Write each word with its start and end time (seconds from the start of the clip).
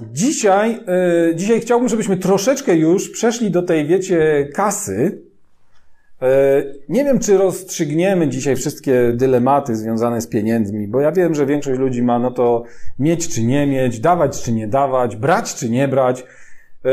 Dzisiaj, 0.00 0.80
yy, 1.28 1.34
dzisiaj 1.34 1.60
chciałbym, 1.60 1.88
żebyśmy 1.88 2.16
troszeczkę 2.16 2.76
już 2.76 3.10
przeszli 3.10 3.50
do 3.50 3.62
tej, 3.62 3.86
wiecie, 3.86 4.48
kasy. 4.54 5.22
Yy, 6.20 6.28
nie 6.88 7.04
wiem, 7.04 7.18
czy 7.18 7.38
rozstrzygniemy 7.38 8.28
dzisiaj 8.28 8.56
wszystkie 8.56 9.12
dylematy 9.14 9.76
związane 9.76 10.20
z 10.20 10.26
pieniędzmi, 10.26 10.88
bo 10.88 11.00
ja 11.00 11.12
wiem, 11.12 11.34
że 11.34 11.46
większość 11.46 11.80
ludzi 11.80 12.02
ma 12.02 12.18
no 12.18 12.30
to 12.30 12.64
mieć 12.98 13.28
czy 13.28 13.42
nie 13.42 13.66
mieć, 13.66 14.00
dawać 14.00 14.42
czy 14.42 14.52
nie 14.52 14.68
dawać, 14.68 15.16
brać 15.16 15.54
czy 15.54 15.70
nie 15.70 15.88
brać. 15.88 16.24
Yy, 16.84 16.90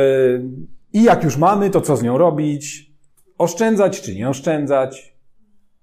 I 0.93 1.03
jak 1.03 1.23
już 1.23 1.37
mamy, 1.37 1.69
to 1.69 1.81
co 1.81 1.97
z 1.97 2.03
nią 2.03 2.17
robić? 2.17 2.91
Oszczędzać 3.37 4.01
czy 4.01 4.15
nie 4.15 4.29
oszczędzać? 4.29 5.10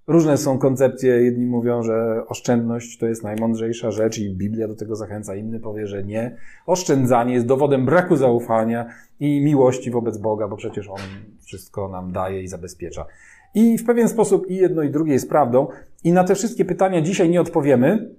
Różne 0.08 0.38
są 0.38 0.58
koncepcje. 0.58 1.22
Jedni 1.22 1.46
mówią, 1.46 1.82
że 1.82 2.22
oszczędność 2.26 2.98
to 2.98 3.06
jest 3.06 3.22
najmądrzejsza 3.22 3.90
rzecz 3.90 4.18
i 4.18 4.30
Biblia 4.30 4.68
do 4.68 4.74
tego 4.74 4.96
zachęca. 4.96 5.34
Inny 5.34 5.60
powie, 5.60 5.86
że 5.86 6.04
nie. 6.04 6.36
Oszczędzanie 6.66 7.34
jest 7.34 7.46
dowodem 7.46 7.86
braku 7.86 8.16
zaufania 8.16 8.86
i 9.20 9.40
miłości 9.40 9.90
wobec 9.90 10.18
Boga, 10.18 10.48
bo 10.48 10.56
przecież 10.56 10.88
On 10.88 11.00
wszystko 11.44 11.88
nam 11.88 12.12
daje 12.12 12.42
i 12.42 12.48
zabezpiecza. 12.48 13.06
I 13.54 13.78
w 13.78 13.84
pewien 13.84 14.08
sposób 14.08 14.50
i 14.50 14.56
jedno 14.56 14.82
i 14.82 14.90
drugie 14.90 15.12
jest 15.12 15.28
prawdą. 15.28 15.66
I 16.04 16.12
na 16.12 16.24
te 16.24 16.34
wszystkie 16.34 16.64
pytania 16.64 17.00
dzisiaj 17.00 17.30
nie 17.30 17.40
odpowiemy. 17.40 18.10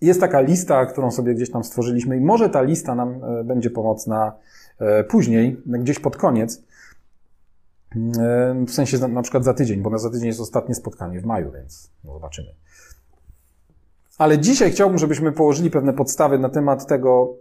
Jest 0.00 0.20
taka 0.20 0.40
lista, 0.40 0.86
którą 0.86 1.10
sobie 1.10 1.34
gdzieś 1.34 1.50
tam 1.50 1.64
stworzyliśmy 1.64 2.16
i 2.16 2.20
może 2.20 2.48
ta 2.48 2.62
lista 2.62 2.94
nam 2.94 3.24
e, 3.24 3.44
będzie 3.44 3.70
pomocna 3.70 4.32
e, 4.78 5.04
później, 5.04 5.56
gdzieś 5.66 5.98
pod 5.98 6.16
koniec. 6.16 6.64
W 8.66 8.70
sensie 8.70 9.08
na 9.08 9.22
przykład 9.22 9.44
za 9.44 9.54
tydzień, 9.54 9.82
bo 9.82 9.90
na 9.90 9.98
za 9.98 10.10
tydzień 10.10 10.26
jest 10.26 10.40
ostatnie 10.40 10.74
spotkanie 10.74 11.20
w 11.20 11.24
maju, 11.24 11.52
więc 11.52 11.90
no 12.04 12.12
zobaczymy. 12.12 12.54
Ale 14.18 14.38
dzisiaj 14.38 14.72
chciałbym, 14.72 14.98
żebyśmy 14.98 15.32
położyli 15.32 15.70
pewne 15.70 15.92
podstawy 15.92 16.38
na 16.38 16.48
temat 16.48 16.86
tego, 16.86 17.36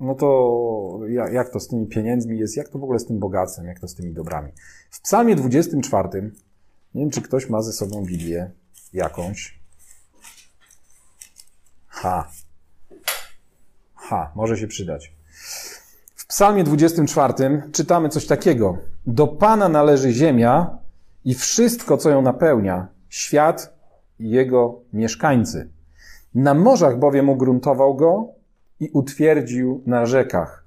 no 0.00 0.14
to 0.14 1.00
jak 1.32 1.50
to 1.50 1.60
z 1.60 1.68
tymi 1.68 1.86
pieniędzmi 1.86 2.38
jest, 2.38 2.56
jak 2.56 2.68
to 2.68 2.78
w 2.78 2.84
ogóle 2.84 2.98
z 2.98 3.06
tym 3.06 3.18
bogactwem, 3.18 3.66
jak 3.66 3.80
to 3.80 3.88
z 3.88 3.94
tymi 3.94 4.12
dobrami. 4.12 4.52
W 4.90 5.00
psalmie 5.00 5.36
24, 5.36 6.22
nie 6.94 7.00
wiem, 7.02 7.10
czy 7.10 7.22
ktoś 7.22 7.50
ma 7.50 7.62
ze 7.62 7.72
sobą 7.72 8.04
Biblię 8.04 8.50
jakąś. 8.92 9.60
Ha. 11.88 12.30
Ha, 13.94 14.32
może 14.34 14.56
się 14.56 14.66
przydać. 14.66 15.15
W 16.26 16.28
Psalmie 16.28 16.64
24 16.64 17.62
czytamy 17.72 18.08
coś 18.08 18.26
takiego. 18.26 18.78
Do 19.06 19.26
Pana 19.26 19.68
należy 19.68 20.12
ziemia 20.12 20.78
i 21.24 21.34
wszystko, 21.34 21.96
co 21.96 22.10
ją 22.10 22.22
napełnia, 22.22 22.88
świat 23.08 23.74
i 24.18 24.30
jego 24.30 24.80
mieszkańcy. 24.92 25.68
Na 26.34 26.54
morzach 26.54 26.98
bowiem 26.98 27.28
ugruntował 27.28 27.94
go 27.94 28.28
i 28.80 28.90
utwierdził 28.92 29.82
na 29.86 30.06
rzekach. 30.06 30.64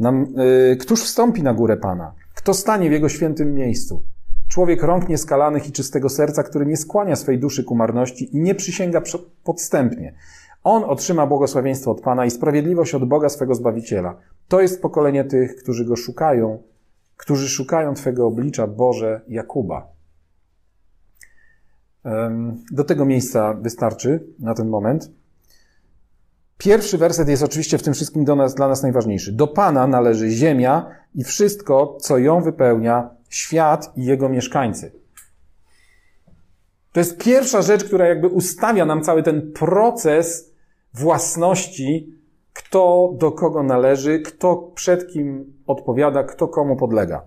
Nam, 0.00 0.26
yy, 0.70 0.76
któż 0.76 1.02
wstąpi 1.02 1.42
na 1.42 1.54
górę 1.54 1.76
Pana? 1.76 2.12
Kto 2.34 2.54
stanie 2.54 2.88
w 2.88 2.92
jego 2.92 3.08
świętym 3.08 3.54
miejscu? 3.54 4.02
Człowiek 4.48 4.82
rąk 4.82 5.08
nieskalanych 5.08 5.68
i 5.68 5.72
czystego 5.72 6.08
serca, 6.08 6.42
który 6.42 6.66
nie 6.66 6.76
skłania 6.76 7.16
swej 7.16 7.38
duszy 7.38 7.64
ku 7.64 7.74
marności 7.74 8.36
i 8.36 8.40
nie 8.40 8.54
przysięga 8.54 9.02
podstępnie. 9.44 10.14
On 10.64 10.84
otrzyma 10.84 11.26
błogosławieństwo 11.26 11.90
od 11.90 12.00
Pana 12.00 12.26
i 12.26 12.30
sprawiedliwość 12.30 12.94
od 12.94 13.04
Boga 13.04 13.28
swego 13.28 13.54
Zbawiciela. 13.54 14.16
To 14.48 14.60
jest 14.60 14.82
pokolenie 14.82 15.24
tych, 15.24 15.56
którzy 15.56 15.84
go 15.84 15.96
szukają, 15.96 16.62
którzy 17.16 17.48
szukają 17.48 17.94
Twego 17.94 18.26
oblicza, 18.26 18.66
Boże 18.66 19.20
Jakuba. 19.28 19.92
Do 22.70 22.84
tego 22.84 23.04
miejsca 23.04 23.54
wystarczy 23.54 24.26
na 24.38 24.54
ten 24.54 24.68
moment. 24.68 25.10
Pierwszy 26.58 26.98
werset 26.98 27.28
jest 27.28 27.42
oczywiście 27.42 27.78
w 27.78 27.82
tym 27.82 27.94
wszystkim 27.94 28.24
do 28.24 28.36
nas, 28.36 28.54
dla 28.54 28.68
nas 28.68 28.82
najważniejszy. 28.82 29.32
Do 29.32 29.46
Pana 29.46 29.86
należy 29.86 30.30
ziemia 30.30 30.90
i 31.14 31.24
wszystko, 31.24 31.96
co 32.00 32.18
ją 32.18 32.42
wypełnia, 32.42 33.10
świat 33.28 33.92
i 33.96 34.04
jego 34.04 34.28
mieszkańcy. 34.28 34.92
To 36.92 37.00
jest 37.00 37.18
pierwsza 37.18 37.62
rzecz, 37.62 37.84
która 37.84 38.06
jakby 38.06 38.28
ustawia 38.28 38.86
nam 38.86 39.02
cały 39.02 39.22
ten 39.22 39.52
proces 39.52 40.54
własności, 40.94 42.17
kto 42.58 43.14
do 43.18 43.32
kogo 43.32 43.62
należy, 43.62 44.20
kto 44.20 44.56
przed 44.74 45.12
kim 45.12 45.52
odpowiada, 45.66 46.24
kto 46.24 46.48
komu 46.48 46.76
podlega. 46.76 47.24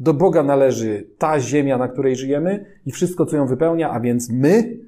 Do 0.00 0.14
Boga 0.14 0.42
należy 0.42 1.06
ta 1.18 1.40
ziemia, 1.40 1.78
na 1.78 1.88
której 1.88 2.16
żyjemy 2.16 2.64
i 2.86 2.92
wszystko, 2.92 3.26
co 3.26 3.36
ją 3.36 3.46
wypełnia, 3.46 3.90
a 3.90 4.00
więc 4.00 4.30
my, 4.30 4.78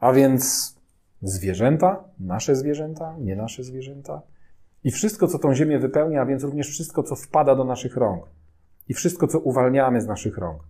a 0.00 0.12
więc 0.12 0.74
zwierzęta, 1.22 2.04
nasze 2.20 2.56
zwierzęta, 2.56 3.16
nie 3.18 3.36
nasze 3.36 3.64
zwierzęta. 3.64 4.22
I 4.84 4.90
wszystko, 4.90 5.28
co 5.28 5.38
tą 5.38 5.54
ziemię 5.54 5.78
wypełnia, 5.78 6.22
a 6.22 6.26
więc 6.26 6.44
również 6.44 6.68
wszystko, 6.68 7.02
co 7.02 7.16
wpada 7.16 7.54
do 7.56 7.64
naszych 7.64 7.96
rąk. 7.96 8.24
I 8.88 8.94
wszystko, 8.94 9.26
co 9.26 9.38
uwalniamy 9.38 10.00
z 10.00 10.06
naszych 10.06 10.38
rąk. 10.38 10.62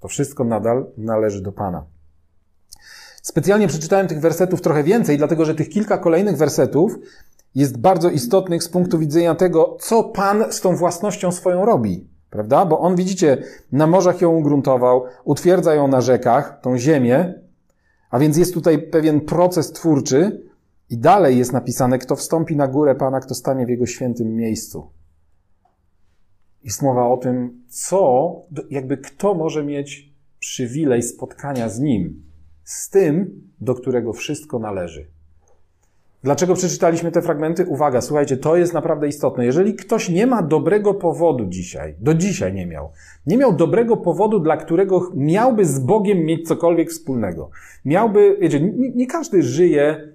To 0.00 0.08
wszystko 0.08 0.44
nadal 0.44 0.86
należy 0.96 1.42
do 1.42 1.52
Pana. 1.52 1.84
Specjalnie 3.22 3.68
przeczytałem 3.68 4.08
tych 4.08 4.20
wersetów 4.20 4.60
trochę 4.60 4.82
więcej, 4.82 5.18
dlatego 5.18 5.44
że 5.44 5.54
tych 5.54 5.68
kilka 5.68 5.98
kolejnych 5.98 6.36
wersetów 6.36 6.98
jest 7.54 7.78
bardzo 7.78 8.10
istotnych 8.10 8.62
z 8.62 8.68
punktu 8.68 8.98
widzenia 8.98 9.34
tego, 9.34 9.76
co 9.80 10.04
Pan 10.04 10.44
z 10.52 10.60
tą 10.60 10.76
własnością 10.76 11.32
swoją 11.32 11.64
robi. 11.64 12.08
Prawda? 12.30 12.66
Bo 12.66 12.78
on, 12.78 12.96
widzicie, 12.96 13.42
na 13.72 13.86
morzach 13.86 14.20
ją 14.20 14.36
ugruntował, 14.36 15.04
utwierdza 15.24 15.74
ją 15.74 15.88
na 15.88 16.00
rzekach, 16.00 16.60
tą 16.62 16.78
ziemię, 16.78 17.34
a 18.10 18.18
więc 18.18 18.36
jest 18.36 18.54
tutaj 18.54 18.78
pewien 18.78 19.20
proces 19.20 19.72
twórczy 19.72 20.48
i 20.90 20.98
dalej 20.98 21.38
jest 21.38 21.52
napisane, 21.52 21.98
kto 21.98 22.16
wstąpi 22.16 22.56
na 22.56 22.68
górę 22.68 22.94
Pana, 22.94 23.20
kto 23.20 23.34
stanie 23.34 23.66
w 23.66 23.68
Jego 23.68 23.86
świętym 23.86 24.34
miejscu. 24.34 24.90
Jest 26.64 26.82
mowa 26.82 27.08
o 27.08 27.16
tym, 27.16 27.64
co, 27.68 28.32
jakby 28.70 28.96
kto 28.96 29.34
może 29.34 29.64
mieć 29.64 30.14
przywilej 30.38 31.02
spotkania 31.02 31.68
z 31.68 31.80
Nim 31.80 32.22
z 32.64 32.90
tym, 32.90 33.42
do 33.60 33.74
którego 33.74 34.12
wszystko 34.12 34.58
należy. 34.58 35.17
Dlaczego 36.22 36.54
przeczytaliśmy 36.54 37.12
te 37.12 37.22
fragmenty? 37.22 37.66
Uwaga, 37.66 38.00
słuchajcie, 38.00 38.36
to 38.36 38.56
jest 38.56 38.74
naprawdę 38.74 39.08
istotne. 39.08 39.44
Jeżeli 39.46 39.74
ktoś 39.74 40.08
nie 40.08 40.26
ma 40.26 40.42
dobrego 40.42 40.94
powodu 40.94 41.46
dzisiaj, 41.46 41.94
do 42.00 42.14
dzisiaj 42.14 42.54
nie 42.54 42.66
miał, 42.66 42.90
nie 43.26 43.36
miał 43.36 43.52
dobrego 43.52 43.96
powodu, 43.96 44.40
dla 44.40 44.56
którego 44.56 45.10
miałby 45.14 45.64
z 45.64 45.78
Bogiem 45.78 46.18
mieć 46.18 46.48
cokolwiek 46.48 46.90
wspólnego, 46.90 47.50
miałby, 47.84 48.36
wiecie, 48.40 48.60
nie, 48.60 48.90
nie 48.90 49.06
każdy 49.06 49.42
żyje, 49.42 50.12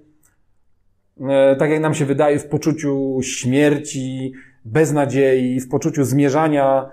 e, 1.20 1.56
tak 1.56 1.70
jak 1.70 1.80
nam 1.80 1.94
się 1.94 2.04
wydaje, 2.04 2.38
w 2.38 2.46
poczuciu 2.46 3.18
śmierci, 3.22 4.32
beznadziei, 4.64 5.60
w 5.60 5.68
poczuciu 5.68 6.04
zmierzania 6.04 6.90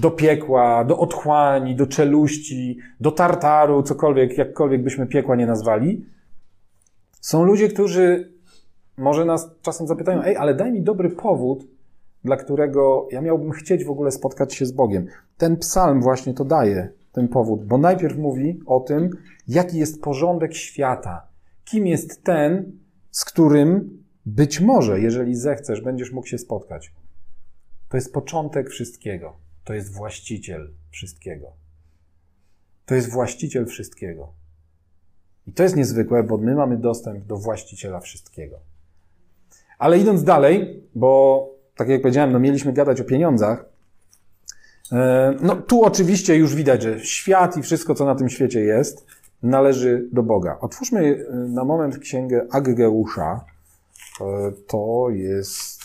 do 0.00 0.10
piekła, 0.10 0.84
do 0.84 0.98
otchłani, 0.98 1.76
do 1.76 1.86
czeluści, 1.86 2.78
do 3.00 3.10
tartaru, 3.10 3.82
cokolwiek, 3.82 4.38
jakkolwiek 4.38 4.82
byśmy 4.82 5.06
piekła 5.06 5.36
nie 5.36 5.46
nazwali. 5.46 6.04
Są 7.20 7.44
ludzie, 7.44 7.68
którzy 7.68 8.31
może 9.02 9.24
nas 9.24 9.50
czasem 9.62 9.86
zapytają, 9.86 10.22
ej, 10.22 10.36
ale 10.36 10.54
daj 10.54 10.72
mi 10.72 10.82
dobry 10.82 11.10
powód, 11.10 11.66
dla 12.24 12.36
którego 12.36 13.08
ja 13.10 13.20
miałbym 13.20 13.50
chcieć 13.50 13.84
w 13.84 13.90
ogóle 13.90 14.10
spotkać 14.10 14.54
się 14.54 14.66
z 14.66 14.72
Bogiem. 14.72 15.06
Ten 15.36 15.56
psalm 15.56 16.02
właśnie 16.02 16.34
to 16.34 16.44
daje, 16.44 16.92
ten 17.12 17.28
powód, 17.28 17.64
bo 17.64 17.78
najpierw 17.78 18.18
mówi 18.18 18.60
o 18.66 18.80
tym, 18.80 19.10
jaki 19.48 19.78
jest 19.78 20.02
porządek 20.02 20.54
świata, 20.54 21.26
kim 21.64 21.86
jest 21.86 22.24
ten, 22.24 22.72
z 23.10 23.24
którym 23.24 24.02
być 24.26 24.60
może, 24.60 25.00
jeżeli 25.00 25.34
zechcesz, 25.34 25.80
będziesz 25.80 26.12
mógł 26.12 26.26
się 26.26 26.38
spotkać. 26.38 26.92
To 27.88 27.96
jest 27.96 28.12
początek 28.12 28.70
wszystkiego 28.70 29.42
to 29.64 29.74
jest 29.74 29.92
właściciel 29.92 30.74
wszystkiego. 30.90 31.52
To 32.86 32.94
jest 32.94 33.10
właściciel 33.10 33.66
wszystkiego. 33.66 34.32
I 35.46 35.52
to 35.52 35.62
jest 35.62 35.76
niezwykłe, 35.76 36.22
bo 36.22 36.38
my 36.38 36.54
mamy 36.54 36.76
dostęp 36.76 37.24
do 37.24 37.36
właściciela 37.36 38.00
wszystkiego. 38.00 38.60
Ale 39.82 39.98
idąc 39.98 40.24
dalej, 40.24 40.82
bo 40.94 41.48
tak 41.76 41.88
jak 41.88 42.02
powiedziałem, 42.02 42.32
no 42.32 42.38
mieliśmy 42.38 42.72
gadać 42.72 43.00
o 43.00 43.04
pieniądzach. 43.04 43.64
E, 44.92 45.34
no 45.40 45.56
tu 45.56 45.84
oczywiście 45.84 46.36
już 46.36 46.54
widać, 46.54 46.82
że 46.82 47.00
świat 47.00 47.56
i 47.56 47.62
wszystko, 47.62 47.94
co 47.94 48.04
na 48.04 48.14
tym 48.14 48.28
świecie 48.28 48.60
jest, 48.60 49.06
należy 49.42 50.08
do 50.12 50.22
Boga. 50.22 50.58
Otwórzmy 50.60 51.26
e, 51.30 51.34
na 51.34 51.64
moment 51.64 51.98
księgę 51.98 52.46
Aggeusza. 52.50 53.44
E, 54.20 54.52
to 54.66 55.06
jest 55.10 55.80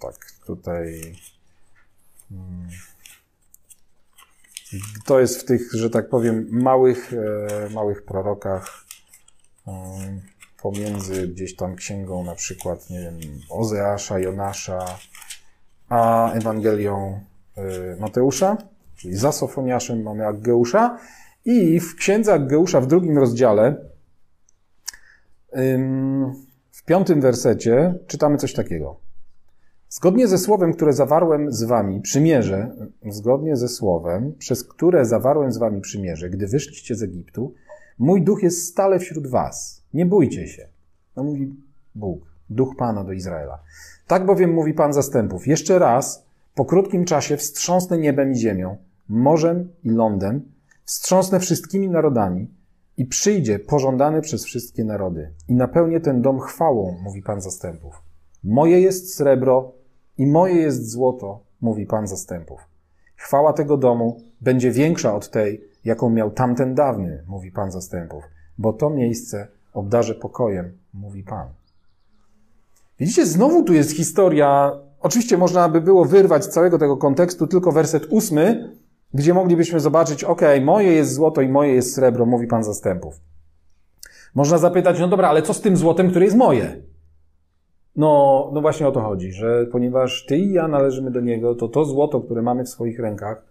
tak 0.00 0.14
tutaj. 0.46 1.14
Hmm, 2.28 2.68
to 5.04 5.20
jest 5.20 5.40
w 5.40 5.44
tych, 5.44 5.72
że 5.72 5.90
tak 5.90 6.08
powiem, 6.08 6.48
małych, 6.50 7.12
małych 7.70 8.02
prorokach 8.02 8.84
pomiędzy 10.62 11.28
gdzieś 11.28 11.56
tam 11.56 11.76
księgą 11.76 12.24
na 12.24 12.34
przykład, 12.34 12.90
nie 12.90 13.00
wiem, 13.00 13.18
Ozeasza, 13.48 14.18
Jonasza, 14.18 14.84
a 15.88 16.32
Ewangelią 16.32 17.20
e, 17.56 17.96
Mateusza, 18.00 18.56
czyli 18.96 19.16
za 19.16 19.32
Sofoniaszem 19.32 20.02
mamy 20.02 20.26
Aggeusza 20.26 20.98
i 21.44 21.80
w 21.80 21.96
księdze 21.96 22.32
Aggeusza 22.32 22.80
w 22.80 22.86
drugim 22.86 23.18
rozdziale 23.18 23.90
w 26.72 26.84
piątym 26.84 27.20
wersecie 27.20 27.94
czytamy 28.06 28.36
coś 28.36 28.52
takiego. 28.52 28.96
Zgodnie 29.88 30.28
ze 30.28 30.38
słowem, 30.38 30.72
które 30.72 30.92
zawarłem 30.92 31.52
z 31.52 31.62
wami 31.64 32.00
przymierze, 32.00 32.76
zgodnie 33.08 33.56
ze 33.56 33.68
słowem, 33.68 34.34
przez 34.38 34.64
które 34.64 35.04
zawarłem 35.04 35.52
z 35.52 35.58
wami 35.58 35.80
przymierze, 35.80 36.30
gdy 36.30 36.46
wyszliście 36.46 36.94
z 36.94 37.02
Egiptu, 37.02 37.54
mój 38.00 38.22
duch 38.22 38.42
jest 38.42 38.66
stale 38.66 38.98
wśród 38.98 39.26
was. 39.26 39.82
Nie 39.94 40.06
bójcie 40.06 40.48
się. 40.48 40.68
No 41.16 41.24
mówi 41.24 41.54
Bóg, 41.94 42.20
duch 42.50 42.76
Pana 42.76 43.04
do 43.04 43.12
Izraela. 43.12 43.62
Tak 44.06 44.26
bowiem 44.26 44.52
mówi 44.54 44.74
Pan 44.74 44.92
zastępów. 44.92 45.46
Jeszcze 45.46 45.78
raz, 45.78 46.24
po 46.54 46.64
krótkim 46.64 47.04
czasie 47.04 47.36
wstrząsnę 47.36 47.98
niebem 47.98 48.32
i 48.32 48.36
ziemią, 48.36 48.76
morzem 49.08 49.68
i 49.84 49.90
lądem, 49.90 50.42
wstrząsnę 50.84 51.40
wszystkimi 51.40 51.88
narodami 51.88 52.48
i 52.96 53.06
przyjdzie 53.06 53.58
pożądany 53.58 54.20
przez 54.20 54.44
wszystkie 54.44 54.84
narody 54.84 55.30
i 55.48 55.54
napełnię 55.54 56.00
ten 56.00 56.22
dom 56.22 56.40
chwałą, 56.40 56.98
mówi 57.02 57.22
Pan 57.22 57.40
zastępów. 57.40 58.02
Moje 58.44 58.80
jest 58.80 59.14
srebro 59.14 59.72
i 60.18 60.26
moje 60.26 60.54
jest 60.54 60.90
złoto, 60.90 61.40
mówi 61.60 61.86
Pan 61.86 62.06
zastępów. 62.06 62.60
Chwała 63.16 63.52
tego 63.52 63.76
domu 63.76 64.20
będzie 64.40 64.70
większa 64.70 65.14
od 65.14 65.30
tej, 65.30 65.69
jaką 65.84 66.10
miał 66.10 66.30
tamten 66.30 66.74
dawny, 66.74 67.24
mówi 67.26 67.52
Pan 67.52 67.70
zastępów, 67.70 68.24
bo 68.58 68.72
to 68.72 68.90
miejsce 68.90 69.48
obdarzę 69.74 70.14
pokojem, 70.14 70.72
mówi 70.94 71.22
Pan. 71.22 71.48
Widzicie, 72.98 73.26
znowu 73.26 73.62
tu 73.62 73.72
jest 73.72 73.96
historia. 73.96 74.72
Oczywiście 75.00 75.38
można 75.38 75.68
by 75.68 75.80
było 75.80 76.04
wyrwać 76.04 76.44
z 76.44 76.48
całego 76.48 76.78
tego 76.78 76.96
kontekstu 76.96 77.46
tylko 77.46 77.72
werset 77.72 78.06
ósmy, 78.10 78.76
gdzie 79.14 79.34
moglibyśmy 79.34 79.80
zobaczyć, 79.80 80.24
ok, 80.24 80.42
moje 80.64 80.92
jest 80.92 81.14
złoto 81.14 81.40
i 81.40 81.48
moje 81.48 81.74
jest 81.74 81.94
srebro, 81.94 82.26
mówi 82.26 82.46
Pan 82.46 82.64
zastępów. 82.64 83.20
Można 84.34 84.58
zapytać, 84.58 85.00
no 85.00 85.08
dobra, 85.08 85.28
ale 85.28 85.42
co 85.42 85.54
z 85.54 85.60
tym 85.60 85.76
złotem, 85.76 86.10
które 86.10 86.24
jest 86.24 86.36
moje? 86.36 86.76
No, 87.96 88.50
no 88.52 88.60
właśnie 88.60 88.88
o 88.88 88.92
to 88.92 89.00
chodzi, 89.00 89.32
że 89.32 89.66
ponieważ 89.72 90.26
ty 90.26 90.38
i 90.38 90.52
ja 90.52 90.68
należymy 90.68 91.10
do 91.10 91.20
niego, 91.20 91.54
to 91.54 91.68
to 91.68 91.84
złoto, 91.84 92.20
które 92.20 92.42
mamy 92.42 92.64
w 92.64 92.68
swoich 92.68 93.00
rękach, 93.00 93.49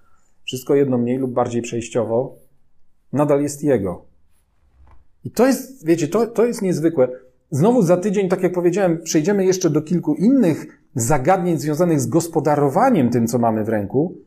wszystko 0.50 0.75
jedno 0.75 0.98
mniej 0.98 1.18
lub 1.18 1.31
bardziej 1.31 1.62
przejściowo, 1.62 2.36
nadal 3.13 3.42
jest 3.42 3.63
jego. 3.63 4.06
I 5.24 5.31
to 5.31 5.48
jest, 5.48 5.86
wiecie, 5.86 6.07
to, 6.07 6.28
to 6.28 6.46
jest 6.46 6.62
niezwykłe. 6.62 7.07
Znowu 7.51 7.81
za 7.81 7.98
tydzień, 7.98 8.30
tak 8.30 8.44
jak 8.44 8.54
powiedziałem, 8.54 9.01
przejdziemy 9.04 9.46
jeszcze 9.46 9.69
do 9.69 9.81
kilku 9.81 10.16
innych 10.16 10.84
zagadnień 10.96 11.57
związanych 11.57 12.00
z 12.00 12.07
gospodarowaniem 12.07 13.10
tym, 13.10 13.28
co 13.28 13.40
mamy 13.40 13.63
w 13.63 13.69
ręku, 13.69 14.18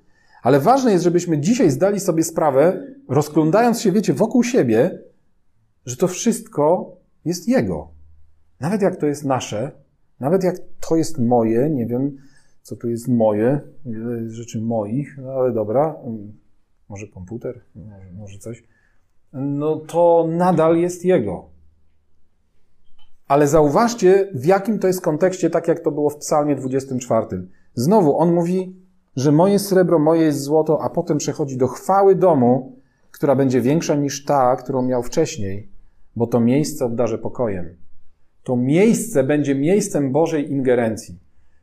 ale 0.42 0.60
ważne 0.60 0.92
jest, 0.92 1.04
żebyśmy 1.04 1.38
dzisiaj 1.38 1.70
zdali 1.70 2.00
sobie 2.00 2.24
sprawę, 2.24 2.86
rozglądając 3.08 3.80
się, 3.80 3.92
wiecie, 3.92 4.14
wokół 4.14 4.42
siebie, 4.42 4.98
że 5.86 5.96
to 5.96 6.08
wszystko 6.08 6.96
jest 7.24 7.48
Jego. 7.48 7.88
Nawet 8.60 8.82
jak 8.82 8.96
to 8.96 9.06
jest 9.06 9.24
nasze, 9.24 9.70
nawet 10.20 10.44
jak 10.44 10.56
to 10.88 10.96
jest 10.96 11.18
moje, 11.18 11.70
nie 11.70 11.86
wiem, 11.86 12.16
co 12.62 12.76
tu 12.76 12.88
jest 12.88 13.08
moje, 13.08 13.60
wiele 13.86 14.30
rzeczy 14.30 14.60
moich, 14.60 15.18
no 15.18 15.32
ale 15.32 15.52
dobra, 15.52 15.96
mm, 16.04 16.32
może 16.88 17.06
komputer, 17.06 17.60
może, 17.74 18.12
może 18.12 18.38
coś, 18.38 18.64
no 19.32 19.76
to 19.76 20.26
nadal 20.28 20.76
jest 20.76 21.04
Jego. 21.04 21.52
Ale 23.28 23.48
zauważcie, 23.48 24.30
w 24.34 24.44
jakim 24.44 24.78
to 24.78 24.86
jest 24.86 25.00
kontekście, 25.00 25.50
tak 25.50 25.68
jak 25.68 25.80
to 25.80 25.90
było 25.90 26.10
w 26.10 26.16
Psalmie 26.16 26.56
24. 26.56 27.26
Znowu, 27.74 28.18
on 28.18 28.34
mówi, 28.34 28.76
że 29.16 29.32
moje 29.32 29.58
srebro, 29.58 29.98
moje 29.98 30.22
jest 30.22 30.40
złoto, 30.40 30.82
a 30.82 30.90
potem 30.90 31.18
przechodzi 31.18 31.56
do 31.56 31.68
chwały 31.68 32.14
domu, 32.14 32.76
która 33.10 33.36
będzie 33.36 33.60
większa 33.60 33.94
niż 33.94 34.24
ta, 34.24 34.56
którą 34.56 34.82
miał 34.82 35.02
wcześniej, 35.02 35.68
bo 36.16 36.26
to 36.26 36.40
miejsce 36.40 36.84
obdarze 36.84 37.18
pokojem. 37.18 37.76
To 38.42 38.56
miejsce 38.56 39.24
będzie 39.24 39.54
miejscem 39.54 40.12
Bożej 40.12 40.50
ingerencji. 40.50 41.18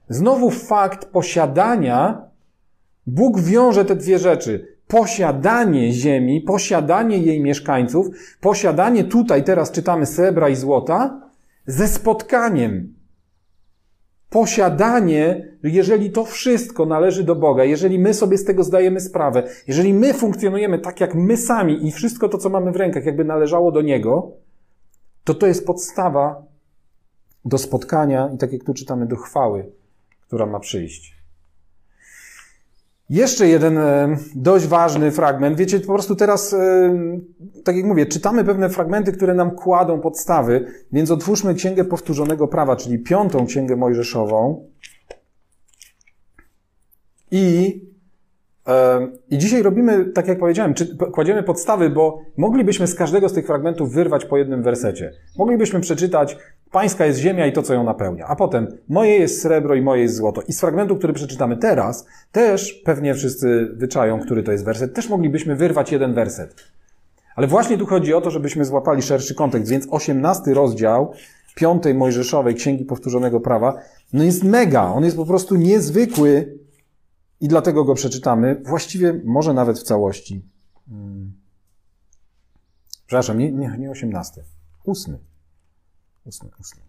Znowu 0.10 0.50
fakt 0.50 1.06
posiadania, 1.06 2.30
Bóg 3.08 3.40
wiąże 3.40 3.86
te 3.86 3.96
dwie 3.96 4.20
rzeczy. 4.20 4.78
Posiadanie 4.88 5.92
ziemi, 5.92 6.42
posiadanie 6.42 7.18
jej 7.18 7.42
mieszkańców, 7.42 8.08
posiadanie 8.42 9.04
tutaj, 9.04 9.44
teraz 9.44 9.72
czytamy 9.72 10.06
srebra 10.06 10.50
i 10.50 10.56
złota, 10.56 11.22
ze 11.66 11.88
spotkaniem, 11.88 12.94
posiadanie, 14.30 15.58
jeżeli 15.64 16.12
to 16.12 16.26
wszystko 16.26 16.86
należy 16.86 17.24
do 17.24 17.36
Boga, 17.36 17.64
jeżeli 17.64 18.00
my 18.00 18.14
sobie 18.14 18.38
z 18.38 18.46
tego 18.46 18.64
zdajemy 18.64 19.00
sprawę, 19.00 19.44
jeżeli 19.68 19.94
my 19.94 20.14
funkcjonujemy 20.14 20.80
tak 20.80 21.02
jak 21.02 21.16
my 21.16 21.38
sami 21.38 21.88
i 21.88 21.92
wszystko 21.92 22.30
to, 22.30 22.38
co 22.38 22.50
mamy 22.50 22.72
w 22.72 22.76
rękach, 22.76 23.06
jakby 23.06 23.24
należało 23.24 23.72
do 23.72 23.82
Niego, 23.82 24.32
to 25.24 25.34
to 25.34 25.48
jest 25.48 25.66
podstawa 25.66 26.44
do 27.46 27.58
spotkania 27.58 28.30
i 28.36 28.38
tak 28.38 28.54
jak 28.54 28.64
tu 28.64 28.74
czytamy, 28.74 29.06
do 29.06 29.16
chwały, 29.16 29.72
która 30.30 30.46
ma 30.46 30.60
przyjść. 30.60 31.16
Jeszcze 33.10 33.48
jeden 33.48 33.78
e, 33.78 34.18
dość 34.36 34.68
ważny 34.68 35.12
fragment. 35.12 35.58
Wiecie, 35.58 35.80
po 35.80 35.94
prostu 35.94 36.16
teraz, 36.16 36.54
e, 36.54 37.00
tak 37.64 37.76
jak 37.76 37.86
mówię, 37.86 38.06
czytamy 38.06 38.44
pewne 38.44 38.70
fragmenty, 38.70 39.12
które 39.12 39.34
nam 39.34 39.52
kładą 39.52 40.02
podstawy, 40.02 40.66
więc 40.92 41.12
otwórzmy 41.12 41.56
Księgę 41.56 41.86
Powtórzonego 41.86 42.48
Prawa, 42.48 42.76
czyli 42.76 43.00
piątą 43.00 43.46
Księgę 43.46 43.76
Mojżeszową. 43.76 44.68
I, 47.32 47.82
I 49.30 49.38
dzisiaj 49.38 49.64
robimy, 49.64 50.06
tak 50.06 50.28
jak 50.28 50.40
powiedziałem, 50.40 50.74
czy, 50.74 50.98
kładziemy 50.98 51.44
podstawy, 51.44 51.90
bo 51.90 52.22
moglibyśmy 52.38 52.88
z 52.88 52.96
każdego 52.96 53.30
z 53.30 53.34
tych 53.34 53.46
fragmentów 53.46 53.94
wyrwać 53.94 54.26
po 54.26 54.38
jednym 54.38 54.64
wersecie. 54.64 55.12
Moglibyśmy 55.38 55.80
przeczytać 55.80 56.38
Pańska 56.72 57.06
jest 57.06 57.20
ziemia 57.20 57.48
i 57.48 57.54
to, 57.54 57.64
co 57.64 57.74
ją 57.74 57.84
napełnia. 57.84 58.26
A 58.28 58.36
potem 58.36 58.68
moje 58.90 59.18
jest 59.18 59.42
srebro 59.42 59.76
i 59.76 59.82
moje 59.82 60.02
jest 60.02 60.16
złoto. 60.16 60.42
I 60.42 60.54
z 60.54 60.60
fragmentu, 60.60 60.96
który 60.96 61.14
przeczytamy 61.14 61.58
teraz, 61.58 62.06
też 62.32 62.74
pewnie 62.74 63.14
wszyscy 63.14 63.70
wyczają, 63.74 64.20
który 64.20 64.44
to 64.44 64.52
jest 64.52 64.66
werset. 64.66 64.94
Też 64.94 65.10
moglibyśmy 65.10 65.56
wyrwać 65.56 65.92
jeden 65.92 66.14
werset. 66.14 66.56
Ale 67.36 67.48
właśnie 67.48 67.78
tu 67.78 67.86
chodzi 67.86 68.14
o 68.14 68.22
to, 68.22 68.32
żebyśmy 68.32 68.66
złapali 68.66 69.02
szerszy 69.02 69.36
kontekst. 69.36 69.72
Więc 69.72 69.88
osiemnasty 69.92 70.54
rozdział 70.54 71.14
piątej 71.56 71.94
Mojżeszowej 71.94 72.56
Księgi 72.56 72.86
Powtórzonego 72.86 73.40
Prawa, 73.40 73.74
no 74.14 74.24
jest 74.24 74.44
mega. 74.44 74.84
On 74.84 75.04
jest 75.04 75.18
po 75.18 75.26
prostu 75.26 75.56
niezwykły 75.56 76.59
i 77.42 77.48
dlatego 77.48 77.84
go 77.84 77.94
przeczytamy. 77.94 78.62
Właściwie 78.66 79.22
może 79.26 79.54
nawet 79.54 79.80
w 79.80 79.84
całości. 79.84 80.46
Hmm. 80.90 81.34
Przepraszam, 83.08 83.38
nie, 83.38 83.52
nie, 83.52 83.76
nie 83.80 83.92
osiemnasty. 83.92 84.44
Ósmy. 84.84 85.20
Ósmy, 86.26 86.50
ósmy. 86.60 86.82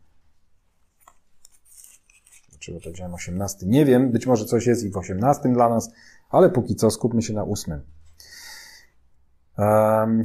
Dlaczego 2.50 2.80
to 2.80 2.90
wziąłem 2.90 3.14
18? 3.14 3.66
Nie 3.66 3.84
wiem, 3.84 4.10
być 4.10 4.26
może 4.26 4.44
coś 4.44 4.66
jest 4.66 4.84
i 4.84 4.90
w 4.90 4.96
18 4.96 5.52
dla 5.52 5.68
nas, 5.68 5.90
ale 6.30 6.50
póki 6.50 6.76
co 6.76 6.90
skupmy 6.90 7.22
się 7.22 7.32
na 7.32 7.44
ósmym. 7.44 7.80
Um, 9.58 10.24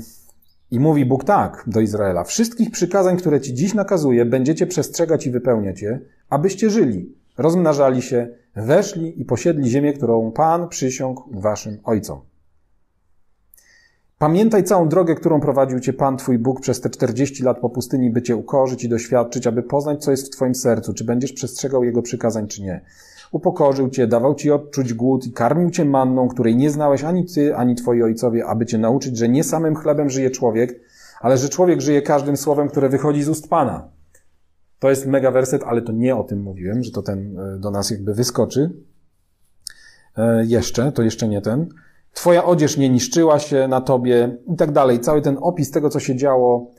I 0.71 0.79
mówi 0.79 1.05
Bóg 1.05 1.23
tak 1.23 1.63
do 1.67 1.79
Izraela: 1.79 2.23
Wszystkich 2.23 2.71
przykazań, 2.71 3.17
które 3.17 3.41
ci 3.41 3.53
dziś 3.53 3.73
nakazuję, 3.73 4.25
będziecie 4.25 4.67
przestrzegać 4.67 5.27
i 5.27 5.31
wypełniać 5.31 5.81
je, 5.81 5.99
abyście 6.29 6.69
żyli, 6.69 7.15
rozmnażali 7.37 8.01
się, 8.01 8.27
weszli 8.55 9.21
i 9.21 9.25
posiedli 9.25 9.69
ziemię, 9.69 9.93
którą 9.93 10.31
Pan 10.31 10.69
przysiągł 10.69 11.23
waszym 11.31 11.79
ojcom. 11.83 12.21
Pamiętaj 14.17 14.63
całą 14.63 14.89
drogę, 14.89 15.15
którą 15.15 15.39
prowadził 15.39 15.79
cię 15.79 15.93
Pan 15.93 16.17
Twój 16.17 16.39
Bóg 16.39 16.61
przez 16.61 16.81
te 16.81 16.89
40 16.89 17.43
lat 17.43 17.59
po 17.59 17.69
pustyni, 17.69 18.09
by 18.09 18.21
cię 18.21 18.35
ukorzyć 18.35 18.83
i 18.83 18.89
doświadczyć, 18.89 19.47
aby 19.47 19.63
poznać, 19.63 20.03
co 20.03 20.11
jest 20.11 20.27
w 20.27 20.29
Twoim 20.29 20.55
sercu, 20.55 20.93
czy 20.93 21.03
będziesz 21.03 21.33
przestrzegał 21.33 21.83
Jego 21.83 22.01
przykazań, 22.01 22.47
czy 22.47 22.61
nie. 22.61 22.81
Upokorzył 23.31 23.89
cię, 23.89 24.07
dawał 24.07 24.35
ci 24.35 24.51
odczuć 24.51 24.93
głód 24.93 25.27
i 25.27 25.31
karmił 25.31 25.69
cię 25.69 25.85
manną, 25.85 26.27
której 26.27 26.55
nie 26.55 26.69
znałeś 26.69 27.03
ani 27.03 27.25
ty, 27.25 27.55
ani 27.55 27.75
twoi 27.75 28.03
ojcowie, 28.03 28.45
aby 28.45 28.65
cię 28.65 28.77
nauczyć, 28.77 29.17
że 29.17 29.29
nie 29.29 29.43
samym 29.43 29.75
chlebem 29.75 30.09
żyje 30.09 30.29
człowiek, 30.29 30.79
ale 31.21 31.37
że 31.37 31.49
człowiek 31.49 31.81
żyje 31.81 32.01
każdym 32.01 32.37
słowem, 32.37 32.67
które 32.69 32.89
wychodzi 32.89 33.23
z 33.23 33.29
ust 33.29 33.49
Pana. 33.49 33.94
To 34.79 34.89
jest 34.89 35.05
mega 35.05 35.31
werset, 35.31 35.63
ale 35.63 35.81
to 35.81 35.91
nie 35.91 36.15
o 36.15 36.23
tym 36.23 36.41
mówiłem, 36.41 36.83
że 36.83 36.91
to 36.91 37.01
ten 37.01 37.39
e, 37.39 37.59
do 37.59 37.71
nas 37.71 37.89
jakby 37.89 38.13
wyskoczy. 38.13 38.71
E, 40.17 40.45
jeszcze, 40.45 40.91
to 40.91 41.03
jeszcze 41.03 41.27
nie 41.27 41.41
ten. 41.41 41.69
Twoja 42.13 42.45
odzież 42.45 42.77
nie 42.77 42.89
niszczyła 42.89 43.39
się 43.39 43.67
na 43.67 43.81
tobie 43.81 44.37
i 44.53 44.55
tak 44.55 44.71
dalej. 44.71 44.99
Cały 44.99 45.21
ten 45.21 45.37
opis 45.41 45.71
tego, 45.71 45.89
co 45.89 45.99
się 45.99 46.15
działo, 46.15 46.71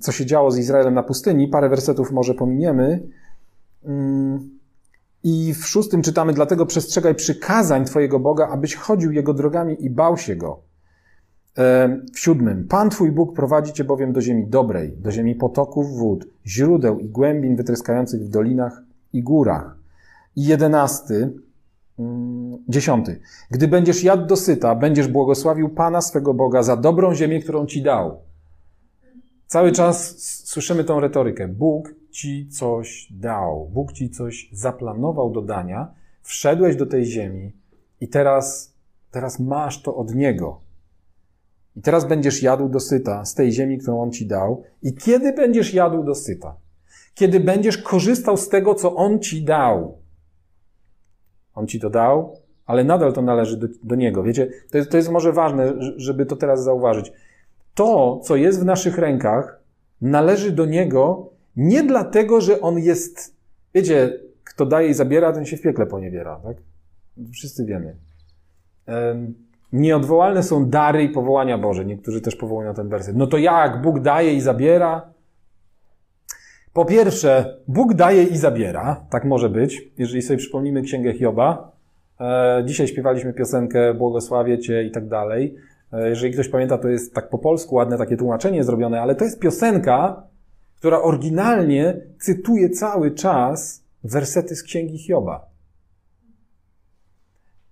co 0.00 0.12
się 0.12 0.26
działo 0.26 0.50
z 0.50 0.58
Izraelem 0.58 0.94
na 0.94 1.02
pustyni, 1.02 1.48
parę 1.48 1.68
wersetów 1.68 2.12
może 2.12 2.34
pominiemy. 2.34 3.08
I 5.24 5.54
w 5.54 5.66
szóstym 5.66 6.02
czytamy, 6.02 6.32
dlatego 6.32 6.66
przestrzegaj 6.66 7.14
przykazań 7.14 7.84
Twojego 7.84 8.20
Boga, 8.20 8.48
abyś 8.48 8.74
chodził 8.74 9.12
Jego 9.12 9.34
drogami 9.34 9.84
i 9.84 9.90
bał 9.90 10.16
się 10.16 10.36
Go. 10.36 10.62
W 12.14 12.18
siódmym, 12.18 12.68
Pan 12.68 12.90
Twój 12.90 13.12
Bóg 13.12 13.36
prowadzi 13.36 13.72
Cię 13.72 13.84
bowiem 13.84 14.12
do 14.12 14.20
ziemi 14.20 14.46
dobrej, 14.46 14.92
do 14.96 15.10
ziemi 15.10 15.34
potoków 15.34 15.96
wód, 15.96 16.26
źródeł 16.46 16.98
i 16.98 17.08
głębin 17.08 17.56
wytryskających 17.56 18.22
w 18.22 18.28
dolinach 18.28 18.82
i 19.12 19.22
górach. 19.22 19.76
I 20.36 20.44
jedenasty, 20.44 21.32
Mm, 21.98 22.64
dziesiąty. 22.68 23.20
Gdy 23.50 23.68
będziesz 23.68 24.04
jadł 24.04 24.26
dosyta, 24.26 24.74
będziesz 24.74 25.08
błogosławił 25.08 25.68
Pana 25.68 26.00
swego 26.00 26.34
Boga 26.34 26.62
za 26.62 26.76
dobrą 26.76 27.14
ziemię, 27.14 27.40
którą 27.40 27.66
ci 27.66 27.82
dał. 27.82 28.22
Cały 29.46 29.72
czas 29.72 30.18
słyszymy 30.44 30.84
tą 30.84 31.00
retorykę. 31.00 31.48
Bóg 31.48 31.94
ci 32.10 32.48
coś 32.48 33.12
dał, 33.12 33.68
Bóg 33.72 33.92
ci 33.92 34.10
coś 34.10 34.48
zaplanował 34.52 35.30
do 35.30 35.42
dania, 35.42 35.94
wszedłeś 36.22 36.76
do 36.76 36.86
tej 36.86 37.04
ziemi 37.04 37.52
i 38.00 38.08
teraz, 38.08 38.74
teraz 39.10 39.40
masz 39.40 39.82
to 39.82 39.96
od 39.96 40.14
Niego. 40.14 40.60
I 41.76 41.82
teraz 41.82 42.04
będziesz 42.04 42.42
jadł 42.42 42.68
dosyta 42.68 43.24
z 43.24 43.34
tej 43.34 43.52
ziemi, 43.52 43.78
którą 43.78 44.02
On 44.02 44.12
ci 44.12 44.26
dał. 44.26 44.62
I 44.82 44.94
kiedy 44.94 45.32
będziesz 45.32 45.74
jadł 45.74 46.04
dosyta? 46.04 46.56
Kiedy 47.14 47.40
będziesz 47.40 47.78
korzystał 47.78 48.36
z 48.36 48.48
tego, 48.48 48.74
co 48.74 48.94
On 48.94 49.20
ci 49.20 49.44
dał. 49.44 49.98
On 51.54 51.66
ci 51.66 51.80
to 51.80 51.90
dał, 51.90 52.36
ale 52.66 52.84
nadal 52.84 53.12
to 53.12 53.22
należy 53.22 53.56
do, 53.56 53.66
do 53.82 53.94
Niego. 53.94 54.22
Wiecie, 54.22 54.48
to 54.70 54.78
jest, 54.78 54.90
to 54.90 54.96
jest 54.96 55.10
może 55.10 55.32
ważne, 55.32 55.72
żeby 55.96 56.26
to 56.26 56.36
teraz 56.36 56.64
zauważyć. 56.64 57.12
To, 57.74 58.20
co 58.24 58.36
jest 58.36 58.60
w 58.60 58.64
naszych 58.64 58.98
rękach, 58.98 59.60
należy 60.00 60.52
do 60.52 60.66
Niego 60.66 61.30
nie 61.56 61.82
dlatego, 61.82 62.40
że 62.40 62.60
On 62.60 62.78
jest, 62.78 63.34
wiecie, 63.74 64.20
kto 64.44 64.66
daje 64.66 64.88
i 64.88 64.94
zabiera, 64.94 65.32
ten 65.32 65.46
się 65.46 65.56
w 65.56 65.62
piekle 65.62 65.86
poniewiera, 65.86 66.40
tak? 66.44 66.56
Wszyscy 67.32 67.64
wiemy. 67.64 67.96
Nieodwołalne 69.74 70.42
są 70.42 70.70
dary 70.70 71.02
i 71.02 71.08
powołania 71.08 71.58
Boże. 71.58 71.84
Niektórzy 71.84 72.20
też 72.20 72.36
powołują 72.36 72.74
ten 72.74 72.88
werset. 72.88 73.16
No 73.16 73.26
to 73.26 73.38
jak? 73.38 73.82
Bóg 73.82 74.00
daje 74.00 74.34
i 74.34 74.40
zabiera? 74.40 75.12
Po 76.72 76.84
pierwsze, 76.84 77.56
Bóg 77.68 77.94
daje 77.94 78.22
i 78.22 78.36
zabiera. 78.36 79.06
Tak 79.10 79.24
może 79.24 79.50
być. 79.50 79.82
Jeżeli 79.98 80.22
sobie 80.22 80.36
przypomnimy 80.36 80.82
Księgę 80.82 81.12
Hioba, 81.12 81.72
e, 82.20 82.62
dzisiaj 82.66 82.88
śpiewaliśmy 82.88 83.32
piosenkę 83.32 83.94
Błogosławię 83.94 84.58
Cię 84.58 84.84
i 84.84 84.90
tak 84.90 85.08
dalej. 85.08 85.56
E, 85.92 86.08
jeżeli 86.08 86.32
ktoś 86.32 86.48
pamięta, 86.48 86.78
to 86.78 86.88
jest 86.88 87.14
tak 87.14 87.28
po 87.28 87.38
polsku 87.38 87.74
ładne 87.74 87.98
takie 87.98 88.16
tłumaczenie 88.16 88.64
zrobione, 88.64 89.02
ale 89.02 89.14
to 89.14 89.24
jest 89.24 89.40
piosenka, 89.40 90.22
która 90.78 91.02
oryginalnie 91.02 91.96
cytuje 92.18 92.70
cały 92.70 93.10
czas 93.10 93.84
wersety 94.04 94.56
z 94.56 94.62
Księgi 94.62 94.98
Hioba. 94.98 95.53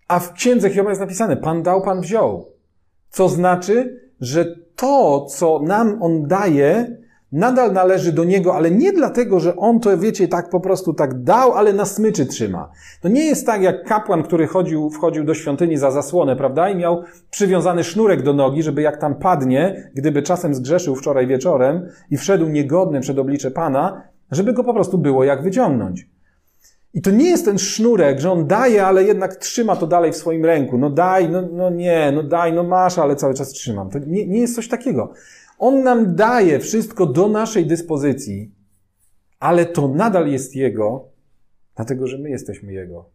A 0.08 0.18
w 0.18 0.32
księdze 0.32 0.70
Hioba 0.70 0.88
jest 0.88 1.00
napisane: 1.00 1.36
Pan 1.36 1.62
dał, 1.62 1.82
Pan 1.82 2.00
wziął. 2.00 2.46
Co 3.10 3.28
znaczy, 3.28 4.00
że 4.20 4.56
to, 4.76 5.26
co 5.26 5.60
nam 5.62 6.02
on 6.02 6.26
daje, 6.26 6.96
nadal 7.32 7.72
należy 7.72 8.12
do 8.12 8.24
niego, 8.24 8.54
ale 8.54 8.70
nie 8.70 8.92
dlatego, 8.92 9.40
że 9.40 9.56
on 9.56 9.80
to, 9.80 9.98
wiecie, 9.98 10.28
tak 10.28 10.50
po 10.50 10.60
prostu 10.60 10.94
tak 10.94 11.22
dał, 11.22 11.52
ale 11.52 11.72
na 11.72 11.84
smyczy 11.84 12.26
trzyma. 12.26 12.70
To 13.00 13.08
nie 13.08 13.24
jest 13.24 13.46
tak 13.46 13.62
jak 13.62 13.84
kapłan, 13.84 14.22
który 14.22 14.46
chodził, 14.46 14.90
wchodził 14.90 15.24
do 15.24 15.34
świątyni 15.34 15.76
za 15.76 15.90
zasłonę, 15.90 16.36
prawda? 16.36 16.70
I 16.70 16.76
miał 16.76 17.02
przywiązany 17.30 17.84
sznurek 17.84 18.22
do 18.22 18.32
nogi, 18.32 18.62
żeby 18.62 18.82
jak 18.82 18.96
tam 18.96 19.14
padnie, 19.14 19.90
gdyby 19.94 20.22
czasem 20.22 20.54
zgrzeszył 20.54 20.96
wczoraj 20.96 21.26
wieczorem 21.26 21.88
i 22.10 22.16
wszedł 22.16 22.48
niegodny 22.48 23.00
przed 23.00 23.18
oblicze 23.18 23.50
Pana, 23.50 24.02
żeby 24.30 24.52
go 24.52 24.64
po 24.64 24.74
prostu 24.74 24.98
było 24.98 25.24
jak 25.24 25.42
wyciągnąć. 25.42 26.08
I 26.94 27.02
to 27.02 27.10
nie 27.10 27.30
jest 27.30 27.44
ten 27.44 27.58
sznurek, 27.58 28.20
że 28.20 28.30
on 28.30 28.46
daje, 28.46 28.86
ale 28.86 29.04
jednak 29.04 29.36
trzyma 29.36 29.76
to 29.76 29.86
dalej 29.86 30.12
w 30.12 30.16
swoim 30.16 30.44
ręku. 30.44 30.78
No 30.78 30.90
daj, 30.90 31.30
no, 31.30 31.42
no 31.52 31.70
nie, 31.70 32.12
no 32.14 32.22
daj, 32.22 32.52
no 32.52 32.62
masz, 32.62 32.98
ale 32.98 33.16
cały 33.16 33.34
czas 33.34 33.48
trzymam. 33.48 33.90
To 33.90 33.98
nie, 33.98 34.26
nie 34.26 34.40
jest 34.40 34.54
coś 34.54 34.68
takiego. 34.68 35.12
On 35.58 35.82
nam 35.82 36.14
daje 36.16 36.60
wszystko 36.60 37.06
do 37.06 37.28
naszej 37.28 37.66
dyspozycji, 37.66 38.54
ale 39.40 39.66
to 39.66 39.88
nadal 39.88 40.28
jest 40.28 40.56
Jego, 40.56 41.08
dlatego 41.76 42.06
że 42.06 42.18
my 42.18 42.30
jesteśmy 42.30 42.72
Jego. 42.72 43.10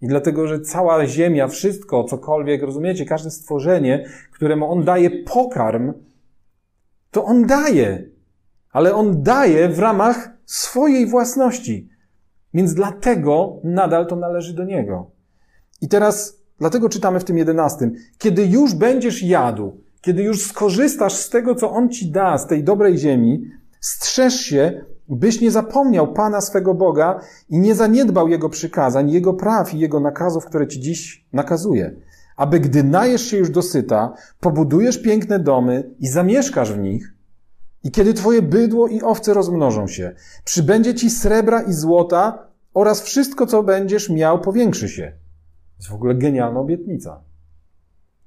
I 0.00 0.06
dlatego, 0.06 0.46
że 0.46 0.60
cała 0.60 1.06
ziemia, 1.06 1.48
wszystko, 1.48 2.04
cokolwiek, 2.04 2.62
rozumiecie, 2.62 3.04
każde 3.04 3.30
stworzenie, 3.30 4.04
któremu 4.32 4.72
On 4.72 4.84
daje 4.84 5.10
pokarm, 5.10 5.92
to 7.10 7.24
On 7.24 7.46
daje. 7.46 8.08
Ale 8.72 8.94
On 8.94 9.22
daje 9.22 9.68
w 9.68 9.78
ramach 9.78 10.30
swojej 10.46 11.06
własności. 11.06 11.91
Więc 12.54 12.74
dlatego 12.74 13.60
nadal 13.64 14.06
to 14.06 14.16
należy 14.16 14.54
do 14.54 14.64
Niego. 14.64 15.10
I 15.80 15.88
teraz, 15.88 16.42
dlatego 16.58 16.88
czytamy 16.88 17.20
w 17.20 17.24
tym 17.24 17.38
jedenastym. 17.38 17.94
Kiedy 18.18 18.46
już 18.46 18.74
będziesz 18.74 19.22
jadł, 19.22 19.72
kiedy 20.00 20.22
już 20.22 20.46
skorzystasz 20.46 21.14
z 21.14 21.30
tego, 21.30 21.54
co 21.54 21.70
On 21.70 21.88
ci 21.88 22.10
da, 22.10 22.38
z 22.38 22.46
tej 22.46 22.64
dobrej 22.64 22.98
ziemi, 22.98 23.44
strzeż 23.80 24.34
się, 24.34 24.84
byś 25.08 25.40
nie 25.40 25.50
zapomniał 25.50 26.12
Pana 26.12 26.40
swego 26.40 26.74
Boga 26.74 27.20
i 27.48 27.58
nie 27.58 27.74
zaniedbał 27.74 28.28
Jego 28.28 28.48
przykazań, 28.48 29.10
Jego 29.10 29.34
praw 29.34 29.74
i 29.74 29.78
Jego 29.78 30.00
nakazów, 30.00 30.44
które 30.44 30.68
ci 30.68 30.80
dziś 30.80 31.26
nakazuje. 31.32 31.94
Aby 32.36 32.60
gdy 32.60 32.84
najesz 32.84 33.22
się 33.22 33.36
już 33.36 33.50
dosyta, 33.50 34.14
pobudujesz 34.40 35.02
piękne 35.02 35.38
domy 35.38 35.90
i 35.98 36.08
zamieszkasz 36.08 36.72
w 36.72 36.78
nich, 36.78 37.11
i 37.84 37.90
kiedy 37.90 38.14
twoje 38.14 38.42
bydło 38.42 38.88
i 38.88 39.02
owce 39.02 39.34
rozmnożą 39.34 39.86
się, 39.86 40.14
przybędzie 40.44 40.94
ci 40.94 41.10
srebra 41.10 41.62
i 41.62 41.72
złota 41.72 42.46
oraz 42.74 43.02
wszystko, 43.02 43.46
co 43.46 43.62
będziesz 43.62 44.10
miał, 44.10 44.40
powiększy 44.40 44.88
się. 44.88 45.02
To 45.02 45.78
jest 45.78 45.90
w 45.90 45.94
ogóle 45.94 46.14
genialna 46.14 46.60
obietnica. 46.60 47.20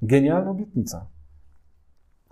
Genialna 0.01 0.51
obietnica. 0.51 1.07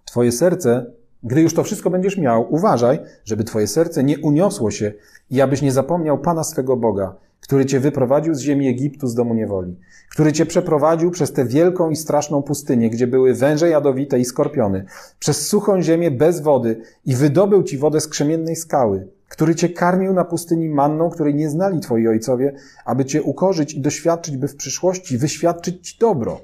Twoje 0.05 0.31
serce, 0.31 0.85
gdy 1.23 1.41
już 1.41 1.53
to 1.53 1.63
wszystko 1.63 1.89
będziesz 1.89 2.17
miał, 2.17 2.53
uważaj, 2.53 2.99
żeby 3.25 3.43
twoje 3.43 3.67
serce 3.67 4.03
nie 4.03 4.19
uniosło 4.19 4.71
się 4.71 4.93
i 5.29 5.41
abyś 5.41 5.61
nie 5.61 5.71
zapomniał 5.71 6.17
Pana 6.17 6.43
swego 6.43 6.77
Boga, 6.77 7.15
który 7.43 7.65
cię 7.65 7.79
wyprowadził 7.79 8.33
z 8.33 8.39
ziemi 8.39 8.67
Egiptu 8.67 9.07
z 9.07 9.15
domu 9.15 9.33
niewoli, 9.33 9.75
który 10.09 10.33
cię 10.33 10.45
przeprowadził 10.45 11.11
przez 11.11 11.33
tę 11.33 11.45
wielką 11.45 11.89
i 11.89 11.95
straszną 11.95 12.41
pustynię, 12.41 12.89
gdzie 12.89 13.07
były 13.07 13.33
węże 13.33 13.69
jadowite 13.69 14.19
i 14.19 14.25
skorpiony, 14.25 14.85
przez 15.19 15.47
suchą 15.47 15.81
ziemię 15.81 16.11
bez 16.11 16.41
wody 16.41 16.81
i 17.05 17.15
wydobył 17.15 17.63
ci 17.63 17.77
wodę 17.77 18.01
z 18.01 18.07
krzemiennej 18.07 18.55
skały, 18.55 19.07
który 19.29 19.55
cię 19.55 19.69
karmił 19.69 20.13
na 20.13 20.25
pustyni 20.25 20.69
manną, 20.69 21.09
której 21.09 21.35
nie 21.35 21.49
znali 21.49 21.79
twoi 21.79 22.07
ojcowie, 22.07 22.53
aby 22.85 23.05
cię 23.05 23.23
ukorzyć 23.23 23.73
i 23.73 23.81
doświadczyć, 23.81 24.37
by 24.37 24.47
w 24.47 24.55
przyszłości 24.55 25.17
wyświadczyć 25.17 25.89
ci 25.89 25.99
dobro. 25.99 26.41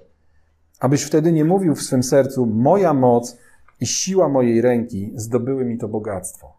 Abyś 0.79 1.03
wtedy 1.03 1.31
nie 1.31 1.45
mówił 1.45 1.75
w 1.75 1.81
swym 1.81 2.03
sercu, 2.03 2.45
moja 2.45 2.93
moc 2.93 3.37
i 3.79 3.87
siła 3.87 4.29
mojej 4.29 4.61
ręki 4.61 5.11
zdobyły 5.15 5.65
mi 5.65 5.77
to 5.77 5.87
bogactwo. 5.87 6.58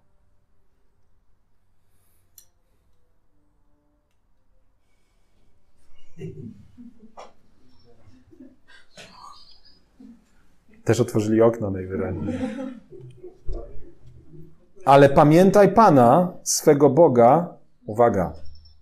Też 10.90 11.00
otworzyli 11.00 11.42
okno 11.42 11.70
najwyraźniej. 11.70 12.38
Ale 14.84 15.08
pamiętaj 15.08 15.72
Pana, 15.72 16.32
swego 16.42 16.90
Boga, 16.90 17.54
uwaga, 17.86 18.32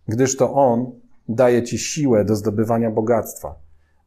gdyż 0.07 0.37
to 0.37 0.55
On 0.55 0.91
daje 1.29 1.62
Ci 1.62 1.79
siłę 1.79 2.25
do 2.25 2.37
zdobywania 2.37 2.91
bogactwa, 2.91 3.55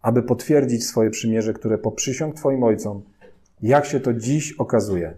aby 0.02 0.24
potwierdzić 0.24 0.86
swoje 0.86 1.10
przymierze, 1.10 1.54
które 1.54 1.78
poprzysiąg 1.78 2.36
Twoim 2.36 2.64
ojcom, 2.64 3.02
jak 3.62 3.86
się 3.86 4.00
to 4.00 4.14
dziś 4.14 4.54
okazuje. 4.54 5.14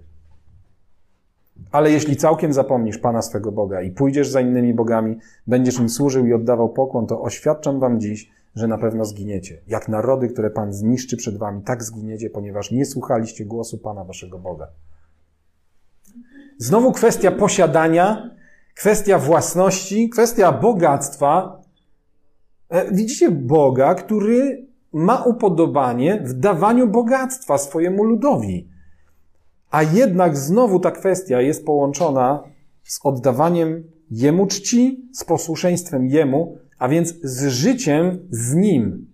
Ale 1.71 1.91
jeśli 1.91 2.15
całkiem 2.15 2.53
zapomnisz 2.53 2.97
Pana 2.97 3.21
swego 3.21 3.51
Boga 3.51 3.81
i 3.81 3.91
pójdziesz 3.91 4.29
za 4.29 4.41
innymi 4.41 4.73
bogami, 4.73 5.17
będziesz 5.47 5.79
im 5.79 5.89
służył 5.89 6.25
i 6.25 6.33
oddawał 6.33 6.69
pokłon, 6.69 7.07
to 7.07 7.21
oświadczam 7.21 7.79
Wam 7.79 7.99
dziś, 7.99 8.31
że 8.55 8.67
na 8.67 8.77
pewno 8.77 9.05
zginiecie. 9.05 9.61
Jak 9.67 9.89
narody, 9.89 10.27
które 10.27 10.49
Pan 10.49 10.73
zniszczy 10.73 11.17
przed 11.17 11.37
Wami, 11.37 11.63
tak 11.63 11.83
zginiecie, 11.83 12.29
ponieważ 12.29 12.71
nie 12.71 12.85
słuchaliście 12.85 13.45
głosu 13.45 13.77
Pana 13.77 14.03
Waszego 14.03 14.39
Boga. 14.39 14.67
Znowu 16.57 16.91
kwestia 16.91 17.31
posiadania, 17.31 18.29
kwestia 18.75 19.19
własności, 19.19 20.09
kwestia 20.09 20.51
bogactwa. 20.51 21.61
E, 22.69 22.91
widzicie 22.91 23.31
Boga, 23.31 23.95
który 23.95 24.67
ma 24.93 25.23
upodobanie 25.23 26.21
w 26.25 26.33
dawaniu 26.33 26.87
bogactwa 26.87 27.57
swojemu 27.57 28.03
ludowi. 28.03 28.69
A 29.71 29.83
jednak 29.83 30.37
znowu 30.37 30.79
ta 30.79 30.91
kwestia 30.91 31.41
jest 31.41 31.65
połączona 31.65 32.43
z 32.83 32.99
oddawaniem 33.03 33.83
Jemu 34.11 34.47
czci, 34.47 35.09
z 35.13 35.23
posłuszeństwem 35.23 36.07
Jemu, 36.07 36.57
a 36.83 36.87
więc 36.87 37.15
z 37.23 37.47
życiem 37.47 38.27
z 38.29 38.53
Nim. 38.53 39.11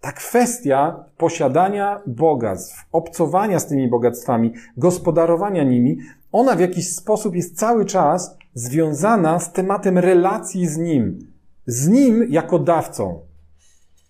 Ta 0.00 0.12
kwestia 0.12 1.04
posiadania 1.16 2.02
bogactw, 2.06 2.84
obcowania 2.92 3.58
z 3.58 3.66
tymi 3.66 3.88
bogactwami, 3.88 4.52
gospodarowania 4.76 5.64
nimi, 5.64 5.98
ona 6.32 6.56
w 6.56 6.60
jakiś 6.60 6.94
sposób 6.94 7.34
jest 7.34 7.58
cały 7.58 7.84
czas 7.84 8.36
związana 8.54 9.40
z 9.40 9.52
tematem 9.52 9.98
relacji 9.98 10.66
z 10.66 10.76
Nim. 10.76 11.32
Z 11.66 11.88
Nim 11.88 12.26
jako 12.30 12.58
dawcą. 12.58 13.20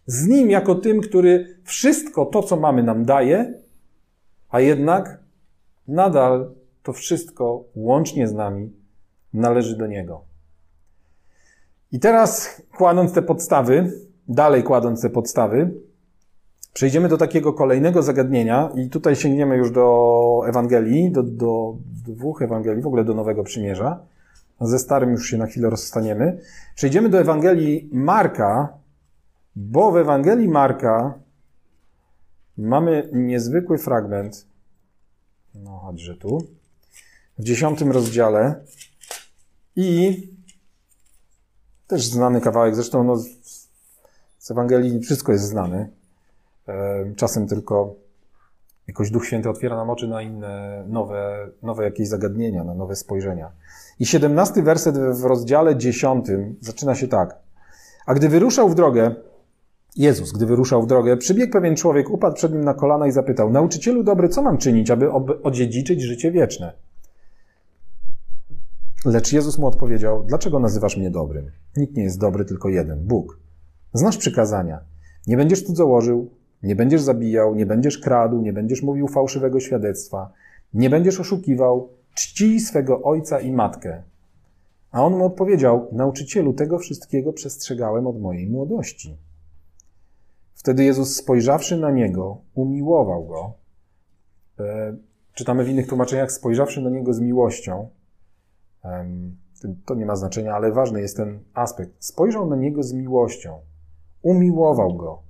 Z 0.06 0.26
Nim 0.26 0.50
jako 0.50 0.74
tym, 0.74 1.00
który 1.00 1.60
wszystko 1.64 2.26
to, 2.26 2.42
co 2.42 2.56
mamy, 2.56 2.82
nam 2.82 3.04
daje, 3.04 3.54
a 4.50 4.60
jednak 4.60 5.18
nadal 5.88 6.54
to 6.82 6.92
wszystko 6.92 7.64
łącznie 7.74 8.28
z 8.28 8.34
nami 8.34 8.72
należy 9.32 9.76
do 9.76 9.86
Niego. 9.86 10.27
I 11.92 12.00
teraz 12.00 12.62
kładąc 12.76 13.12
te 13.12 13.22
podstawy, 13.22 13.92
dalej 14.28 14.62
kładąc 14.62 15.02
te 15.02 15.10
podstawy, 15.10 15.70
Przejdziemy 16.78 17.08
do 17.08 17.16
takiego 17.16 17.52
kolejnego 17.52 18.02
zagadnienia 18.02 18.70
i 18.74 18.90
tutaj 18.90 19.16
sięgniemy 19.16 19.56
już 19.56 19.70
do 19.70 20.42
Ewangelii, 20.46 21.10
do, 21.10 21.22
do 21.22 21.76
dwóch 22.06 22.42
Ewangelii, 22.42 22.82
w 22.82 22.86
ogóle 22.86 23.04
do 23.04 23.14
Nowego 23.14 23.44
Przymierza. 23.44 24.00
Ze 24.60 24.78
starym 24.78 25.10
już 25.10 25.30
się 25.30 25.36
na 25.36 25.46
chwilę 25.46 25.70
rozstaniemy. 25.70 26.40
Przejdziemy 26.74 27.08
do 27.08 27.20
Ewangelii 27.20 27.88
Marka, 27.92 28.78
bo 29.56 29.92
w 29.92 29.96
Ewangelii 29.96 30.48
Marka 30.48 31.18
mamy 32.58 33.08
niezwykły 33.12 33.78
fragment. 33.78 34.46
No, 35.54 35.78
chodźże 35.78 36.16
tu. 36.16 36.46
W 37.38 37.42
dziesiątym 37.42 37.92
rozdziale. 37.92 38.64
I 39.76 40.28
też 41.88 42.06
znany 42.06 42.40
kawałek, 42.40 42.74
zresztą 42.74 43.04
no, 43.04 43.16
z 44.38 44.50
Ewangelii 44.50 45.00
wszystko 45.00 45.32
jest 45.32 45.44
znane. 45.44 45.88
Czasem 47.16 47.46
tylko 47.46 47.94
jakoś 48.88 49.10
Duch 49.10 49.26
Święty 49.26 49.50
otwiera 49.50 49.76
nam 49.76 49.90
oczy 49.90 50.08
na 50.08 50.22
inne, 50.22 50.84
nowe, 50.88 51.48
nowe 51.62 51.84
jakieś 51.84 52.08
zagadnienia, 52.08 52.64
na 52.64 52.74
nowe 52.74 52.96
spojrzenia. 52.96 53.50
I 53.98 54.06
siedemnasty 54.06 54.62
werset 54.62 54.98
w 54.98 55.24
rozdziale 55.24 55.76
dziesiątym 55.76 56.56
zaczyna 56.60 56.94
się 56.94 57.08
tak. 57.08 57.38
A 58.06 58.14
gdy 58.14 58.28
wyruszał 58.28 58.68
w 58.68 58.74
drogę, 58.74 59.14
Jezus, 59.96 60.32
gdy 60.32 60.46
wyruszał 60.46 60.82
w 60.82 60.86
drogę, 60.86 61.16
przybiegł 61.16 61.52
pewien 61.52 61.76
człowiek, 61.76 62.10
upadł 62.10 62.36
przed 62.36 62.52
nim 62.52 62.64
na 62.64 62.74
kolana 62.74 63.06
i 63.06 63.12
zapytał, 63.12 63.50
nauczycielu 63.50 64.02
dobry, 64.02 64.28
co 64.28 64.42
mam 64.42 64.58
czynić, 64.58 64.90
aby 64.90 65.12
odziedziczyć 65.42 66.02
życie 66.02 66.30
wieczne? 66.32 66.72
Lecz 69.04 69.32
Jezus 69.32 69.58
mu 69.58 69.66
odpowiedział, 69.66 70.24
dlaczego 70.24 70.58
nazywasz 70.58 70.96
mnie 70.96 71.10
dobrym? 71.10 71.50
Nikt 71.76 71.96
nie 71.96 72.02
jest 72.02 72.20
dobry, 72.20 72.44
tylko 72.44 72.68
jeden, 72.68 73.06
Bóg. 73.06 73.38
Znasz 73.92 74.16
przykazania. 74.16 74.80
Nie 75.26 75.36
będziesz 75.36 75.62
cudzołożył, 75.62 76.30
nie 76.62 76.76
będziesz 76.76 77.02
zabijał, 77.02 77.54
nie 77.54 77.66
będziesz 77.66 77.98
kradł, 77.98 78.40
nie 78.40 78.52
będziesz 78.52 78.82
mówił 78.82 79.08
fałszywego 79.08 79.60
świadectwa, 79.60 80.32
nie 80.74 80.90
będziesz 80.90 81.20
oszukiwał, 81.20 81.88
czcij 82.14 82.60
swego 82.60 83.02
ojca 83.02 83.40
i 83.40 83.52
matkę. 83.52 84.02
A 84.90 85.04
on 85.04 85.16
mu 85.16 85.24
odpowiedział, 85.24 85.88
nauczycielu, 85.92 86.52
tego 86.52 86.78
wszystkiego 86.78 87.32
przestrzegałem 87.32 88.06
od 88.06 88.20
mojej 88.20 88.46
młodości. 88.46 89.16
Wtedy 90.54 90.84
Jezus, 90.84 91.16
spojrzawszy 91.16 91.76
na 91.76 91.90
niego, 91.90 92.38
umiłował 92.54 93.26
go. 93.26 93.52
E, 94.58 94.96
czytamy 95.34 95.64
w 95.64 95.68
innych 95.68 95.86
tłumaczeniach, 95.86 96.32
spojrzawszy 96.32 96.82
na 96.82 96.90
niego 96.90 97.14
z 97.14 97.20
miłością. 97.20 97.88
To 99.84 99.94
nie 99.94 100.06
ma 100.06 100.16
znaczenia, 100.16 100.54
ale 100.54 100.72
ważny 100.72 101.00
jest 101.00 101.16
ten 101.16 101.40
aspekt. 101.54 101.92
Spojrzał 101.98 102.50
na 102.50 102.56
niego 102.56 102.82
z 102.82 102.92
miłością, 102.92 103.60
umiłował 104.22 104.96
go. 104.96 105.22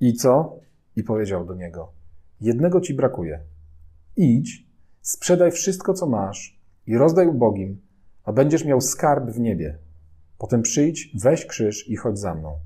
I 0.00 0.14
co? 0.14 0.56
I 0.96 1.02
powiedział 1.02 1.46
do 1.46 1.54
niego: 1.54 1.92
Jednego 2.40 2.80
ci 2.80 2.94
brakuje. 2.94 3.40
Idź, 4.16 4.66
sprzedaj 5.02 5.50
wszystko, 5.50 5.94
co 5.94 6.06
masz 6.06 6.58
i 6.86 6.96
rozdaj 6.98 7.26
ubogim, 7.26 7.80
a 8.24 8.32
będziesz 8.32 8.64
miał 8.64 8.80
skarb 8.80 9.30
w 9.30 9.40
niebie. 9.40 9.78
Potem 10.38 10.62
przyjdź, 10.62 11.16
weź 11.22 11.46
krzyż 11.46 11.88
i 11.88 11.96
chodź 11.96 12.18
za 12.18 12.34
mną. 12.34 12.58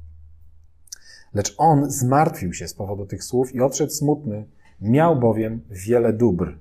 Lecz 1.34 1.54
on 1.58 1.90
zmartwił 1.90 2.52
się 2.52 2.68
z 2.68 2.74
powodu 2.74 3.06
tych 3.06 3.24
słów 3.24 3.54
i 3.54 3.60
odszedł 3.60 3.92
smutny, 3.92 4.46
miał 4.80 5.20
bowiem 5.20 5.60
wiele 5.70 6.12
dóbr. 6.12 6.58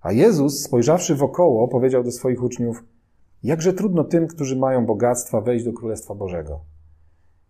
A 0.00 0.12
Jezus, 0.12 0.62
spojrzawszy 0.62 1.14
wokoło, 1.14 1.68
powiedział 1.68 2.04
do 2.04 2.12
swoich 2.12 2.42
uczniów: 2.42 2.84
Jakże 3.42 3.72
trudno 3.72 4.04
tym, 4.04 4.26
którzy 4.26 4.56
mają 4.56 4.86
bogactwa, 4.86 5.40
wejść 5.40 5.64
do 5.64 5.72
Królestwa 5.72 6.14
Bożego. 6.14 6.60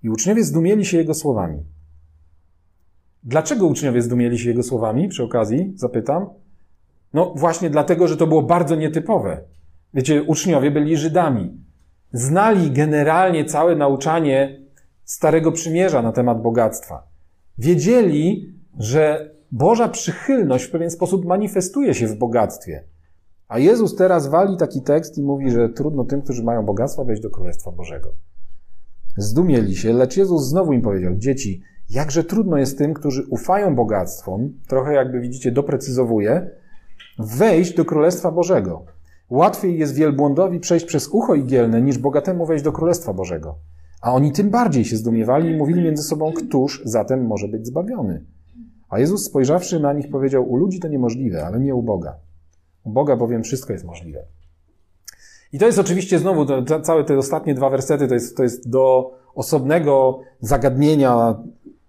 I 0.02 0.10
uczniowie 0.10 0.44
zdumieli 0.44 0.84
się 0.84 0.96
jego 0.96 1.14
słowami. 1.14 1.62
Dlaczego 3.22 3.66
uczniowie 3.66 4.02
zdumieli 4.02 4.38
się 4.38 4.48
jego 4.48 4.62
słowami? 4.62 5.08
Przy 5.08 5.24
okazji 5.24 5.72
zapytam. 5.76 6.26
No 7.14 7.34
właśnie 7.36 7.70
dlatego, 7.70 8.08
że 8.08 8.16
to 8.16 8.26
było 8.26 8.42
bardzo 8.42 8.76
nietypowe. 8.76 9.42
Wiecie, 9.94 10.22
uczniowie 10.22 10.70
byli 10.70 10.96
Żydami. 10.96 11.60
Znali 12.12 12.70
generalnie 12.70 13.44
całe 13.44 13.76
nauczanie 13.76 14.60
Starego 15.04 15.52
Przymierza 15.52 16.02
na 16.02 16.12
temat 16.12 16.42
bogactwa. 16.42 17.02
Wiedzieli, 17.58 18.54
że 18.78 19.34
Boża 19.52 19.88
przychylność 19.88 20.64
w 20.64 20.70
pewien 20.70 20.90
sposób 20.90 21.24
manifestuje 21.24 21.94
się 21.94 22.06
w 22.06 22.18
bogactwie. 22.18 22.84
A 23.48 23.58
Jezus 23.58 23.96
teraz 23.96 24.26
wali 24.26 24.56
taki 24.56 24.82
tekst 24.82 25.18
i 25.18 25.22
mówi, 25.22 25.50
że 25.50 25.68
trudno 25.68 26.04
tym, 26.04 26.22
którzy 26.22 26.44
mają 26.44 26.66
bogactwo, 26.66 27.04
wejść 27.04 27.22
do 27.22 27.30
Królestwa 27.30 27.72
Bożego. 27.72 28.12
Zdumieli 29.16 29.76
się, 29.76 29.92
lecz 29.92 30.16
Jezus 30.16 30.48
znowu 30.48 30.72
im 30.72 30.82
powiedział: 30.82 31.14
Dzieci, 31.16 31.62
jakże 31.90 32.24
trudno 32.24 32.56
jest 32.56 32.78
tym, 32.78 32.94
którzy 32.94 33.26
ufają 33.30 33.74
bogactwom, 33.74 34.52
trochę 34.68 34.94
jakby 34.94 35.20
widzicie, 35.20 35.52
doprecyzowuje, 35.52 36.50
wejść 37.18 37.74
do 37.74 37.84
Królestwa 37.84 38.30
Bożego. 38.30 38.84
Łatwiej 39.30 39.78
jest 39.78 39.94
wielbłądowi 39.94 40.60
przejść 40.60 40.86
przez 40.86 41.08
ucho 41.08 41.34
igielne, 41.34 41.82
niż 41.82 41.98
bogatemu 41.98 42.46
wejść 42.46 42.64
do 42.64 42.72
Królestwa 42.72 43.12
Bożego. 43.12 43.58
A 44.02 44.12
oni 44.12 44.32
tym 44.32 44.50
bardziej 44.50 44.84
się 44.84 44.96
zdumiewali 44.96 45.50
i 45.50 45.56
mówili 45.56 45.82
między 45.82 46.02
sobą, 46.02 46.32
któż 46.32 46.82
zatem 46.84 47.26
może 47.26 47.48
być 47.48 47.66
zbawiony. 47.66 48.24
A 48.90 48.98
Jezus 48.98 49.24
spojrzawszy 49.24 49.80
na 49.80 49.92
nich 49.92 50.10
powiedział, 50.10 50.50
u 50.50 50.56
ludzi 50.56 50.80
to 50.80 50.88
niemożliwe, 50.88 51.46
ale 51.46 51.60
nie 51.60 51.74
u 51.74 51.82
Boga. 51.82 52.16
U 52.84 52.90
Boga 52.90 53.16
bowiem 53.16 53.42
wszystko 53.42 53.72
jest 53.72 53.84
możliwe. 53.84 54.22
I 55.52 55.58
to 55.58 55.66
jest 55.66 55.78
oczywiście 55.78 56.18
znowu, 56.18 56.46
to, 56.46 56.80
całe 56.80 57.04
te 57.04 57.18
ostatnie 57.18 57.54
dwa 57.54 57.70
wersety, 57.70 58.08
to 58.08 58.14
jest, 58.14 58.36
to 58.36 58.42
jest 58.42 58.70
do 58.70 59.14
osobnego 59.34 60.20
zagadnienia, 60.40 61.34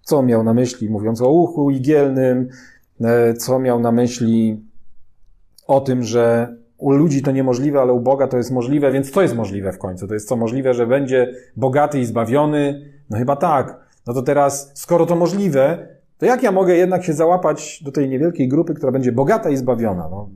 co 0.01 0.23
miał 0.23 0.43
na 0.43 0.53
myśli, 0.53 0.89
mówiąc 0.89 1.21
o 1.21 1.29
uchu 1.29 1.71
igielnym, 1.71 2.49
e, 3.01 3.33
co 3.33 3.59
miał 3.59 3.79
na 3.79 3.91
myśli 3.91 4.65
o 5.67 5.81
tym, 5.81 6.03
że 6.03 6.55
u 6.77 6.91
ludzi 6.91 7.21
to 7.21 7.31
niemożliwe, 7.31 7.81
ale 7.81 7.93
u 7.93 7.99
Boga 7.99 8.27
to 8.27 8.37
jest 8.37 8.51
możliwe, 8.51 8.91
więc 8.91 9.11
co 9.11 9.21
jest 9.21 9.35
możliwe 9.35 9.71
w 9.71 9.77
końcu? 9.77 10.07
To 10.07 10.13
jest 10.13 10.27
co 10.27 10.35
możliwe, 10.35 10.73
że 10.73 10.87
będzie 10.87 11.33
bogaty 11.55 11.99
i 11.99 12.05
zbawiony? 12.05 12.91
No 13.09 13.17
chyba 13.17 13.35
tak. 13.35 13.79
No 14.07 14.13
to 14.13 14.21
teraz, 14.21 14.71
skoro 14.73 15.05
to 15.05 15.15
możliwe, 15.15 15.87
to 16.21 16.25
jak 16.25 16.43
ja 16.43 16.51
mogę 16.51 16.75
jednak 16.75 17.03
się 17.03 17.13
załapać 17.13 17.83
do 17.83 17.91
tej 17.91 18.09
niewielkiej 18.09 18.47
grupy, 18.47 18.73
która 18.73 18.91
będzie 18.91 19.11
bogata 19.11 19.49
i 19.49 19.57
zbawiona? 19.57 20.09
No. 20.09 20.29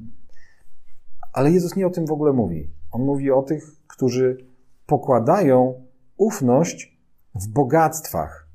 Ale 1.34 1.52
Jezus 1.52 1.76
nie 1.76 1.88
o 1.88 1.90
tym 1.90 2.06
w 2.06 2.12
ogóle 2.12 2.34
mówi. 2.34 2.70
On 2.92 3.02
mówi 3.02 3.32
o 3.32 3.42
tych, 3.42 3.72
którzy 3.88 4.38
pokładają 4.86 5.86
ufność 6.18 6.98
w 7.36 7.48
bogactwach. 7.48 8.48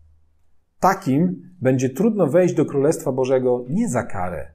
Takim 0.81 1.51
będzie 1.61 1.91
trudno 1.91 2.27
wejść 2.27 2.55
do 2.55 2.65
Królestwa 2.65 3.13
Bożego 3.13 3.65
nie 3.69 3.89
za 3.89 4.03
karę, 4.03 4.53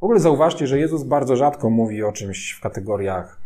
w 0.00 0.04
ogóle 0.04 0.20
zauważcie, 0.20 0.66
że 0.66 0.78
Jezus 0.78 1.02
bardzo 1.02 1.36
rzadko 1.36 1.70
mówi 1.70 2.02
o 2.02 2.12
czymś 2.12 2.52
w 2.52 2.60
kategoriach 2.60 3.40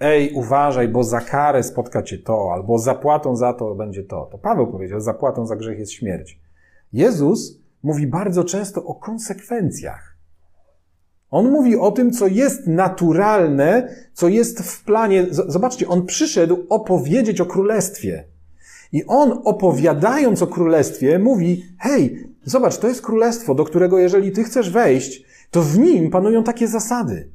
ej, 0.00 0.32
uważaj, 0.32 0.88
bo 0.88 1.04
za 1.04 1.20
karę 1.20 1.62
spotka 1.62 2.02
cię 2.02 2.18
to, 2.18 2.52
albo 2.52 2.78
zapłatą 2.78 3.36
za 3.36 3.52
to 3.52 3.74
będzie 3.74 4.04
to. 4.04 4.28
To 4.32 4.38
Paweł 4.38 4.66
powiedział, 4.66 5.00
zapłatą 5.00 5.46
za 5.46 5.56
grzech 5.56 5.78
jest 5.78 5.92
śmierć. 5.92 6.41
Jezus 6.92 7.58
mówi 7.82 8.06
bardzo 8.06 8.44
często 8.44 8.84
o 8.84 8.94
konsekwencjach. 8.94 10.16
On 11.30 11.50
mówi 11.50 11.76
o 11.76 11.90
tym, 11.90 12.10
co 12.10 12.26
jest 12.26 12.66
naturalne, 12.66 13.88
co 14.12 14.28
jest 14.28 14.60
w 14.60 14.84
planie. 14.84 15.26
Zobaczcie, 15.30 15.88
on 15.88 16.06
przyszedł 16.06 16.66
opowiedzieć 16.68 17.40
o 17.40 17.46
królestwie. 17.46 18.24
I 18.92 19.04
on, 19.06 19.40
opowiadając 19.44 20.42
o 20.42 20.46
królestwie, 20.46 21.18
mówi: 21.18 21.64
Hej, 21.78 22.28
zobacz, 22.44 22.78
to 22.78 22.88
jest 22.88 23.02
królestwo, 23.02 23.54
do 23.54 23.64
którego, 23.64 23.98
jeżeli 23.98 24.32
ty 24.32 24.44
chcesz 24.44 24.70
wejść, 24.70 25.24
to 25.50 25.62
w 25.62 25.78
nim 25.78 26.10
panują 26.10 26.44
takie 26.44 26.68
zasady. 26.68 27.30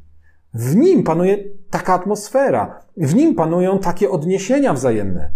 W 0.53 0.75
nim 0.75 1.03
panuje 1.03 1.43
taka 1.69 1.93
atmosfera. 1.93 2.79
W 2.97 3.15
nim 3.15 3.35
panują 3.35 3.79
takie 3.79 4.09
odniesienia 4.09 4.73
wzajemne. 4.73 5.31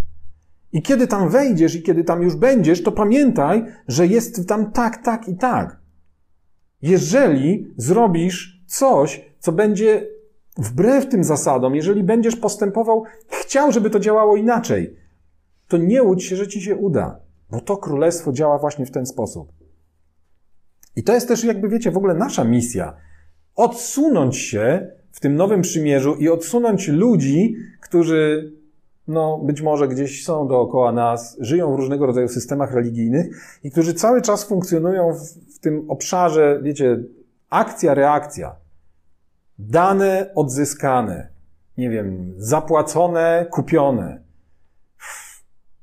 I 0.72 0.82
kiedy 0.82 1.06
tam 1.06 1.28
wejdziesz 1.28 1.74
i 1.74 1.82
kiedy 1.82 2.04
tam 2.04 2.22
już 2.22 2.36
będziesz, 2.36 2.82
to 2.82 2.92
pamiętaj, 2.92 3.64
że 3.88 4.06
jest 4.06 4.48
tam 4.48 4.72
tak, 4.72 5.02
tak 5.04 5.28
i 5.28 5.36
tak. 5.36 5.80
Jeżeli 6.82 7.74
zrobisz 7.76 8.62
coś, 8.66 9.24
co 9.38 9.52
będzie 9.52 10.06
wbrew 10.58 11.08
tym 11.08 11.24
zasadom, 11.24 11.74
jeżeli 11.74 12.02
będziesz 12.02 12.36
postępował, 12.36 13.04
chciał, 13.28 13.72
żeby 13.72 13.90
to 13.90 14.00
działało 14.00 14.36
inaczej, 14.36 14.96
to 15.68 15.76
nie 15.76 16.02
łudź 16.02 16.24
się, 16.24 16.36
że 16.36 16.48
ci 16.48 16.60
się 16.62 16.76
uda, 16.76 17.20
bo 17.50 17.60
to 17.60 17.76
królestwo 17.76 18.32
działa 18.32 18.58
właśnie 18.58 18.86
w 18.86 18.90
ten 18.90 19.06
sposób. 19.06 19.52
I 20.96 21.02
to 21.02 21.14
jest 21.14 21.28
też, 21.28 21.44
jakby 21.44 21.68
wiecie, 21.68 21.90
w 21.90 21.96
ogóle 21.96 22.14
nasza 22.14 22.44
misja. 22.44 22.96
Odsunąć 23.54 24.36
się 24.36 24.90
w 25.10 25.20
tym 25.20 25.36
nowym 25.36 25.62
przymierzu 25.62 26.14
i 26.14 26.28
odsunąć 26.28 26.88
ludzi, 26.88 27.56
którzy 27.80 28.52
no, 29.08 29.38
być 29.38 29.62
może 29.62 29.88
gdzieś 29.88 30.24
są 30.24 30.48
dookoła 30.48 30.92
nas, 30.92 31.36
żyją 31.40 31.72
w 31.72 31.76
różnego 31.76 32.06
rodzaju 32.06 32.28
systemach 32.28 32.72
religijnych 32.72 33.26
i 33.64 33.70
którzy 33.70 33.94
cały 33.94 34.22
czas 34.22 34.44
funkcjonują 34.44 35.12
w, 35.14 35.56
w 35.56 35.58
tym 35.58 35.90
obszarze, 35.90 36.60
wiecie, 36.62 37.04
akcja, 37.50 37.94
reakcja. 37.94 38.56
Dane 39.58 40.30
odzyskane, 40.34 41.28
nie 41.78 41.90
wiem, 41.90 42.34
zapłacone, 42.36 43.46
kupione. 43.50 44.22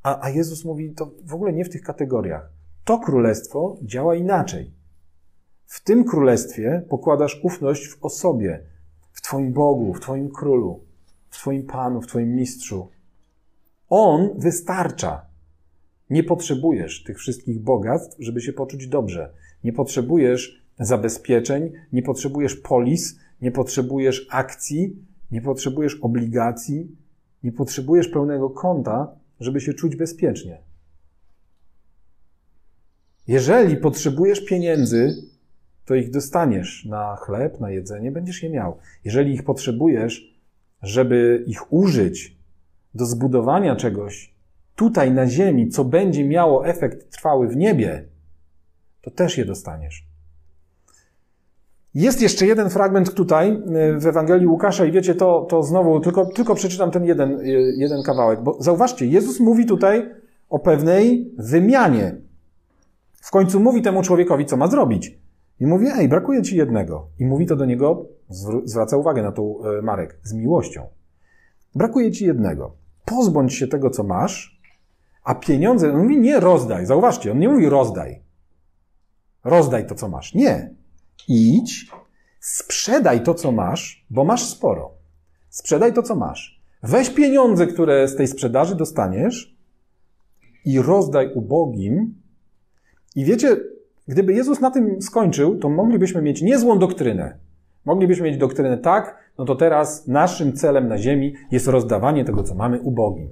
A, 0.03 0.25
a 0.25 0.29
Jezus 0.29 0.65
mówi 0.65 0.93
to 0.93 1.11
w 1.25 1.33
ogóle 1.33 1.53
nie 1.53 1.65
w 1.65 1.69
tych 1.69 1.81
kategoriach. 1.81 2.49
To 2.85 2.99
królestwo 2.99 3.77
działa 3.81 4.15
inaczej. 4.15 4.73
W 5.65 5.83
tym 5.83 6.03
królestwie 6.03 6.85
pokładasz 6.89 7.39
ufność 7.43 7.87
w 7.87 8.05
osobie, 8.05 8.63
w 9.11 9.21
Twoim 9.21 9.53
Bogu, 9.53 9.93
w 9.93 9.99
Twoim 9.99 10.29
królu, 10.29 10.83
w 11.29 11.37
Twoim 11.37 11.63
Panu, 11.63 12.01
w 12.01 12.07
Twoim 12.07 12.35
mistrzu. 12.35 12.89
On 13.89 14.29
wystarcza. 14.37 15.25
Nie 16.09 16.23
potrzebujesz 16.23 17.03
tych 17.03 17.17
wszystkich 17.17 17.59
bogactw, 17.59 18.17
żeby 18.19 18.41
się 18.41 18.53
poczuć 18.53 18.87
dobrze. 18.87 19.33
Nie 19.63 19.73
potrzebujesz 19.73 20.63
zabezpieczeń, 20.79 21.71
nie 21.93 22.03
potrzebujesz 22.03 22.55
polis, 22.55 23.19
nie 23.41 23.51
potrzebujesz 23.51 24.27
akcji, 24.29 24.95
nie 25.31 25.41
potrzebujesz 25.41 25.95
obligacji, 25.95 26.95
nie 27.43 27.51
potrzebujesz 27.51 28.07
pełnego 28.07 28.49
konta, 28.49 29.15
żeby 29.39 29.61
się 29.61 29.73
czuć 29.73 29.95
bezpiecznie. 29.95 30.57
Jeżeli 33.27 33.77
potrzebujesz 33.77 34.45
pieniędzy, 34.45 35.15
to 35.85 35.95
ich 35.95 36.11
dostaniesz 36.11 36.85
na 36.85 37.15
chleb, 37.15 37.59
na 37.59 37.71
jedzenie, 37.71 38.11
będziesz 38.11 38.43
je 38.43 38.49
miał. 38.49 38.77
Jeżeli 39.05 39.33
ich 39.33 39.43
potrzebujesz, 39.43 40.39
żeby 40.81 41.43
ich 41.47 41.73
użyć 41.73 42.38
do 42.95 43.05
zbudowania 43.05 43.75
czegoś 43.75 44.33
tutaj 44.75 45.11
na 45.11 45.27
ziemi, 45.27 45.69
co 45.69 45.85
będzie 45.85 46.25
miało 46.25 46.67
efekt 46.67 47.11
trwały 47.11 47.47
w 47.47 47.55
niebie, 47.55 48.05
to 49.01 49.11
też 49.11 49.37
je 49.37 49.45
dostaniesz. 49.45 50.09
Jest 51.93 52.21
jeszcze 52.21 52.47
jeden 52.47 52.69
fragment 52.69 53.13
tutaj 53.13 53.51
y, 53.51 53.99
w 53.99 54.07
Ewangelii 54.07 54.47
Łukasza 54.47 54.85
i 54.85 54.91
wiecie, 54.91 55.15
to, 55.15 55.47
to 55.49 55.63
znowu 55.63 55.99
tylko, 55.99 56.25
tylko 56.25 56.55
przeczytam 56.55 56.91
ten 56.91 57.05
jeden, 57.05 57.39
y, 57.39 57.73
jeden 57.77 58.03
kawałek, 58.03 58.41
bo 58.43 58.57
zauważcie, 58.59 59.05
Jezus 59.05 59.39
mówi 59.39 59.65
tutaj 59.65 60.09
o 60.49 60.59
pewnej 60.59 61.31
wymianie. 61.37 62.15
W 63.21 63.31
końcu 63.31 63.59
mówi 63.59 63.81
temu 63.81 64.01
człowiekowi, 64.01 64.45
co 64.45 64.57
ma 64.57 64.67
zrobić. 64.67 65.19
I 65.59 65.65
mówi, 65.65 65.87
ej, 65.97 66.09
brakuje 66.09 66.41
ci 66.41 66.57
jednego. 66.57 67.07
I 67.19 67.25
mówi 67.25 67.45
to 67.45 67.55
do 67.55 67.65
niego, 67.65 68.05
zwraca 68.65 68.97
uwagę 68.97 69.23
na 69.23 69.31
to 69.31 69.41
y, 69.79 69.81
Marek, 69.81 70.19
z 70.23 70.33
miłością. 70.33 70.87
Brakuje 71.79 72.11
ci 72.11 72.25
jednego. 72.25 72.75
Pozbądź 73.05 73.53
się 73.53 73.67
tego, 73.67 73.89
co 73.89 74.03
masz, 74.03 74.59
a 75.23 75.35
pieniądze, 75.35 75.93
on 75.93 76.01
mówi, 76.01 76.19
nie 76.19 76.39
rozdaj. 76.39 76.85
Zauważcie, 76.85 77.31
on 77.31 77.39
nie 77.39 77.49
mówi 77.49 77.69
rozdaj. 77.69 78.21
Rozdaj 79.43 79.87
to, 79.87 79.95
co 79.95 80.09
masz. 80.09 80.33
Nie. 80.33 80.73
Idź, 81.27 81.91
sprzedaj 82.39 83.23
to, 83.23 83.33
co 83.33 83.51
masz, 83.51 84.05
bo 84.09 84.23
masz 84.23 84.43
sporo. 84.43 84.91
Sprzedaj 85.49 85.93
to, 85.93 86.03
co 86.03 86.15
masz. 86.15 86.61
Weź 86.83 87.09
pieniądze, 87.09 87.67
które 87.67 88.07
z 88.07 88.15
tej 88.15 88.27
sprzedaży 88.27 88.75
dostaniesz 88.75 89.55
i 90.65 90.81
rozdaj 90.81 91.33
ubogim. 91.33 92.15
I 93.15 93.25
wiecie, 93.25 93.57
gdyby 94.07 94.33
Jezus 94.33 94.59
na 94.59 94.71
tym 94.71 95.01
skończył, 95.01 95.59
to 95.59 95.69
moglibyśmy 95.69 96.21
mieć 96.21 96.41
niezłą 96.41 96.79
doktrynę. 96.79 97.37
Moglibyśmy 97.89 98.25
mieć 98.25 98.37
doktrynę 98.37 98.77
tak, 98.77 99.17
no 99.37 99.45
to 99.45 99.55
teraz 99.55 100.07
naszym 100.07 100.53
celem 100.53 100.87
na 100.87 100.97
ziemi 100.97 101.33
jest 101.51 101.67
rozdawanie 101.67 102.25
tego, 102.25 102.43
co 102.43 102.55
mamy 102.55 102.79
ubogim. 102.81 103.29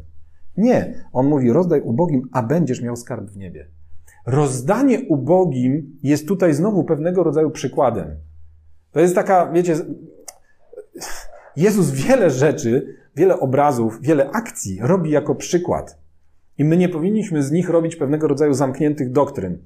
Nie, 0.57 0.93
on 1.13 1.27
mówi 1.27 1.51
rozdaj 1.51 1.81
ubogim, 1.81 2.21
a 2.31 2.43
będziesz 2.43 2.81
miał 2.81 2.95
skarb 2.95 3.29
w 3.29 3.37
niebie. 3.37 3.67
Rozdanie 4.25 4.99
ubogim 5.09 5.97
jest 6.03 6.27
tutaj 6.27 6.53
znowu 6.53 6.83
pewnego 6.83 7.23
rodzaju 7.23 7.51
przykładem. 7.51 8.15
To 8.91 8.99
jest 8.99 9.15
taka, 9.15 9.51
wiecie, 9.51 9.75
Jezus 11.55 11.91
wiele 11.91 12.29
rzeczy, 12.29 12.95
wiele 13.15 13.39
obrazów, 13.39 14.01
wiele 14.01 14.29
akcji 14.29 14.79
robi 14.81 15.11
jako 15.11 15.35
przykład. 15.35 15.99
I 16.57 16.63
my 16.63 16.77
nie 16.77 16.89
powinniśmy 16.89 17.43
z 17.43 17.51
nich 17.51 17.69
robić 17.69 17.95
pewnego 17.95 18.27
rodzaju 18.27 18.53
zamkniętych 18.53 19.11
doktryn. 19.11 19.57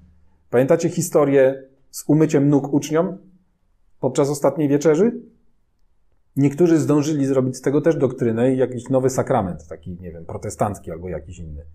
Pamiętacie 0.49 0.89
historię 0.89 1.63
z 1.91 2.03
umyciem 2.07 2.49
nóg 2.49 2.73
uczniom 2.73 3.30
podczas 4.01 4.29
ostatniej 4.29 4.69
wieczerzy? 4.69 5.21
Niektórzy 6.35 6.79
zdążyli 6.79 7.25
zrobić 7.25 7.57
z 7.57 7.61
tego 7.61 7.81
też 7.81 7.95
doktrynę 7.95 8.53
i 8.53 8.57
jakiś 8.57 8.89
nowy 8.89 9.09
sakrament, 9.09 9.67
taki, 9.67 9.97
nie 10.01 10.11
wiem, 10.11 10.25
protestancki 10.25 10.91
albo 10.91 11.09
jakiś 11.09 11.39
inny. 11.39 11.65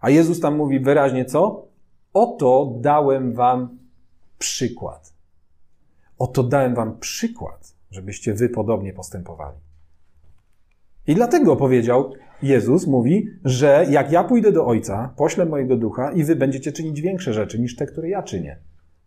A 0.00 0.10
Jezus 0.10 0.40
tam 0.40 0.56
mówi 0.56 0.80
wyraźnie 0.80 1.24
co? 1.24 1.66
Oto 2.12 2.78
dałem 2.80 3.32
wam 3.34 3.78
przykład. 4.38 5.12
Oto 6.18 6.42
dałem 6.42 6.74
wam 6.74 6.98
przykład, 6.98 7.74
żebyście 7.90 8.34
wy 8.34 8.48
podobnie 8.48 8.92
postępowali. 8.92 9.58
I 11.06 11.14
dlatego 11.14 11.56
powiedział, 11.56 12.12
Jezus 12.42 12.86
mówi, 12.86 13.28
że 13.44 13.86
jak 13.90 14.12
ja 14.12 14.24
pójdę 14.24 14.52
do 14.52 14.66
Ojca, 14.66 15.14
poślę 15.16 15.46
mojego 15.46 15.76
ducha 15.76 16.12
i 16.12 16.24
wy 16.24 16.36
będziecie 16.36 16.72
czynić 16.72 17.00
większe 17.00 17.32
rzeczy 17.32 17.58
niż 17.58 17.76
te, 17.76 17.86
które 17.86 18.08
ja 18.08 18.22
czynię. 18.22 18.58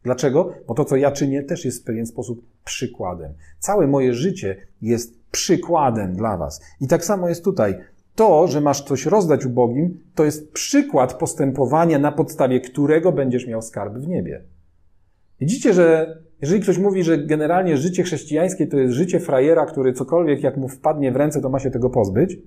Dlaczego? 0.03 0.53
Bo 0.67 0.73
to, 0.73 0.85
co 0.85 0.95
ja 0.95 1.11
czynię, 1.11 1.43
też 1.43 1.65
jest 1.65 1.81
w 1.81 1.83
pewien 1.83 2.05
sposób 2.05 2.45
przykładem. 2.65 3.33
Całe 3.59 3.87
moje 3.87 4.13
życie 4.13 4.55
jest 4.81 5.19
przykładem 5.31 6.15
dla 6.15 6.37
was. 6.37 6.61
I 6.81 6.87
tak 6.87 7.05
samo 7.05 7.29
jest 7.29 7.43
tutaj. 7.43 7.75
To, 8.15 8.47
że 8.47 8.61
masz 8.61 8.81
coś 8.81 9.05
rozdać 9.05 9.45
ubogim, 9.45 9.99
to 10.15 10.25
jest 10.25 10.51
przykład 10.51 11.13
postępowania, 11.13 11.99
na 11.99 12.11
podstawie 12.11 12.61
którego 12.61 13.11
będziesz 13.11 13.47
miał 13.47 13.61
skarb 13.61 13.93
w 13.93 14.07
niebie. 14.07 14.43
Widzicie, 15.39 15.73
że 15.73 16.17
jeżeli 16.41 16.61
ktoś 16.61 16.77
mówi, 16.77 17.03
że 17.03 17.17
generalnie 17.17 17.77
życie 17.77 18.03
chrześcijańskie 18.03 18.67
to 18.67 18.77
jest 18.77 18.93
życie 18.93 19.19
frajera, 19.19 19.65
który 19.65 19.93
cokolwiek 19.93 20.43
jak 20.43 20.57
mu 20.57 20.67
wpadnie 20.67 21.11
w 21.11 21.15
ręce, 21.15 21.41
to 21.41 21.49
ma 21.49 21.59
się 21.59 21.71
tego 21.71 21.89
pozbyć, 21.89 22.37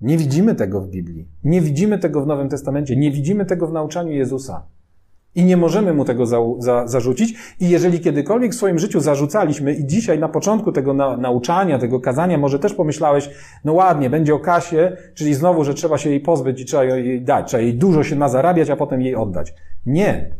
nie 0.00 0.18
widzimy 0.18 0.54
tego 0.54 0.80
w 0.80 0.88
Biblii. 0.88 1.28
Nie 1.44 1.60
widzimy 1.60 1.98
tego 1.98 2.24
w 2.24 2.26
Nowym 2.26 2.48
Testamencie. 2.48 2.96
Nie 2.96 3.10
widzimy 3.10 3.46
tego 3.46 3.66
w 3.66 3.72
nauczaniu 3.72 4.12
Jezusa. 4.12 4.66
I 5.34 5.44
nie 5.44 5.56
możemy 5.56 5.94
mu 5.94 6.04
tego 6.04 6.26
za, 6.26 6.38
za, 6.58 6.86
zarzucić. 6.86 7.34
I 7.60 7.68
jeżeli 7.68 8.00
kiedykolwiek 8.00 8.52
w 8.52 8.56
swoim 8.56 8.78
życiu 8.78 9.00
zarzucaliśmy, 9.00 9.74
i 9.74 9.86
dzisiaj 9.86 10.18
na 10.18 10.28
początku 10.28 10.72
tego 10.72 10.94
na, 10.94 11.16
nauczania, 11.16 11.78
tego 11.78 12.00
kazania, 12.00 12.38
może 12.38 12.58
też 12.58 12.74
pomyślałeś, 12.74 13.30
no 13.64 13.72
ładnie, 13.72 14.10
będzie 14.10 14.34
o 14.34 14.38
kasie, 14.38 14.96
czyli 15.14 15.34
znowu, 15.34 15.64
że 15.64 15.74
trzeba 15.74 15.98
się 15.98 16.10
jej 16.10 16.20
pozbyć 16.20 16.60
i 16.60 16.64
trzeba 16.64 16.84
jej 16.84 17.22
dać, 17.22 17.48
trzeba 17.48 17.62
jej 17.62 17.74
dużo 17.74 18.04
się 18.04 18.16
nazarabiać, 18.16 18.70
a 18.70 18.76
potem 18.76 19.02
jej 19.02 19.16
oddać. 19.16 19.54
Nie. 19.86 20.34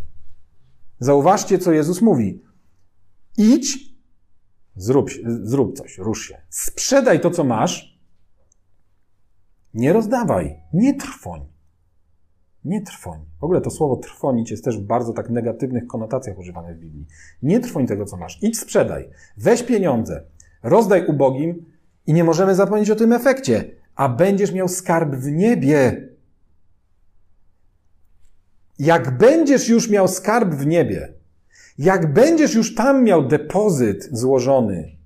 Zauważcie, 0.99 1.59
co 1.59 1.73
Jezus 1.73 2.03
mówi. 2.03 2.43
Idź, 3.39 3.79
zrób, 4.77 5.11
zrób 5.27 5.77
coś, 5.77 5.99
rusz 5.99 6.29
się. 6.29 6.43
Sprzedaj 6.51 7.21
to, 7.21 7.31
co 7.31 7.45
masz. 7.45 7.99
Nie 9.75 9.93
rozdawaj, 9.93 10.57
nie 10.73 10.95
trwoń. 10.95 11.54
Nie 12.65 12.83
trwoń. 12.83 13.21
W 13.41 13.45
ogóle 13.45 13.61
to 13.61 13.71
słowo 13.71 13.97
trwonić 13.97 14.51
jest 14.51 14.65
też 14.65 14.79
w 14.79 14.83
bardzo 14.83 15.13
tak 15.13 15.31
negatywnych 15.31 15.87
konotacjach 15.87 16.39
używane 16.39 16.75
w 16.75 16.79
Biblii. 16.79 17.07
Nie 17.43 17.61
trwoń 17.61 17.87
tego, 17.87 18.05
co 18.05 18.17
masz. 18.17 18.43
Idź 18.43 18.59
sprzedaj. 18.59 19.09
Weź 19.37 19.63
pieniądze. 19.63 20.25
Rozdaj 20.63 21.07
ubogim 21.07 21.65
i 22.07 22.13
nie 22.13 22.25
możemy 22.25 22.55
zapomnieć 22.55 22.91
o 22.91 22.97
tym 22.97 23.13
efekcie. 23.13 23.71
A 23.95 24.09
będziesz 24.09 24.53
miał 24.53 24.69
skarb 24.69 25.15
w 25.15 25.33
niebie. 25.33 26.09
Jak 28.79 29.19
będziesz 29.19 29.69
już 29.69 29.91
miał 29.91 30.09
skarb 30.09 30.55
w 30.55 30.67
niebie, 30.67 31.13
jak 31.79 32.13
będziesz 32.13 32.55
już 32.55 32.75
tam 32.75 33.05
miał 33.05 33.29
depozyt 33.29 34.09
złożony, 34.13 34.97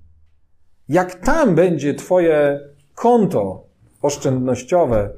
jak 0.89 1.15
tam 1.15 1.55
będzie 1.55 1.93
Twoje 1.93 2.59
konto 2.95 3.65
oszczędnościowe, 4.01 5.09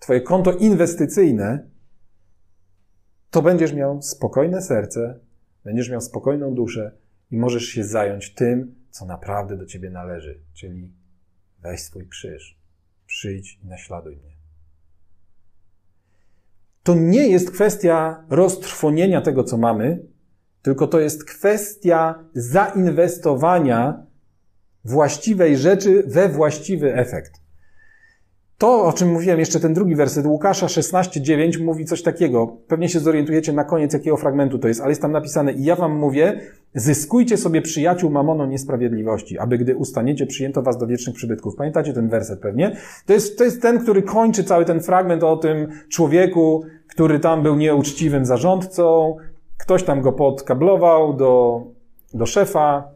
Twoje 0.00 0.20
konto 0.20 0.52
inwestycyjne, 0.52 1.68
to 3.30 3.42
będziesz 3.42 3.72
miał 3.72 4.02
spokojne 4.02 4.62
serce, 4.62 5.20
będziesz 5.64 5.90
miał 5.90 6.00
spokojną 6.00 6.54
duszę 6.54 6.92
i 7.30 7.36
możesz 7.36 7.64
się 7.64 7.84
zająć 7.84 8.34
tym, 8.34 8.74
co 8.90 9.06
naprawdę 9.06 9.56
do 9.56 9.66
ciebie 9.66 9.90
należy, 9.90 10.40
czyli 10.54 10.92
weź 11.62 11.80
swój 11.80 12.08
krzyż, 12.08 12.58
przyjdź 13.06 13.60
i 13.64 13.66
naśladuj 13.66 14.16
mnie. 14.16 14.38
To 16.82 16.94
nie 16.94 17.28
jest 17.28 17.50
kwestia 17.50 18.24
roztrwonienia 18.30 19.20
tego, 19.20 19.44
co 19.44 19.56
mamy, 19.56 20.06
tylko 20.62 20.86
to 20.86 21.00
jest 21.00 21.24
kwestia 21.24 22.24
zainwestowania 22.34 24.06
właściwej 24.84 25.56
rzeczy 25.56 26.02
we 26.06 26.28
właściwy 26.28 26.94
efekt. 26.94 27.37
To, 28.58 28.84
o 28.84 28.92
czym 28.92 29.12
mówiłem, 29.12 29.38
jeszcze 29.38 29.60
ten 29.60 29.74
drugi 29.74 29.94
werset, 29.94 30.26
Łukasza 30.26 30.66
16:9 30.66 31.64
mówi 31.64 31.84
coś 31.84 32.02
takiego. 32.02 32.56
Pewnie 32.68 32.88
się 32.88 33.00
zorientujecie 33.00 33.52
na 33.52 33.64
koniec, 33.64 33.92
jakiego 33.92 34.16
fragmentu 34.16 34.58
to 34.58 34.68
jest, 34.68 34.80
ale 34.80 34.90
jest 34.90 35.02
tam 35.02 35.12
napisane: 35.12 35.52
I 35.52 35.64
ja 35.64 35.76
wam 35.76 35.96
mówię, 35.96 36.40
zyskujcie 36.74 37.36
sobie 37.36 37.62
przyjaciół 37.62 38.10
mamoną 38.10 38.46
niesprawiedliwości, 38.46 39.38
aby 39.38 39.58
gdy 39.58 39.76
ustaniecie, 39.76 40.26
przyjęto 40.26 40.62
was 40.62 40.78
do 40.78 40.86
wiecznych 40.86 41.16
przybytków. 41.16 41.56
Pamiętacie 41.56 41.92
ten 41.92 42.08
werset 42.08 42.40
pewnie? 42.40 42.76
To 43.06 43.12
jest, 43.12 43.38
to 43.38 43.44
jest 43.44 43.62
ten, 43.62 43.78
który 43.78 44.02
kończy 44.02 44.44
cały 44.44 44.64
ten 44.64 44.80
fragment 44.80 45.22
o 45.24 45.36
tym 45.36 45.68
człowieku, 45.88 46.64
który 46.88 47.20
tam 47.20 47.42
był 47.42 47.56
nieuczciwym 47.56 48.24
zarządcą, 48.24 49.16
ktoś 49.58 49.82
tam 49.82 50.00
go 50.00 50.12
podkablował 50.12 51.16
do, 51.16 51.62
do 52.14 52.26
szefa, 52.26 52.88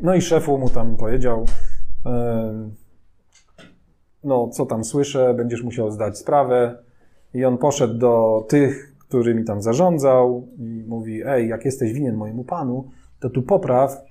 no 0.00 0.14
i 0.14 0.20
szefu 0.20 0.58
mu 0.58 0.70
tam 0.70 0.96
powiedział, 0.96 1.46
yy, 2.04 2.81
no 4.24 4.48
co 4.48 4.66
tam 4.66 4.84
słyszę, 4.84 5.34
będziesz 5.34 5.62
musiał 5.62 5.90
zdać 5.90 6.18
sprawę. 6.18 6.78
I 7.34 7.44
on 7.44 7.58
poszedł 7.58 7.94
do 7.94 8.44
tych, 8.48 8.94
który 8.98 9.34
mi 9.34 9.44
tam 9.44 9.62
zarządzał 9.62 10.48
i 10.58 10.84
mówi, 10.88 11.22
ej, 11.26 11.48
jak 11.48 11.64
jesteś 11.64 11.92
winien 11.92 12.16
mojemu 12.16 12.44
panu, 12.44 12.90
to 13.20 13.30
tu 13.30 13.42
popraw 13.42 14.02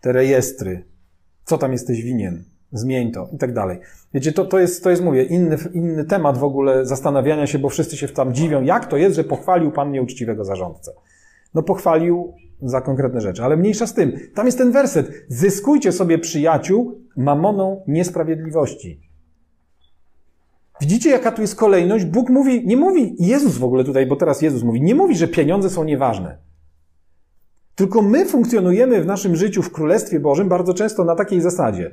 te 0.00 0.12
rejestry. 0.12 0.84
Co 1.44 1.58
tam 1.58 1.72
jesteś 1.72 2.02
winien? 2.02 2.44
Zmień 2.72 3.12
to 3.12 3.28
i 3.32 3.38
tak 3.38 3.52
dalej. 3.52 3.78
Wiecie, 4.14 4.32
to, 4.32 4.44
to, 4.44 4.58
jest, 4.58 4.84
to 4.84 4.90
jest, 4.90 5.04
mówię, 5.04 5.24
inny, 5.24 5.56
inny 5.72 6.04
temat 6.04 6.38
w 6.38 6.44
ogóle 6.44 6.86
zastanawiania 6.86 7.46
się, 7.46 7.58
bo 7.58 7.68
wszyscy 7.68 7.96
się 7.96 8.08
tam 8.08 8.34
dziwią, 8.34 8.62
jak 8.62 8.86
to 8.86 8.96
jest, 8.96 9.16
że 9.16 9.24
pochwalił 9.24 9.72
pan 9.72 9.90
nieuczciwego 9.92 10.44
zarządcę. 10.44 10.92
No 11.54 11.62
pochwalił 11.62 12.34
za 12.62 12.80
konkretne 12.80 13.20
rzeczy, 13.20 13.42
ale 13.42 13.56
mniejsza 13.56 13.86
z 13.86 13.94
tym. 13.94 14.12
Tam 14.34 14.46
jest 14.46 14.58
ten 14.58 14.72
werset. 14.72 15.12
Zyskujcie 15.28 15.92
sobie 15.92 16.18
przyjaciół 16.18 16.98
mamoną 17.16 17.82
niesprawiedliwości. 17.88 19.09
Widzicie, 20.80 21.10
jaka 21.10 21.32
tu 21.32 21.42
jest 21.42 21.56
kolejność? 21.56 22.04
Bóg 22.04 22.30
mówi, 22.30 22.66
nie 22.66 22.76
mówi, 22.76 23.16
Jezus 23.18 23.58
w 23.58 23.64
ogóle 23.64 23.84
tutaj, 23.84 24.06
bo 24.06 24.16
teraz 24.16 24.42
Jezus 24.42 24.62
mówi, 24.62 24.82
nie 24.82 24.94
mówi, 24.94 25.16
że 25.16 25.28
pieniądze 25.28 25.70
są 25.70 25.84
nieważne. 25.84 26.38
Tylko 27.74 28.02
my 28.02 28.26
funkcjonujemy 28.26 29.02
w 29.02 29.06
naszym 29.06 29.36
życiu 29.36 29.62
w 29.62 29.72
Królestwie 29.72 30.20
Bożym 30.20 30.48
bardzo 30.48 30.74
często 30.74 31.04
na 31.04 31.14
takiej 31.14 31.40
zasadzie. 31.40 31.90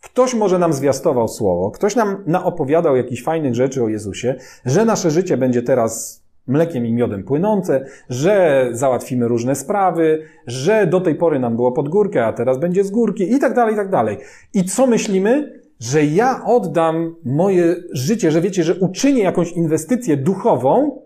Ktoś 0.00 0.34
może 0.34 0.58
nam 0.58 0.72
zwiastował 0.72 1.28
słowo, 1.28 1.70
ktoś 1.70 1.96
nam 1.96 2.24
naopowiadał 2.26 2.96
jakichś 2.96 3.22
fajnych 3.22 3.54
rzeczy 3.54 3.84
o 3.84 3.88
Jezusie, 3.88 4.34
że 4.64 4.84
nasze 4.84 5.10
życie 5.10 5.36
będzie 5.36 5.62
teraz 5.62 6.22
mlekiem 6.46 6.86
i 6.86 6.92
miodem 6.92 7.24
płynące, 7.24 7.86
że 8.08 8.68
załatwimy 8.72 9.28
różne 9.28 9.54
sprawy, 9.54 10.22
że 10.46 10.86
do 10.86 11.00
tej 11.00 11.14
pory 11.14 11.38
nam 11.38 11.56
było 11.56 11.72
pod 11.72 11.88
górkę, 11.88 12.26
a 12.26 12.32
teraz 12.32 12.58
będzie 12.58 12.84
z 12.84 12.90
górki 12.90 13.32
i 13.34 13.38
tak 13.38 13.54
dalej, 13.54 13.74
i 13.74 13.76
tak 13.76 13.90
dalej. 13.90 14.18
I 14.54 14.64
co 14.64 14.86
myślimy? 14.86 15.60
Że 15.80 16.04
ja 16.04 16.44
oddam 16.44 17.16
moje 17.24 17.76
życie, 17.92 18.30
że 18.30 18.40
wiecie, 18.40 18.64
że 18.64 18.74
uczynię 18.74 19.22
jakąś 19.22 19.52
inwestycję 19.52 20.16
duchową, 20.16 21.00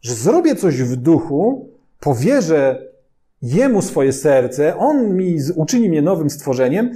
że 0.00 0.14
zrobię 0.14 0.56
coś 0.56 0.82
w 0.82 0.96
duchu, 0.96 1.70
powierzę 2.00 2.90
Jemu 3.42 3.82
swoje 3.82 4.12
serce, 4.12 4.76
On 4.76 5.16
mi 5.16 5.36
uczyni 5.56 5.88
mnie 5.88 6.02
nowym 6.02 6.30
stworzeniem 6.30 6.90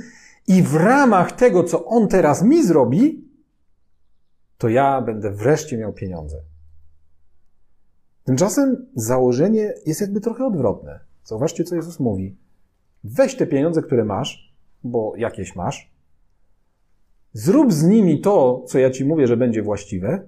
i 0.46 0.62
w 0.62 0.74
ramach 0.74 1.32
tego, 1.32 1.64
co 1.64 1.84
On 1.84 2.08
teraz 2.08 2.42
mi 2.42 2.66
zrobi, 2.66 3.24
to 4.58 4.68
ja 4.68 5.02
będę 5.02 5.30
wreszcie 5.30 5.78
miał 5.78 5.92
pieniądze. 5.92 6.40
Tymczasem 8.24 8.86
założenie 8.94 9.74
jest 9.86 10.00
jakby 10.00 10.20
trochę 10.20 10.46
odwrotne. 10.46 11.00
Zauważcie, 11.24 11.64
co 11.64 11.74
Jezus 11.74 12.00
mówi. 12.00 12.36
Weź 13.04 13.34
te 13.34 13.46
pieniądze, 13.46 13.82
które 13.82 14.04
masz, 14.04 14.54
bo 14.84 15.12
jakieś 15.16 15.56
masz, 15.56 15.93
zrób 17.34 17.72
z 17.72 17.82
nimi 17.82 18.20
to, 18.20 18.64
co 18.66 18.78
ja 18.78 18.90
ci 18.90 19.04
mówię, 19.04 19.26
że 19.26 19.36
będzie 19.36 19.62
właściwe, 19.62 20.26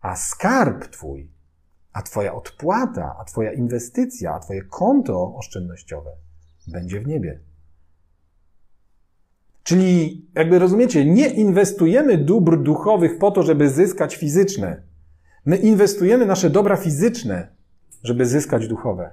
a 0.00 0.16
skarb 0.16 0.86
twój, 0.86 1.30
a 1.92 2.02
twoja 2.02 2.34
odpłata, 2.34 3.16
a 3.20 3.24
twoja 3.24 3.52
inwestycja, 3.52 4.34
a 4.34 4.40
twoje 4.40 4.62
konto 4.62 5.34
oszczędnościowe 5.36 6.10
będzie 6.68 7.00
w 7.00 7.06
niebie. 7.06 7.40
Czyli, 9.62 10.26
jakby 10.34 10.58
rozumiecie, 10.58 11.04
nie 11.04 11.28
inwestujemy 11.28 12.18
dóbr 12.18 12.62
duchowych 12.62 13.18
po 13.18 13.30
to, 13.30 13.42
żeby 13.42 13.70
zyskać 13.70 14.16
fizyczne. 14.16 14.82
My 15.46 15.56
inwestujemy 15.56 16.26
nasze 16.26 16.50
dobra 16.50 16.76
fizyczne, 16.76 17.48
żeby 18.02 18.26
zyskać 18.26 18.68
duchowe. 18.68 19.10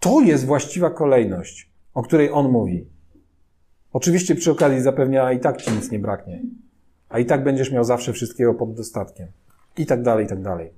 To 0.00 0.20
jest 0.20 0.46
właściwa 0.46 0.90
kolejność, 0.90 1.70
o 1.94 2.02
której 2.02 2.30
on 2.32 2.50
mówi. 2.50 2.88
Oczywiście 3.92 4.34
przy 4.34 4.50
okazji 4.50 4.80
zapewnia, 4.80 5.32
i 5.32 5.40
tak 5.40 5.62
ci 5.62 5.70
nic 5.70 5.90
nie 5.90 5.98
braknie. 5.98 6.42
A 7.08 7.18
i 7.18 7.26
tak 7.26 7.44
będziesz 7.44 7.72
miał 7.72 7.84
zawsze 7.84 8.12
wszystkiego 8.12 8.54
pod 8.54 8.74
dostatkiem. 8.74 9.28
I 9.78 9.86
tak 9.86 10.02
dalej, 10.02 10.24
i 10.26 10.28
tak 10.28 10.42
dalej. 10.42 10.70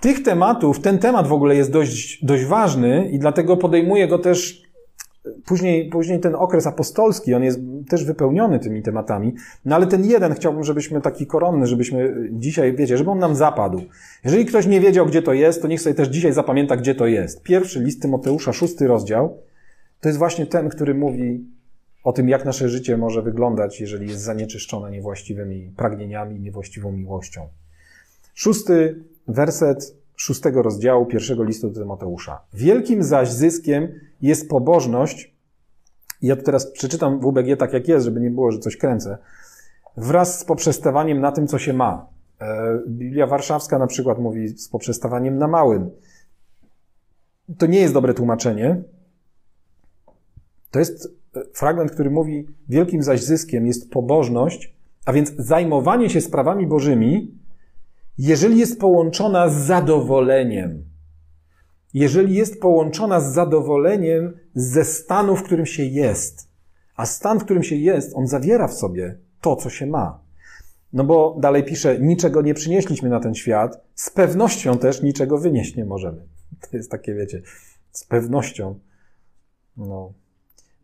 Tych 0.00 0.22
tematów, 0.22 0.80
ten 0.80 0.98
temat 0.98 1.26
w 1.26 1.32
ogóle 1.32 1.56
jest 1.56 1.70
dość, 1.70 2.24
dość 2.24 2.44
ważny 2.44 3.08
i 3.10 3.18
dlatego 3.18 3.56
podejmuję 3.56 4.08
go 4.08 4.18
też 4.18 4.64
Później, 5.46 5.88
później 5.88 6.20
ten 6.20 6.34
okres 6.34 6.66
apostolski, 6.66 7.34
on 7.34 7.42
jest 7.42 7.60
też 7.88 8.04
wypełniony 8.04 8.58
tymi 8.58 8.82
tematami, 8.82 9.34
no 9.64 9.76
ale 9.76 9.86
ten 9.86 10.04
jeden 10.04 10.34
chciałbym, 10.34 10.64
żebyśmy 10.64 11.00
taki 11.00 11.26
koronny, 11.26 11.66
żebyśmy 11.66 12.14
dzisiaj, 12.32 12.76
wiecie, 12.76 12.98
żeby 12.98 13.10
on 13.10 13.18
nam 13.18 13.34
zapadł. 13.34 13.82
Jeżeli 14.24 14.46
ktoś 14.46 14.66
nie 14.66 14.80
wiedział, 14.80 15.06
gdzie 15.06 15.22
to 15.22 15.32
jest, 15.32 15.62
to 15.62 15.68
niech 15.68 15.80
sobie 15.80 15.94
też 15.94 16.08
dzisiaj 16.08 16.32
zapamięta, 16.32 16.76
gdzie 16.76 16.94
to 16.94 17.06
jest. 17.06 17.42
Pierwszy 17.42 17.80
list 17.80 18.02
Tymoteusza, 18.02 18.52
szósty 18.52 18.86
rozdział, 18.86 19.38
to 20.04 20.08
jest 20.08 20.18
właśnie 20.18 20.46
ten, 20.46 20.68
który 20.68 20.94
mówi 20.94 21.46
o 22.04 22.12
tym, 22.12 22.28
jak 22.28 22.44
nasze 22.44 22.68
życie 22.68 22.96
może 22.96 23.22
wyglądać, 23.22 23.80
jeżeli 23.80 24.08
jest 24.08 24.22
zanieczyszczone 24.22 24.90
niewłaściwymi 24.90 25.72
pragnieniami, 25.76 26.40
niewłaściwą 26.40 26.92
miłością. 26.92 27.48
Szósty 28.34 29.04
werset 29.28 29.96
szóstego 30.16 30.62
rozdziału 30.62 31.06
pierwszego 31.06 31.44
listu 31.44 31.70
do 31.70 31.80
Tymoteusza. 31.80 32.40
Wielkim 32.54 33.02
zaś 33.02 33.32
zyskiem 33.32 33.88
jest 34.22 34.48
pobożność, 34.48 35.34
ja 36.22 36.36
tu 36.36 36.42
teraz 36.42 36.70
przeczytam 36.70 37.20
WBG 37.20 37.56
tak 37.56 37.72
jak 37.72 37.88
jest, 37.88 38.04
żeby 38.04 38.20
nie 38.20 38.30
było, 38.30 38.52
że 38.52 38.58
coś 38.58 38.76
kręcę, 38.76 39.18
wraz 39.96 40.38
z 40.38 40.44
poprzestawaniem 40.44 41.20
na 41.20 41.32
tym, 41.32 41.46
co 41.46 41.58
się 41.58 41.72
ma. 41.72 42.06
E, 42.40 42.78
Biblia 42.88 43.26
Warszawska 43.26 43.78
na 43.78 43.86
przykład 43.86 44.18
mówi 44.18 44.48
z 44.48 44.68
poprzestawaniem 44.68 45.38
na 45.38 45.48
małym. 45.48 45.90
To 47.58 47.66
nie 47.66 47.80
jest 47.80 47.94
dobre 47.94 48.14
tłumaczenie. 48.14 48.82
To 50.74 50.78
jest 50.78 51.08
e, 51.36 51.40
fragment, 51.52 51.90
który 51.90 52.10
mówi, 52.10 52.46
wielkim 52.68 53.02
zaś 53.02 53.22
zyskiem 53.22 53.66
jest 53.66 53.90
pobożność, 53.90 54.74
a 55.04 55.12
więc 55.12 55.32
zajmowanie 55.38 56.10
się 56.10 56.20
sprawami 56.20 56.66
bożymi, 56.66 57.34
jeżeli 58.18 58.58
jest 58.58 58.80
połączona 58.80 59.48
z 59.48 59.54
zadowoleniem, 59.54 60.84
jeżeli 61.94 62.34
jest 62.34 62.60
połączona 62.60 63.20
z 63.20 63.34
zadowoleniem 63.34 64.32
ze 64.54 64.84
stanu, 64.84 65.36
w 65.36 65.42
którym 65.42 65.66
się 65.66 65.84
jest, 65.84 66.48
a 66.96 67.06
stan, 67.06 67.40
w 67.40 67.44
którym 67.44 67.62
się 67.62 67.76
jest, 67.76 68.12
on 68.14 68.26
zawiera 68.26 68.68
w 68.68 68.74
sobie 68.74 69.18
to, 69.40 69.56
co 69.56 69.70
się 69.70 69.86
ma. 69.86 70.20
No 70.92 71.04
bo 71.04 71.36
dalej 71.40 71.64
pisze, 71.64 71.98
niczego 71.98 72.42
nie 72.42 72.54
przynieśliśmy 72.54 73.08
na 73.08 73.20
ten 73.20 73.34
świat, 73.34 73.84
z 73.94 74.10
pewnością 74.10 74.78
też 74.78 75.02
niczego 75.02 75.38
wynieść 75.38 75.76
nie 75.76 75.84
możemy. 75.84 76.26
To 76.70 76.76
jest 76.76 76.90
takie, 76.90 77.14
wiecie, 77.14 77.42
z 77.92 78.04
pewnością. 78.04 78.78
No. 79.76 80.12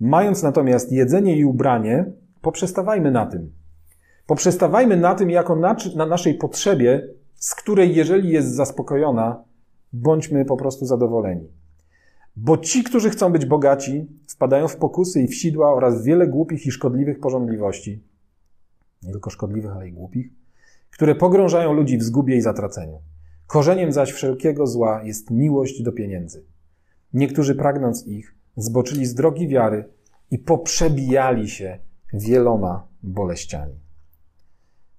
Mając 0.00 0.42
natomiast 0.42 0.92
jedzenie 0.92 1.36
i 1.36 1.44
ubranie, 1.44 2.12
poprzestawajmy 2.40 3.10
na 3.10 3.26
tym. 3.26 3.52
Poprzestawajmy 4.26 4.96
na 4.96 5.14
tym 5.14 5.30
jako 5.30 5.56
na, 5.56 5.76
na 5.96 6.06
naszej 6.06 6.34
potrzebie, 6.34 7.08
z 7.34 7.54
której 7.54 7.94
jeżeli 7.94 8.28
jest 8.28 8.54
zaspokojona, 8.54 9.44
bądźmy 9.92 10.44
po 10.44 10.56
prostu 10.56 10.86
zadowoleni. 10.86 11.48
Bo 12.36 12.58
ci, 12.58 12.84
którzy 12.84 13.10
chcą 13.10 13.32
być 13.32 13.46
bogaci, 13.46 14.06
wpadają 14.28 14.68
w 14.68 14.76
pokusy 14.76 15.22
i 15.22 15.28
w 15.28 15.34
sidła 15.34 15.74
oraz 15.74 16.04
wiele 16.04 16.26
głupich 16.26 16.66
i 16.66 16.70
szkodliwych 16.70 17.20
porządliwości, 17.20 18.02
nie 19.02 19.12
tylko 19.12 19.30
szkodliwych, 19.30 19.72
ale 19.72 19.88
i 19.88 19.92
głupich, 19.92 20.30
które 20.90 21.14
pogrążają 21.14 21.72
ludzi 21.72 21.98
w 21.98 22.02
zgubie 22.02 22.36
i 22.36 22.40
zatraceniu. 22.40 22.98
Korzeniem 23.46 23.92
zaś 23.92 24.12
wszelkiego 24.12 24.66
zła 24.66 25.02
jest 25.04 25.30
miłość 25.30 25.82
do 25.82 25.92
pieniędzy. 25.92 26.44
Niektórzy 27.12 27.54
pragnąc 27.54 28.06
ich, 28.06 28.34
zboczyli 28.56 29.06
z 29.06 29.14
drogi 29.14 29.48
wiary 29.48 29.84
i 30.30 30.38
poprzebijali 30.38 31.48
się 31.48 31.78
wieloma 32.12 32.86
boleściami. 33.02 33.74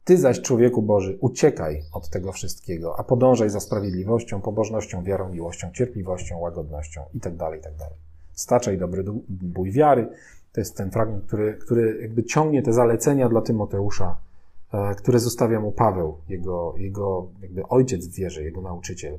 Ty 0.04 0.18
zaś, 0.18 0.42
człowieku 0.42 0.82
Boży, 0.82 1.18
uciekaj 1.22 1.84
od 1.94 2.10
tego 2.10 2.32
wszystkiego, 2.32 3.00
a 3.00 3.04
podążaj 3.04 3.50
za 3.50 3.60
sprawiedliwością, 3.60 4.42
pobożnością, 4.42 5.04
wiarą, 5.04 5.30
miłością, 5.30 5.72
cierpliwością, 5.72 6.40
łagodnością 6.40 7.02
itd., 7.14 7.38
tak 7.38 7.54
itd. 7.54 7.78
Tak 7.80 7.90
Staczaj 8.34 8.78
dobry 8.78 9.04
bój 9.30 9.72
wiary. 9.72 10.10
To 10.54 10.62
jest 10.62 10.78
ten 10.78 10.92
fragment, 10.92 11.26
który, 11.26 11.54
który 11.54 12.02
jakby 12.02 12.24
ciągnie 12.24 12.64
te 12.64 12.74
zalecenia 12.74 13.30
dla 13.30 13.42
Tymoteusza, 13.42 14.18
e, 14.74 14.96
które 14.96 15.20
zostawia 15.20 15.60
mu 15.60 15.72
Paweł, 15.72 16.18
jego, 16.30 16.74
jego 16.78 17.28
jakby 17.42 17.68
ojciec 17.68 18.08
w 18.08 18.16
wierze, 18.16 18.44
jego 18.44 18.62
nauczyciel. 18.62 19.18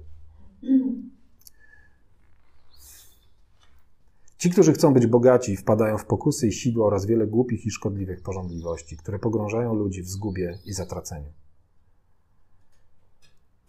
Ci, 4.42 4.50
którzy 4.50 4.72
chcą 4.72 4.94
być 4.94 5.07
bogaci, 5.07 5.57
wpadają 5.57 5.98
w 5.98 6.05
pokusy 6.05 6.46
i 6.46 6.52
sidła 6.52 6.87
oraz 6.87 7.07
wiele 7.07 7.26
głupich 7.26 7.66
i 7.66 7.70
szkodliwych 7.70 8.22
porządliwości, 8.22 8.96
które 8.96 9.18
pogrążają 9.18 9.74
ludzi 9.74 10.02
w 10.02 10.09
zgubie 10.09 10.59
i 10.64 10.72
zatraceniu. 10.72 11.33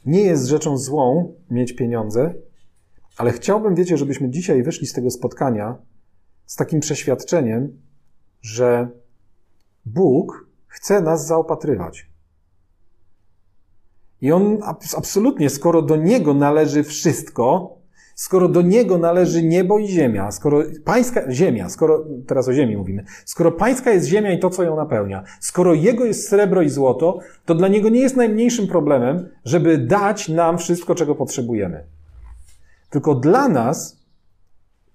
Nie 0.05 0.21
jest 0.21 0.45
rzeczą 0.45 0.77
złą 0.77 1.35
mieć 1.49 1.73
pieniądze, 1.73 2.33
ale 3.17 3.31
chciałbym, 3.31 3.75
wiecie, 3.75 3.97
żebyśmy 3.97 4.29
dzisiaj 4.29 4.63
wyszli 4.63 4.87
z 4.87 4.93
tego 4.93 5.11
spotkania 5.11 5.77
z 6.45 6.55
takim 6.55 6.79
przeświadczeniem, 6.79 7.81
że 8.41 8.89
Bóg 9.85 10.47
chce 10.67 11.01
nas 11.01 11.27
zaopatrywać. 11.27 12.09
I 14.21 14.31
on 14.31 14.57
absolutnie, 14.97 15.49
skoro 15.49 15.81
do 15.81 15.95
Niego 15.95 16.33
należy 16.33 16.83
wszystko, 16.83 17.77
skoro 18.15 18.49
do 18.49 18.61
Niego 18.61 18.97
należy 18.97 19.43
niebo 19.43 19.79
i 19.79 19.87
ziemia, 19.87 20.31
skoro 20.31 20.63
pańska 20.85 21.31
ziemia, 21.31 21.69
skoro, 21.69 22.05
teraz 22.27 22.47
o 22.47 22.53
ziemi 22.53 22.77
mówimy, 22.77 23.03
skoro 23.25 23.51
pańska 23.51 23.91
jest 23.91 24.07
ziemia 24.07 24.31
i 24.31 24.39
to, 24.39 24.49
co 24.49 24.63
ją 24.63 24.75
napełnia, 24.75 25.23
skoro 25.39 25.73
Jego 25.73 26.05
jest 26.05 26.29
srebro 26.29 26.61
i 26.61 26.69
złoto, 26.69 27.19
to 27.45 27.55
dla 27.55 27.67
Niego 27.67 27.89
nie 27.89 27.99
jest 27.99 28.15
najmniejszym 28.15 28.67
problemem, 28.67 29.29
żeby 29.45 29.77
dać 29.77 30.29
nam 30.29 30.57
wszystko, 30.57 30.95
czego 30.95 31.15
potrzebujemy. 31.15 31.83
Tylko 32.89 33.15
dla 33.15 33.49
nas, 33.49 33.97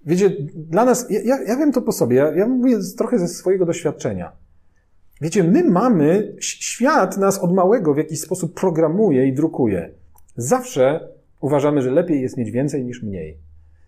wiecie, 0.05 0.31
dla 0.55 0.85
nas, 0.85 1.07
ja, 1.09 1.41
ja 1.41 1.57
wiem 1.57 1.71
to 1.71 1.81
po 1.81 1.91
sobie, 1.91 2.17
ja, 2.17 2.31
ja 2.31 2.47
mówię 2.47 2.77
trochę 2.97 3.19
ze 3.19 3.27
swojego 3.27 3.65
doświadczenia. 3.65 4.31
Wiecie, 5.21 5.43
my 5.43 5.63
mamy, 5.63 6.35
świat 6.39 7.17
nas 7.17 7.39
od 7.39 7.53
małego 7.53 7.93
w 7.93 7.97
jakiś 7.97 8.21
sposób 8.21 8.53
programuje 8.53 9.27
i 9.27 9.33
drukuje. 9.33 9.91
Zawsze 10.35 11.09
uważamy, 11.41 11.81
że 11.81 11.91
lepiej 11.91 12.21
jest 12.21 12.37
mieć 12.37 12.51
więcej 12.51 12.85
niż 12.85 13.03
mniej. 13.03 13.37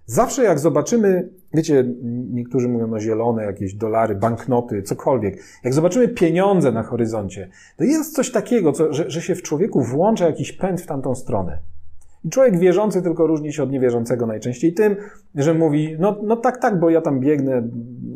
Zawsze 0.06 0.44
jak 0.44 0.60
zobaczymy, 0.60 1.30
wiecie, 1.54 1.86
niektórzy 2.32 2.68
mówią 2.68 2.88
no 2.88 3.00
zielone, 3.00 3.44
jakieś 3.44 3.74
dolary, 3.74 4.16
banknoty, 4.16 4.84
cokolwiek. 4.84 5.44
Jak 5.64 5.74
zobaczymy 5.74 6.08
pieniądze 6.08 6.72
na 6.72 6.84
horyzoncie, 6.84 7.50
to 7.78 7.84
jest 7.84 8.16
coś 8.16 8.32
takiego, 8.32 8.72
co, 8.72 8.94
że, 8.94 9.10
że 9.10 9.22
się 9.22 9.36
w 9.36 9.42
człowieku 9.42 9.82
włącza 9.82 10.26
jakiś 10.26 10.52
pęd 10.52 10.82
w 10.82 10.86
tamtą 10.86 11.16
stronę. 11.16 11.60
I 12.26 12.30
człowiek 12.30 12.60
wierzący 12.60 13.02
tylko 13.02 13.28
różni 13.28 13.54
się 13.54 13.64
od 13.64 13.72
niewierzącego 13.72 14.26
najczęściej 14.26 14.74
tym, 14.74 14.96
że 15.36 15.54
mówi, 15.54 15.96
no, 16.00 16.20
no 16.24 16.36
tak, 16.36 16.58
tak, 16.62 16.80
bo 16.80 16.90
ja 16.90 17.02
tam 17.02 17.20
biegnę, 17.20 17.70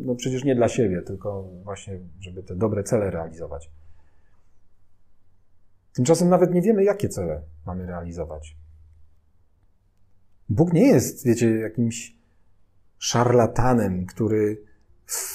no 0.04 0.14
przecież 0.14 0.44
nie 0.44 0.54
dla 0.54 0.68
siebie, 0.68 1.02
tylko 1.02 1.48
właśnie, 1.64 1.98
żeby 2.20 2.42
te 2.42 2.56
dobre 2.56 2.82
cele 2.82 3.10
realizować. 3.10 3.70
Tymczasem 5.94 6.28
nawet 6.28 6.54
nie 6.54 6.62
wiemy, 6.62 6.84
jakie 6.84 7.08
cele 7.08 7.40
mamy 7.66 7.86
realizować. 7.86 8.56
Bóg 10.48 10.72
nie 10.72 10.86
jest, 10.86 11.26
wiecie, 11.26 11.50
jakimś 11.50 12.16
szarlatanem, 12.98 14.06
który 14.06 14.62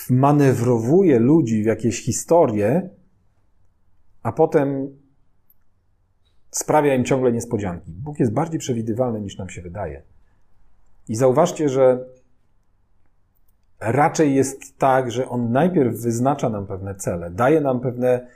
manewrowuje 0.10 1.19
ludzi 1.19 1.63
w 1.63 1.65
jakieś 1.65 2.06
historie, 2.06 2.89
a 4.24 4.32
potem 4.32 4.97
sprawia 6.52 6.95
im 6.95 7.06
ciągle 7.06 7.32
niespodzianki. 7.32 7.91
Bóg 7.91 8.19
jest 8.19 8.32
bardziej 8.32 8.60
przewidywalny 8.60 9.21
niż 9.21 9.38
nam 9.38 9.50
się 9.50 9.62
wydaje. 9.62 10.04
I 11.08 11.15
zauważcie, 11.15 11.69
że 11.69 12.06
raczej 13.80 14.36
jest 14.36 14.78
tak, 14.78 15.12
że 15.12 15.30
On 15.30 15.52
najpierw 15.52 15.95
wyznacza 15.95 16.50
nam 16.50 16.67
pewne 16.67 16.95
cele, 16.95 17.32
daje 17.32 17.62
nam 17.62 17.80
pewne 17.80 18.28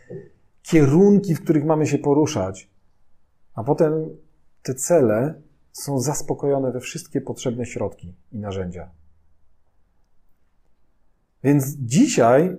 kierunki, 0.63 1.35
w 1.35 1.43
których 1.43 1.65
mamy 1.65 1.88
się 1.88 1.97
poruszać, 1.97 2.69
a 3.55 3.63
potem 3.63 3.93
te 4.63 4.73
cele 4.73 5.41
są 5.75 5.99
zaspokojone 5.99 6.71
we 6.71 6.79
wszystkie 6.79 7.21
potrzebne 7.21 7.65
środki 7.65 8.13
i 8.31 8.39
narzędzia. 8.39 8.89
Więc 11.43 11.75
dzisiaj 11.77 12.57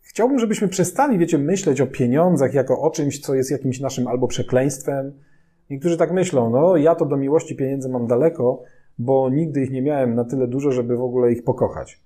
chciałbym, 0.00 0.38
żebyśmy 0.38 0.68
przestali, 0.68 1.18
wiecie, 1.18 1.38
myśleć 1.38 1.80
o 1.80 1.86
pieniądzach 1.86 2.54
jako 2.54 2.80
o 2.80 2.90
czymś, 2.90 3.20
co 3.20 3.34
jest 3.34 3.50
jakimś 3.50 3.80
naszym 3.80 4.06
albo 4.06 4.28
przekleństwem. 4.28 5.12
Niektórzy 5.70 5.96
tak 5.96 6.12
myślą, 6.12 6.50
no 6.50 6.76
ja 6.76 6.94
to 6.94 7.06
do 7.06 7.16
miłości 7.16 7.56
pieniędzy 7.56 7.88
mam 7.88 8.06
daleko, 8.06 8.62
bo 8.98 9.30
nigdy 9.30 9.62
ich 9.62 9.70
nie 9.70 9.82
miałem 9.82 10.14
na 10.14 10.24
tyle 10.24 10.48
dużo, 10.48 10.72
żeby 10.72 10.96
w 10.96 11.02
ogóle 11.02 11.32
ich 11.32 11.44
pokochać. 11.44 12.00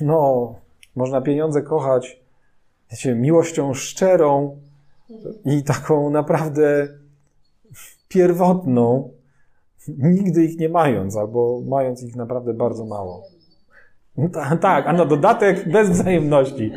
No, 0.00 0.54
można 0.96 1.20
pieniądze 1.20 1.62
kochać, 1.62 2.22
wiecie, 2.90 3.14
miłością 3.14 3.74
szczerą 3.74 4.60
i 5.44 5.62
taką 5.62 6.10
naprawdę 6.10 6.88
pierwotną, 8.08 9.13
nigdy 9.88 10.44
ich 10.44 10.58
nie 10.58 10.68
mając, 10.68 11.16
albo 11.16 11.62
mając 11.66 12.02
ich 12.02 12.16
naprawdę 12.16 12.54
bardzo 12.54 12.84
mało. 12.84 13.22
Tak, 14.60 14.86
a 14.86 14.92
na 14.92 15.04
dodatek 15.04 15.72
bez 15.72 15.90
wzajemności. 15.90 16.72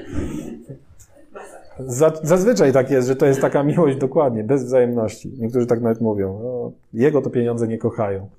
Zazwyczaj 2.24 2.74
tak 2.74 2.92
jest, 2.92 3.08
że 3.08 3.16
to 3.16 3.26
jest 3.26 3.42
taka 3.42 3.64
miłość 3.64 3.98
dokładnie, 3.98 4.44
bez 4.44 4.64
wzajemności. 4.64 5.34
Niektórzy 5.40 5.66
tak 5.66 5.82
nawet 5.82 6.02
mówią, 6.02 6.40
no, 6.44 6.72
jego 6.94 7.22
to 7.22 7.30
pieniądze 7.30 7.68
nie 7.68 7.78
kochają. 7.78 8.30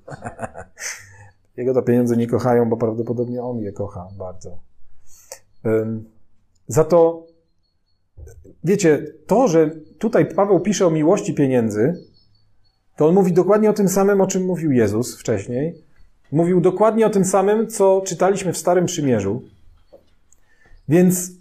jego 1.57 1.73
to 1.73 1.81
pieniądze 1.81 2.17
nie 2.17 2.27
kochają, 2.27 2.69
bo 2.69 2.77
prawdopodobnie 2.77 3.43
on 3.43 3.59
je 3.59 3.71
kocha 3.71 4.07
bardzo. 4.17 4.57
Za 6.67 6.83
to, 6.83 7.27
wiecie, 8.63 9.05
to, 9.27 9.47
że 9.47 9.69
tutaj 9.99 10.25
Paweł 10.25 10.59
pisze 10.59 10.87
o 10.87 10.91
miłości 10.91 11.33
pieniędzy, 11.33 11.93
to 12.99 13.07
on 13.07 13.15
mówi 13.15 13.33
dokładnie 13.33 13.69
o 13.69 13.73
tym 13.73 13.87
samym, 13.87 14.21
o 14.21 14.27
czym 14.27 14.45
mówił 14.45 14.71
Jezus 14.71 15.19
wcześniej. 15.19 15.75
Mówił 16.31 16.61
dokładnie 16.61 17.05
o 17.05 17.09
tym 17.09 17.25
samym, 17.25 17.67
co 17.67 18.01
czytaliśmy 18.05 18.53
w 18.53 18.57
Starym 18.57 18.85
Przymierzu. 18.85 19.41
Więc 20.89 21.31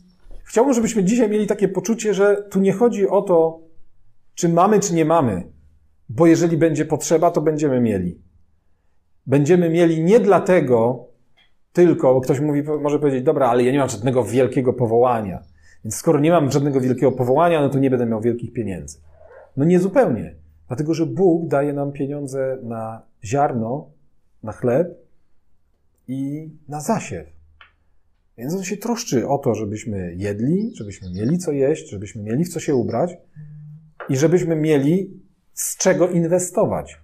chciałbym, 0.44 0.74
żebyśmy 0.74 1.04
dzisiaj 1.04 1.30
mieli 1.30 1.46
takie 1.46 1.68
poczucie, 1.68 2.14
że 2.14 2.42
tu 2.50 2.60
nie 2.60 2.72
chodzi 2.72 3.08
o 3.08 3.22
to, 3.22 3.60
czy 4.34 4.48
mamy, 4.48 4.80
czy 4.80 4.94
nie 4.94 5.04
mamy, 5.04 5.42
bo 6.08 6.26
jeżeli 6.26 6.56
będzie 6.56 6.84
potrzeba, 6.84 7.30
to 7.30 7.40
będziemy 7.40 7.80
mieli. 7.80 8.22
Będziemy 9.26 9.70
mieli 9.70 10.04
nie 10.04 10.20
dlatego 10.20 11.06
tylko, 11.72 12.20
ktoś 12.20 12.40
mówi, 12.40 12.62
może 12.62 12.98
powiedzieć, 12.98 13.22
dobra, 13.22 13.48
ale 13.48 13.62
ja 13.62 13.72
nie 13.72 13.78
mam 13.78 13.88
żadnego 13.88 14.24
wielkiego 14.24 14.72
powołania. 14.72 15.42
Więc 15.84 15.94
skoro 15.94 16.20
nie 16.20 16.30
mam 16.30 16.50
żadnego 16.50 16.80
wielkiego 16.80 17.12
powołania, 17.12 17.60
no 17.60 17.68
to 17.68 17.78
nie 17.78 17.90
będę 17.90 18.06
miał 18.06 18.20
wielkich 18.20 18.52
pieniędzy. 18.52 18.98
No 19.56 19.64
nie 19.64 19.78
zupełnie. 19.78 20.47
Dlatego, 20.68 20.94
że 20.94 21.06
Bóg 21.06 21.48
daje 21.48 21.72
nam 21.72 21.92
pieniądze 21.92 22.58
na 22.62 23.02
ziarno, 23.24 23.90
na 24.42 24.52
chleb 24.52 24.88
i 26.08 26.50
na 26.68 26.80
zasiew. 26.80 27.26
Więc 28.38 28.54
on 28.54 28.64
się 28.64 28.76
troszczy 28.76 29.28
o 29.28 29.38
to, 29.38 29.54
żebyśmy 29.54 30.14
jedli, 30.16 30.70
żebyśmy 30.74 31.10
mieli 31.10 31.38
co 31.38 31.52
jeść, 31.52 31.90
żebyśmy 31.90 32.22
mieli 32.22 32.44
w 32.44 32.48
co 32.48 32.60
się 32.60 32.74
ubrać 32.74 33.16
i 34.08 34.16
żebyśmy 34.16 34.56
mieli 34.56 35.20
z 35.54 35.76
czego 35.76 36.08
inwestować. 36.08 37.00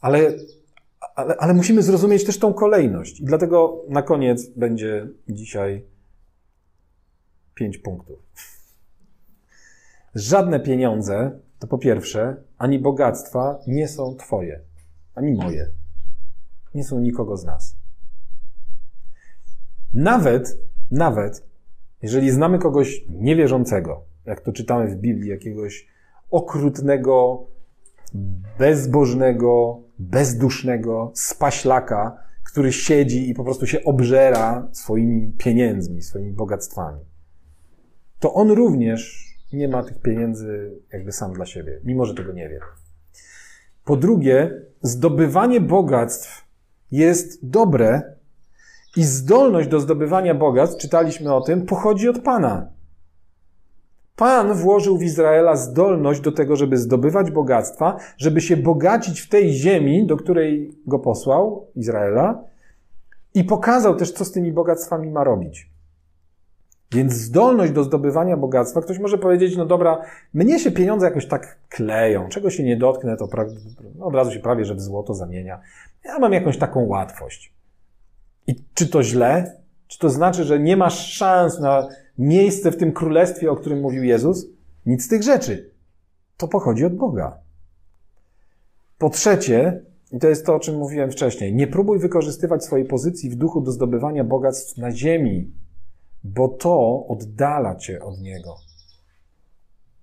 Ale, 0.00 0.32
ale, 1.14 1.36
ale 1.36 1.54
musimy 1.54 1.82
zrozumieć 1.82 2.24
też 2.24 2.38
tą 2.38 2.54
kolejność. 2.54 3.20
I 3.20 3.24
dlatego 3.24 3.84
na 3.88 4.02
koniec 4.02 4.48
będzie 4.48 5.08
dzisiaj 5.28 5.84
pięć 7.54 7.78
punktów. 7.78 8.18
Żadne 10.14 10.60
pieniądze 10.60 11.38
to 11.58 11.66
po 11.66 11.78
pierwsze, 11.78 12.36
ani 12.58 12.78
bogactwa 12.78 13.58
nie 13.66 13.88
są 13.88 14.16
Twoje, 14.16 14.60
ani 15.14 15.32
moje. 15.32 15.70
Nie 16.74 16.84
są 16.84 17.00
nikogo 17.00 17.36
z 17.36 17.44
nas. 17.44 17.76
Nawet, 19.94 20.58
nawet, 20.90 21.46
jeżeli 22.02 22.30
znamy 22.30 22.58
kogoś 22.58 23.04
niewierzącego, 23.08 24.04
jak 24.26 24.40
to 24.40 24.52
czytamy 24.52 24.88
w 24.88 24.96
Biblii, 24.96 25.30
jakiegoś 25.30 25.86
okrutnego, 26.30 27.46
bezbożnego, 28.58 29.80
bezdusznego 29.98 31.12
spaślaka, 31.14 32.18
który 32.44 32.72
siedzi 32.72 33.30
i 33.30 33.34
po 33.34 33.44
prostu 33.44 33.66
się 33.66 33.84
obżera 33.84 34.68
swoimi 34.72 35.32
pieniędzmi, 35.38 36.02
swoimi 36.02 36.32
bogactwami, 36.32 37.00
to 38.20 38.34
on 38.34 38.50
również 38.50 39.25
nie 39.56 39.68
ma 39.68 39.82
tych 39.82 40.02
pieniędzy 40.02 40.72
jakby 40.92 41.12
sam 41.12 41.32
dla 41.32 41.46
siebie, 41.46 41.80
mimo 41.84 42.04
że 42.04 42.14
tego 42.14 42.32
nie 42.32 42.48
wie. 42.48 42.60
Po 43.84 43.96
drugie, 43.96 44.62
zdobywanie 44.82 45.60
bogactw 45.60 46.44
jest 46.92 47.48
dobre 47.48 48.02
i 48.96 49.04
zdolność 49.04 49.68
do 49.68 49.80
zdobywania 49.80 50.34
bogactw, 50.34 50.80
czytaliśmy 50.80 51.34
o 51.34 51.40
tym, 51.40 51.66
pochodzi 51.66 52.08
od 52.08 52.18
Pana. 52.18 52.76
Pan 54.16 54.54
włożył 54.54 54.98
w 54.98 55.02
Izraela 55.02 55.56
zdolność 55.56 56.20
do 56.20 56.32
tego, 56.32 56.56
żeby 56.56 56.76
zdobywać 56.76 57.30
bogactwa, 57.30 57.96
żeby 58.16 58.40
się 58.40 58.56
bogacić 58.56 59.20
w 59.20 59.28
tej 59.28 59.52
ziemi, 59.52 60.06
do 60.06 60.16
której 60.16 60.72
go 60.86 60.98
posłał, 60.98 61.66
Izraela, 61.74 62.44
i 63.34 63.44
pokazał 63.44 63.96
też, 63.96 64.12
co 64.12 64.24
z 64.24 64.32
tymi 64.32 64.52
bogactwami 64.52 65.10
ma 65.10 65.24
robić. 65.24 65.70
Więc 66.96 67.12
zdolność 67.12 67.72
do 67.72 67.84
zdobywania 67.84 68.36
bogactwa, 68.36 68.80
ktoś 68.80 68.98
może 68.98 69.18
powiedzieć, 69.18 69.56
no 69.56 69.66
dobra, 69.66 70.02
mnie 70.34 70.58
się 70.58 70.70
pieniądze 70.70 71.06
jakoś 71.06 71.26
tak 71.26 71.58
kleją, 71.68 72.28
czego 72.28 72.50
się 72.50 72.62
nie 72.62 72.76
dotknę, 72.76 73.16
to 73.16 73.28
pra... 73.28 73.44
no 73.98 74.06
od 74.06 74.14
razu 74.14 74.30
się 74.30 74.40
prawie, 74.40 74.64
że 74.64 74.74
w 74.74 74.80
złoto 74.80 75.14
zamienia. 75.14 75.60
Ja 76.04 76.18
mam 76.18 76.32
jakąś 76.32 76.58
taką 76.58 76.86
łatwość. 76.86 77.52
I 78.46 78.54
czy 78.74 78.88
to 78.88 79.02
źle? 79.02 79.60
Czy 79.86 79.98
to 79.98 80.10
znaczy, 80.10 80.44
że 80.44 80.58
nie 80.58 80.76
masz 80.76 81.12
szans 81.12 81.60
na 81.60 81.88
miejsce 82.18 82.70
w 82.72 82.76
tym 82.76 82.92
królestwie, 82.92 83.50
o 83.50 83.56
którym 83.56 83.80
mówił 83.80 84.04
Jezus? 84.04 84.46
Nic 84.86 85.04
z 85.04 85.08
tych 85.08 85.22
rzeczy. 85.22 85.70
To 86.36 86.48
pochodzi 86.48 86.84
od 86.84 86.96
Boga. 86.96 87.38
Po 88.98 89.10
trzecie, 89.10 89.82
i 90.12 90.18
to 90.18 90.28
jest 90.28 90.46
to, 90.46 90.54
o 90.54 90.60
czym 90.60 90.76
mówiłem 90.76 91.10
wcześniej, 91.10 91.54
nie 91.54 91.66
próbuj 91.66 91.98
wykorzystywać 91.98 92.64
swojej 92.64 92.86
pozycji 92.86 93.30
w 93.30 93.36
duchu 93.36 93.60
do 93.60 93.72
zdobywania 93.72 94.24
bogactw 94.24 94.76
na 94.76 94.92
ziemi, 94.92 95.52
bo 96.34 96.48
to 96.48 97.06
oddala 97.08 97.76
cię 97.76 98.02
od 98.02 98.20
Niego. 98.20 98.56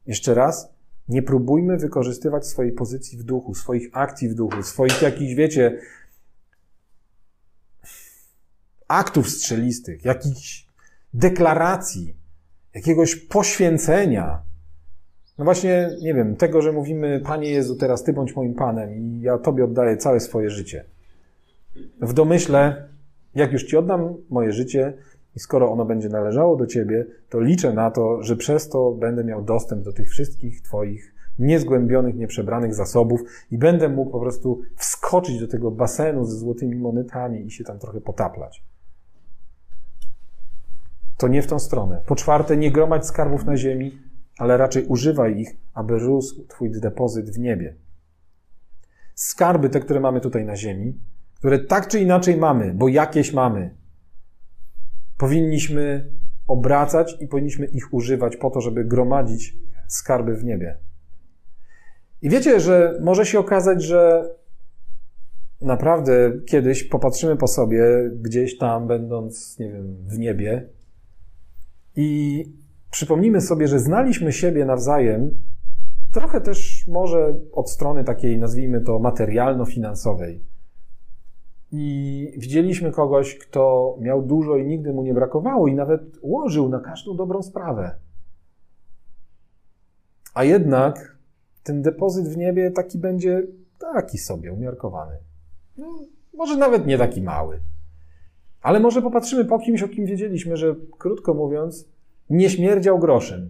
Jeszcze 0.06 0.34
raz, 0.34 0.74
Nie 1.08 1.22
próbujmy 1.22 1.78
wykorzystywać 1.78 2.48
swojej 2.48 2.72
pozycji 2.72 3.18
w 3.18 3.24
duchu, 3.24 3.56
swoich 3.56 3.90
akcji 3.92 4.30
w 4.30 4.36
duchu, 4.36 4.64
swoich 4.64 5.02
jakichś, 5.02 5.34
wiecie, 5.34 5.80
aktów 8.88 9.30
strzelistych, 9.30 10.06
jakichś 10.06 10.68
deklaracji, 11.14 12.16
jakiegoś 12.74 13.16
poświęcenia. 13.16 14.42
No 15.38 15.46
właśnie, 15.46 15.90
nie 16.02 16.14
wiem, 16.14 16.36
tego, 16.36 16.62
że 16.62 16.72
mówimy, 16.72 17.22
Panie 17.26 17.50
Jezu, 17.50 17.76
teraz 17.76 18.04
Ty 18.04 18.14
bądź 18.14 18.36
moim 18.36 18.54
Panem 18.54 18.96
i 18.96 19.22
ja 19.22 19.38
Tobie 19.38 19.64
oddaję 19.64 19.98
całe 19.98 20.20
swoje 20.20 20.50
życie. 20.50 20.86
W 22.02 22.14
domyśle, 22.14 22.88
jak 23.36 23.52
już 23.52 23.64
Ci 23.64 23.78
oddam 23.78 24.16
moje 24.30 24.52
życie 24.52 24.94
i 25.36 25.40
skoro 25.40 25.72
ono 25.72 25.86
będzie 25.86 26.10
należało 26.10 26.56
do 26.56 26.68
Ciebie, 26.68 27.06
to 27.30 27.40
liczę 27.40 27.74
na 27.74 27.92
to, 27.92 28.24
że 28.24 28.36
przez 28.36 28.70
to 28.70 28.92
będę 28.92 29.24
miał 29.24 29.44
dostęp 29.44 29.84
do 29.84 29.94
tych 29.94 30.10
wszystkich 30.10 30.62
Twoich 30.62 31.14
niezgłębionych, 31.40 32.16
nieprzebranych 32.16 32.74
zasobów 32.74 33.22
i 33.52 33.58
będę 33.58 33.90
mógł 33.90 34.12
po 34.12 34.20
prostu 34.20 34.62
wskoczyć 34.76 35.40
do 35.40 35.48
tego 35.48 35.72
basenu 35.72 36.26
ze 36.26 36.38
złotymi 36.38 36.76
monetami 36.76 37.46
i 37.46 37.52
się 37.52 37.64
tam 37.64 37.80
trochę 37.80 38.02
potaplać. 38.02 38.64
To 41.18 41.28
nie 41.28 41.42
w 41.42 41.48
tą 41.48 41.60
stronę. 41.60 42.02
Po 42.06 42.16
czwarte, 42.16 42.58
nie 42.58 42.72
gromadź 42.72 43.06
skarbów 43.06 43.46
na 43.46 43.58
ziemi, 43.58 44.00
ale 44.38 44.58
raczej 44.58 44.86
używaj 44.86 45.40
ich, 45.40 45.50
aby 45.74 46.00
rósł 46.00 46.48
Twój 46.48 46.72
depozyt 46.72 47.30
w 47.30 47.40
niebie. 47.40 47.76
Skarby, 49.16 49.70
te, 49.70 49.80
które 49.80 50.00
mamy 50.00 50.22
tutaj 50.22 50.46
na 50.46 50.56
ziemi, 50.56 51.00
które 51.36 51.60
tak 51.60 51.88
czy 51.88 52.00
inaczej 52.00 52.38
mamy, 52.38 52.74
bo 52.74 52.88
jakieś 52.88 53.34
mamy, 53.34 53.76
powinniśmy 55.18 56.12
obracać 56.48 57.18
i 57.20 57.28
powinniśmy 57.28 57.66
ich 57.66 57.94
używać 57.94 58.38
po 58.38 58.50
to, 58.50 58.62
żeby 58.62 58.86
gromadzić 58.86 59.58
skarby 59.88 60.36
w 60.36 60.44
niebie. 60.44 60.78
I 62.22 62.30
wiecie, 62.30 62.60
że 62.60 63.00
może 63.02 63.26
się 63.26 63.40
okazać, 63.40 63.84
że 63.84 64.30
naprawdę 65.62 66.32
kiedyś 66.46 66.84
popatrzymy 66.84 67.38
po 67.38 67.48
sobie, 67.48 68.12
gdzieś 68.22 68.58
tam, 68.58 68.88
będąc, 68.88 69.60
nie 69.60 69.72
wiem, 69.72 69.96
w 70.08 70.20
niebie, 70.20 70.70
i 71.96 72.44
przypomnimy 72.92 73.42
sobie, 73.42 73.68
że 73.68 73.80
znaliśmy 73.80 74.32
siebie 74.32 74.66
nawzajem, 74.66 75.32
trochę 76.14 76.42
też 76.42 76.88
może 76.88 77.40
od 77.52 77.70
strony 77.70 78.04
takiej, 78.04 78.38
nazwijmy 78.38 78.82
to, 78.82 79.00
materialno-finansowej. 79.00 80.40
I 81.76 82.32
widzieliśmy 82.38 82.92
kogoś, 82.92 83.38
kto 83.38 83.96
miał 84.00 84.22
dużo 84.22 84.58
i 84.58 84.66
nigdy 84.66 84.94
mu 84.94 85.04
nie 85.04 85.14
brakowało, 85.14 85.68
i 85.68 85.74
nawet 85.74 86.02
łożył 86.22 86.70
na 86.70 86.80
każdą 86.80 87.16
dobrą 87.16 87.44
sprawę. 87.44 87.96
A 90.34 90.44
jednak 90.44 91.18
ten 91.64 91.82
depozyt 91.82 92.28
w 92.28 92.38
niebie 92.38 92.72
taki 92.72 92.98
będzie 92.98 93.44
taki 93.80 94.18
sobie 94.18 94.54
umiarkowany. 94.54 95.18
No, 95.78 96.00
może 96.34 96.58
nawet 96.58 96.88
nie 96.88 96.98
taki 96.98 97.22
mały. 97.22 97.60
Ale 98.62 98.80
może 98.80 99.02
popatrzymy 99.02 99.46
po 99.46 99.60
kimś, 99.60 99.84
o 99.84 99.88
kim 99.88 100.06
wiedzieliśmy, 100.06 100.58
że 100.58 100.76
krótko 100.98 101.34
mówiąc, 101.34 101.88
nie 102.30 102.50
śmierdział 102.50 103.00
groszem. 103.00 103.50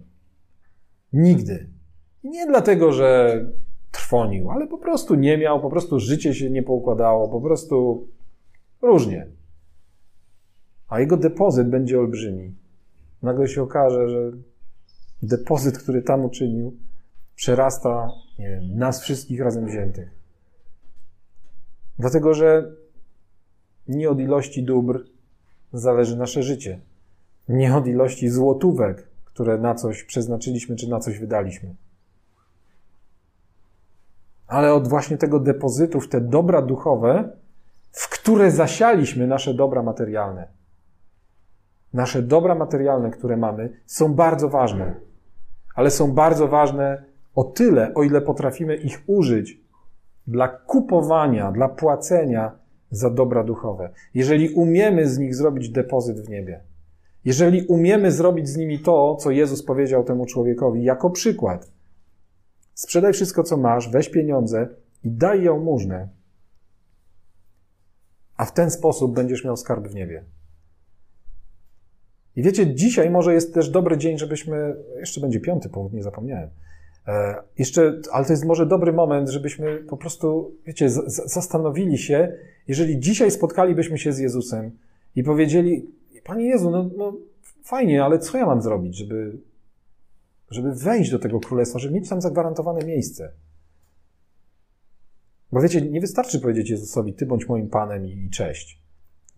Nigdy. 1.12 1.68
Nie 2.24 2.46
dlatego, 2.46 2.92
że 2.92 3.40
trwonił, 3.94 4.50
ale 4.50 4.66
po 4.66 4.78
prostu 4.78 5.14
nie 5.14 5.38
miał, 5.38 5.60
po 5.60 5.70
prostu 5.70 6.00
życie 6.00 6.34
się 6.34 6.50
nie 6.50 6.62
poukładało, 6.62 7.28
po 7.28 7.40
prostu 7.40 8.06
różnie. 8.82 9.26
A 10.88 11.00
jego 11.00 11.16
depozyt 11.16 11.68
będzie 11.68 11.98
olbrzymi. 11.98 12.54
Nagle 13.22 13.48
się 13.48 13.62
okaże, 13.62 14.08
że 14.08 14.32
depozyt, 15.22 15.78
który 15.78 16.02
tam 16.02 16.24
uczynił, 16.24 16.76
przerasta 17.34 18.08
nie 18.38 18.48
wiem, 18.48 18.78
nas 18.78 19.02
wszystkich 19.02 19.40
razem 19.40 19.66
wziętych. 19.66 20.10
Dlatego, 21.98 22.34
że 22.34 22.72
nie 23.88 24.10
od 24.10 24.20
ilości 24.20 24.62
dóbr 24.62 25.04
zależy 25.72 26.16
nasze 26.16 26.42
życie. 26.42 26.80
Nie 27.48 27.76
od 27.76 27.86
ilości 27.86 28.28
złotówek, 28.28 29.08
które 29.24 29.58
na 29.58 29.74
coś 29.74 30.04
przeznaczyliśmy 30.04 30.76
czy 30.76 30.88
na 30.88 31.00
coś 31.00 31.18
wydaliśmy. 31.18 31.74
Ale 34.54 34.74
od 34.74 34.88
właśnie 34.88 35.18
tego 35.18 35.40
depozytu 35.40 36.00
w 36.00 36.08
te 36.08 36.20
dobra 36.20 36.62
duchowe, 36.62 37.28
w 37.92 38.08
które 38.08 38.50
zasialiśmy 38.50 39.26
nasze 39.26 39.54
dobra 39.54 39.82
materialne. 39.82 40.48
Nasze 41.92 42.22
dobra 42.22 42.54
materialne, 42.54 43.10
które 43.10 43.36
mamy, 43.36 43.80
są 43.86 44.14
bardzo 44.14 44.48
ważne, 44.48 44.94
ale 45.74 45.90
są 45.90 46.12
bardzo 46.12 46.48
ważne 46.48 47.04
o 47.34 47.44
tyle, 47.44 47.94
o 47.94 48.02
ile 48.02 48.20
potrafimy 48.20 48.76
ich 48.76 49.02
użyć 49.06 49.60
dla 50.26 50.48
kupowania, 50.48 51.52
dla 51.52 51.68
płacenia 51.68 52.52
za 52.90 53.10
dobra 53.10 53.44
duchowe. 53.44 53.90
Jeżeli 54.14 54.48
umiemy 54.48 55.08
z 55.08 55.18
nich 55.18 55.34
zrobić 55.34 55.68
depozyt 55.68 56.20
w 56.20 56.28
niebie, 56.28 56.60
jeżeli 57.24 57.66
umiemy 57.66 58.12
zrobić 58.12 58.48
z 58.48 58.56
nimi 58.56 58.78
to, 58.78 59.16
co 59.16 59.30
Jezus 59.30 59.62
powiedział 59.62 60.04
temu 60.04 60.26
człowiekowi 60.26 60.84
jako 60.84 61.10
przykład, 61.10 61.73
sprzedaj 62.74 63.12
wszystko, 63.12 63.42
co 63.42 63.56
masz, 63.56 63.90
weź 63.90 64.08
pieniądze 64.08 64.68
i 65.04 65.10
daj 65.10 65.42
ją 65.42 65.60
mużnę, 65.60 66.08
a 68.36 68.44
w 68.44 68.52
ten 68.52 68.70
sposób 68.70 69.14
będziesz 69.14 69.44
miał 69.44 69.56
skarb 69.56 69.88
w 69.88 69.94
niebie. 69.94 70.24
I 72.36 72.42
wiecie, 72.42 72.74
dzisiaj 72.74 73.10
może 73.10 73.34
jest 73.34 73.54
też 73.54 73.70
dobry 73.70 73.98
dzień, 73.98 74.18
żebyśmy, 74.18 74.76
jeszcze 74.96 75.20
będzie 75.20 75.40
piąty 75.40 75.68
punkt, 75.68 75.94
nie 75.94 76.02
zapomniałem, 76.02 76.50
E, 77.06 77.42
jeszcze, 77.58 78.00
ale 78.12 78.24
to 78.24 78.32
jest 78.32 78.44
może 78.44 78.66
dobry 78.66 78.92
moment, 78.92 79.28
żebyśmy 79.28 79.76
po 79.76 79.96
prostu, 79.96 80.54
wiecie, 80.66 80.90
z, 80.90 81.32
zastanowili 81.32 81.98
się, 81.98 82.32
jeżeli 82.68 82.98
dzisiaj 82.98 83.30
spotkalibyśmy 83.30 83.98
się 83.98 84.12
z 84.12 84.18
Jezusem 84.18 84.70
i 85.16 85.22
powiedzieli, 85.22 85.86
Panie 86.24 86.46
Jezu, 86.46 86.70
no, 86.70 86.90
no 86.96 87.12
fajnie, 87.62 88.04
ale 88.04 88.18
co 88.18 88.38
ja 88.38 88.46
mam 88.46 88.62
zrobić, 88.62 88.96
żeby, 88.96 89.32
żeby 90.54 90.74
wejść 90.74 91.10
do 91.10 91.18
tego 91.18 91.40
królestwa, 91.40 91.78
żeby 91.78 91.94
mieć 91.94 92.08
tam 92.08 92.20
zagwarantowane 92.20 92.86
miejsce? 92.86 93.32
Bo 95.52 95.60
wiecie, 95.60 95.82
nie 95.82 96.00
wystarczy 96.00 96.40
powiedzieć 96.40 96.70
Jezusowi, 96.70 97.14
Ty 97.14 97.26
bądź 97.26 97.48
moim 97.48 97.68
Panem 97.68 98.06
i, 98.06 98.30
cześć. 98.30 98.82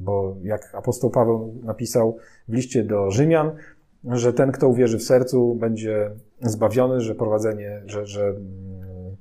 Bo 0.00 0.36
jak 0.42 0.74
apostoł 0.74 1.10
Paweł 1.10 1.60
napisał 1.62 2.16
w 2.48 2.52
liście 2.52 2.84
do 2.84 3.10
Rzymian, 3.10 3.56
że 4.04 4.32
ten, 4.32 4.52
kto 4.52 4.68
uwierzy 4.68 4.98
w 4.98 5.02
sercu, 5.02 5.54
będzie 5.54 6.10
zbawiony, 6.42 7.00
że 7.00 7.14
prowadzenie, 7.14 7.82
że, 7.86 8.06
że 8.06 8.26
mm, 8.26 9.16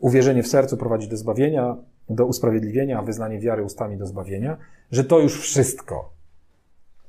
uwierzenie 0.00 0.42
w 0.42 0.48
sercu 0.48 0.76
prowadzi 0.76 1.08
do 1.08 1.16
zbawienia, 1.16 1.76
do 2.10 2.26
usprawiedliwienia, 2.26 2.98
a 2.98 3.02
wyznanie 3.02 3.40
wiary 3.40 3.62
ustami 3.62 3.96
do 3.96 4.06
zbawienia, 4.06 4.56
że 4.90 5.04
to 5.04 5.20
już 5.20 5.40
wszystko. 5.40 6.12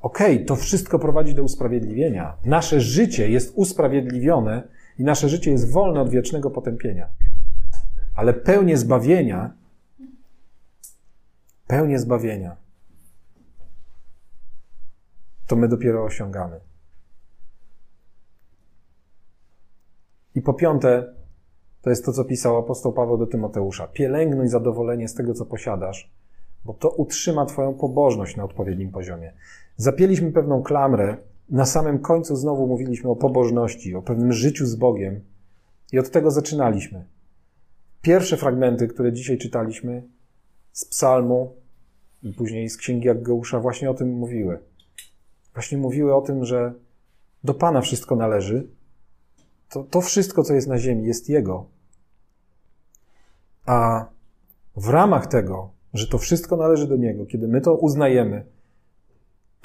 Okej, 0.02 0.36
okay, 0.36 0.46
to 0.46 0.56
wszystko 0.56 1.00
prowadzi 1.00 1.34
do 1.34 1.43
usprawiedliwienia. 1.43 2.38
Nasze 2.46 2.82
życie 2.82 3.30
jest 3.30 3.54
usprawiedliwione 3.56 4.68
i 4.98 5.04
nasze 5.04 5.30
życie 5.30 5.52
jest 5.52 5.72
wolne 5.72 6.02
od 6.02 6.10
wiecznego 6.10 6.52
potępienia. 6.52 7.10
Ale 8.16 8.34
pełnię 8.34 8.78
zbawienia, 8.78 9.54
pełnię 11.68 12.00
zbawienia, 12.00 12.56
to 15.48 15.56
my 15.56 15.68
dopiero 15.68 16.04
osiągamy. 16.04 16.60
I 20.36 20.41
po 20.41 20.54
piąte, 20.54 21.14
to 21.82 21.89
jest 21.89 22.06
to, 22.06 22.14
co 22.14 22.26
pisał 22.26 22.58
apostoł 22.58 22.93
Paweł 22.93 23.18
do 23.18 23.28
Tymoteusza. 23.28 23.88
Pielęgnuj 23.88 24.48
zadowolenie 24.48 25.08
z 25.08 25.14
tego, 25.14 25.34
co 25.34 25.46
posiadasz, 25.46 26.12
bo 26.66 26.74
to 26.74 26.89
utrzyma 26.89 27.46
Twoją 27.46 27.74
pobożność 27.74 28.36
na 28.36 28.43
odpowiednim 28.43 28.91
poziomie. 28.91 29.34
Zapięliśmy 29.78 30.32
pewną 30.32 30.63
klamrę, 30.63 31.17
na 31.49 31.65
samym 31.65 31.99
końcu 31.99 32.36
znowu 32.36 32.67
mówiliśmy 32.67 33.09
o 33.09 33.15
pobożności, 33.15 33.95
o 33.95 34.01
pewnym 34.01 34.34
życiu 34.34 34.65
z 34.65 34.76
Bogiem 34.76 35.21
i 35.91 35.99
od 35.99 36.11
tego 36.11 36.32
zaczynaliśmy. 36.32 37.05
Pierwsze 38.01 38.38
fragmenty, 38.38 38.88
które 38.88 39.13
dzisiaj 39.13 39.38
czytaliśmy 39.38 40.03
z 40.71 40.86
Psalmu 40.86 41.55
i 42.23 42.34
później 42.34 42.69
z 42.69 42.78
Księgi 42.78 43.09
Aggeusza 43.09 43.59
właśnie 43.59 43.89
o 43.89 43.93
tym 43.93 44.09
mówiły. 44.09 44.59
Właśnie 45.53 45.78
mówiły 45.78 46.15
o 46.15 46.21
tym, 46.21 46.45
że 46.45 46.73
do 47.43 47.53
Pana 47.53 47.82
wszystko 47.82 48.15
należy, 48.15 48.67
to, 49.69 49.84
to 49.84 50.01
wszystko, 50.01 50.43
co 50.43 50.53
jest 50.53 50.67
na 50.67 50.78
ziemi, 50.78 51.07
jest 51.07 51.30
Jego. 51.30 51.65
A 53.65 54.05
w 54.78 54.89
ramach 54.89 55.28
tego, 55.28 55.69
że 55.93 56.07
to 56.07 56.17
wszystko 56.17 56.57
należy 56.57 56.88
do 56.88 56.95
Niego, 56.95 57.26
kiedy 57.26 57.47
my 57.47 57.61
to 57.61 57.76
uznajemy, 57.76 58.45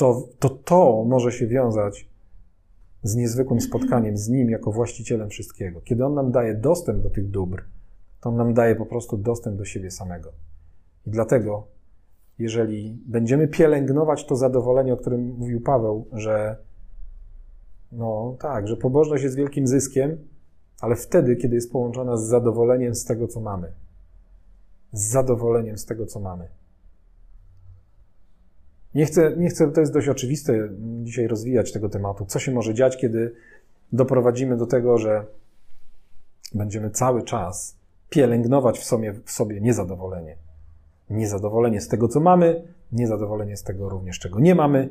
to 0.00 0.28
to, 0.38 0.48
to 0.50 1.04
może 1.08 1.32
się 1.32 1.46
wiązać 1.46 2.08
z 3.02 3.16
niezwykłym 3.16 3.60
spotkaniem 3.60 4.16
z 4.16 4.28
Nim 4.28 4.50
jako 4.50 4.72
właścicielem 4.72 5.30
wszystkiego. 5.30 5.80
Kiedy 5.80 6.04
On 6.04 6.14
nam 6.14 6.32
daje 6.32 6.54
dostęp 6.54 7.02
do 7.02 7.10
tych 7.10 7.30
dóbr, 7.30 7.64
to 8.20 8.28
On 8.28 8.36
nam 8.36 8.54
daje 8.54 8.76
po 8.76 8.86
prostu 8.86 9.16
dostęp 9.16 9.56
do 9.56 9.64
siebie 9.64 9.90
samego. 9.90 10.32
I 11.06 11.10
dlatego, 11.10 11.66
jeżeli 12.38 12.98
będziemy 13.06 13.48
pielęgnować 13.48 14.26
to 14.26 14.36
zadowolenie, 14.36 14.92
o 14.92 14.96
którym 14.96 15.34
mówił 15.38 15.60
Paweł, 15.60 16.06
że 16.12 16.56
no 17.92 18.36
tak, 18.38 18.68
że 18.68 18.76
pobożność 18.76 19.24
jest 19.24 19.36
wielkim 19.36 19.66
zyskiem, 19.66 20.18
ale 20.80 20.96
wtedy, 20.96 21.36
kiedy 21.36 21.54
jest 21.54 21.72
połączona 21.72 22.16
z 22.16 22.22
zadowoleniem 22.22 22.94
z 22.94 23.04
tego, 23.04 23.28
co 23.28 23.40
mamy. 23.40 23.72
Z 24.92 25.10
zadowoleniem 25.10 25.78
z 25.78 25.84
tego, 25.84 26.06
co 26.06 26.20
mamy. 26.20 26.59
Nie 28.94 29.06
chcę, 29.06 29.36
nie 29.36 29.48
chcę, 29.48 29.72
to 29.72 29.80
jest 29.80 29.92
dość 29.92 30.08
oczywiste 30.08 30.68
dzisiaj 31.02 31.26
rozwijać 31.26 31.72
tego 31.72 31.88
tematu. 31.88 32.26
Co 32.26 32.38
się 32.38 32.52
może 32.52 32.74
dziać, 32.74 32.96
kiedy 32.96 33.34
doprowadzimy 33.92 34.56
do 34.56 34.66
tego, 34.66 34.98
że 34.98 35.24
będziemy 36.54 36.90
cały 36.90 37.22
czas 37.22 37.76
pielęgnować 38.10 38.78
w 38.78 38.84
sobie, 38.84 39.12
w 39.24 39.30
sobie 39.30 39.60
niezadowolenie. 39.60 40.36
Niezadowolenie 41.10 41.80
z 41.80 41.88
tego, 41.88 42.08
co 42.08 42.20
mamy, 42.20 42.62
niezadowolenie 42.92 43.56
z 43.56 43.62
tego 43.62 43.88
również, 43.88 44.18
czego 44.18 44.40
nie 44.40 44.54
mamy. 44.54 44.88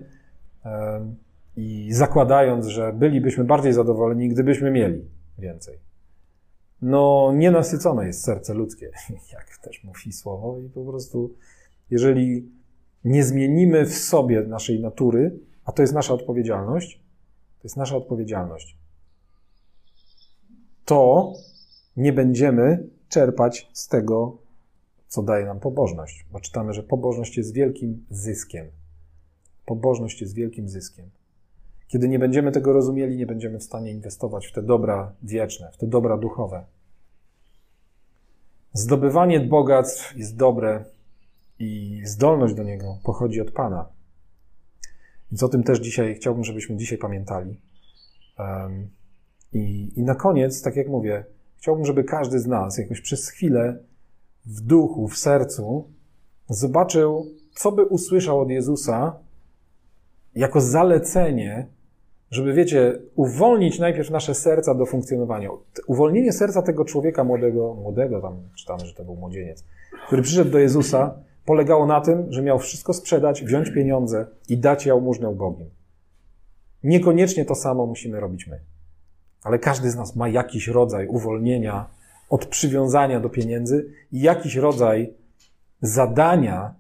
I 1.56 1.90
zakładając, 1.94 2.66
że 2.66 2.94
bylibyśmy 2.94 3.44
bardziej 3.44 3.74
zadowoleni, 3.74 4.30
gdybyśmy 4.30 4.72
mieli 4.72 5.06
więcej. 5.38 5.80
No, 6.82 7.34
nienasycone 7.36 8.08
jest 8.08 8.24
serce 8.24 8.54
ludzkie, 8.54 8.92
jak 9.34 9.58
też 9.58 9.84
mówi 9.84 10.14
słowo, 10.14 10.58
i 10.60 10.70
po 10.70 10.86
prostu, 10.86 11.34
jeżeli 11.90 12.59
nie 13.04 13.24
zmienimy 13.24 13.86
w 13.86 13.98
sobie 13.98 14.42
naszej 14.42 14.80
natury, 14.80 15.40
a 15.66 15.72
to 15.72 15.82
jest 15.82 15.94
nasza 15.94 16.14
odpowiedzialność, 16.14 17.00
to 17.60 17.64
jest 17.64 17.78
nasza 17.78 17.98
odpowiedzialność, 17.98 18.78
to 20.86 21.34
nie 21.98 22.14
będziemy 22.14 22.88
czerpać 23.10 23.70
z 23.74 23.88
tego, 23.88 24.38
co 25.08 25.24
daje 25.24 25.46
nam 25.46 25.60
pobożność. 25.60 26.26
Bo 26.32 26.40
czytamy, 26.40 26.74
że 26.74 26.84
pobożność 26.84 27.38
jest 27.38 27.54
wielkim 27.54 28.06
zyskiem. 28.10 28.68
Pobożność 29.66 30.22
jest 30.22 30.34
wielkim 30.34 30.70
zyskiem. 30.70 31.10
Kiedy 31.88 32.08
nie 32.08 32.20
będziemy 32.20 32.52
tego 32.52 32.74
rozumieli, 32.74 33.18
nie 33.18 33.26
będziemy 33.26 33.60
w 33.60 33.64
stanie 33.64 33.92
inwestować 33.92 34.48
w 34.48 34.52
te 34.52 34.62
dobra 34.62 35.14
wieczne, 35.24 35.72
w 35.72 35.78
te 35.78 35.88
dobra 35.88 36.18
duchowe. 36.18 36.66
Zdobywanie 38.74 39.40
bogactw 39.40 40.18
jest 40.18 40.36
dobre 40.36 40.86
i 41.60 42.02
zdolność 42.06 42.54
do 42.54 42.64
niego 42.64 42.98
pochodzi 43.04 43.42
od 43.42 43.52
Pana. 43.52 43.90
Więc 45.32 45.44
o 45.44 45.50
tym 45.50 45.64
też 45.64 45.80
dzisiaj 45.80 46.16
chciałbym, 46.16 46.44
żebyśmy 46.44 46.78
dzisiaj 46.78 46.98
pamiętali. 46.98 47.62
I, 49.54 49.92
I 49.96 50.04
na 50.04 50.16
koniec, 50.16 50.62
tak 50.62 50.76
jak 50.76 50.88
mówię, 50.88 51.26
chciałbym, 51.58 51.86
żeby 51.86 52.04
każdy 52.04 52.40
z 52.40 52.48
nas 52.48 52.78
jakoś 52.78 53.02
przez 53.02 53.30
chwilę 53.30 53.78
w 54.46 54.62
duchu, 54.62 55.08
w 55.08 55.18
sercu 55.18 55.90
zobaczył, 56.50 57.26
co 57.56 57.72
by 57.72 57.86
usłyszał 57.86 58.40
od 58.40 58.50
Jezusa 58.50 59.20
jako 60.36 60.62
zalecenie, 60.62 61.68
żeby, 62.32 62.54
wiecie, 62.54 63.00
uwolnić 63.16 63.80
najpierw 63.80 64.10
nasze 64.10 64.36
serca 64.36 64.76
do 64.76 64.86
funkcjonowania. 64.86 65.50
Uwolnienie 65.88 66.34
serca 66.34 66.62
tego 66.62 66.86
człowieka 66.86 67.24
młodego, 67.24 67.74
młodego, 67.74 68.22
tam 68.22 68.50
czytamy, 68.56 68.86
że 68.86 68.94
to 68.94 69.04
był 69.04 69.16
młodzieniec, 69.16 69.64
który 70.08 70.22
przyszedł 70.22 70.52
do 70.52 70.60
Jezusa, 70.60 71.20
polegało 71.46 71.86
na 71.86 72.02
tym, 72.02 72.32
że 72.32 72.42
miał 72.42 72.60
wszystko 72.60 72.94
sprzedać, 72.94 73.44
wziąć 73.44 73.72
pieniądze 73.72 74.28
i 74.50 74.58
dać 74.58 74.86
jałmużnę 74.86 75.30
ubogim. 75.30 75.70
Niekoniecznie 76.84 77.46
to 77.46 77.56
samo 77.56 77.86
musimy 77.86 78.20
robić 78.20 78.48
my. 78.48 78.60
Ale 79.44 79.60
każdy 79.60 79.92
z 79.92 79.96
nas 79.96 80.16
ma 80.16 80.30
jakiś 80.30 80.68
rodzaj 80.68 81.08
uwolnienia 81.08 81.90
od 82.30 82.46
przywiązania 82.46 83.20
do 83.20 83.30
pieniędzy 83.30 83.94
i 84.12 84.22
jakiś 84.22 84.56
rodzaj 84.56 85.14
zadania, 85.82 86.76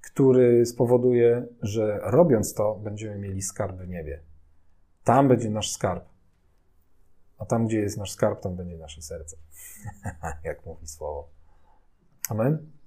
który 0.00 0.66
spowoduje, 0.66 1.46
że 1.62 2.00
robiąc 2.02 2.54
to, 2.54 2.74
będziemy 2.74 3.18
mieli 3.18 3.42
skarb 3.42 3.76
w 3.76 3.88
niebie. 3.88 4.20
Tam 5.04 5.28
będzie 5.28 5.50
nasz 5.50 5.72
skarb. 5.72 6.04
A 7.38 7.46
tam, 7.46 7.66
gdzie 7.66 7.80
jest 7.80 7.98
nasz 7.98 8.12
skarb, 8.12 8.40
tam 8.40 8.56
będzie 8.56 8.76
nasze 8.76 9.02
serce. 9.02 9.36
Jak 10.44 10.66
mówi 10.66 10.86
słowo. 10.86 11.28
Amen. 12.28 12.79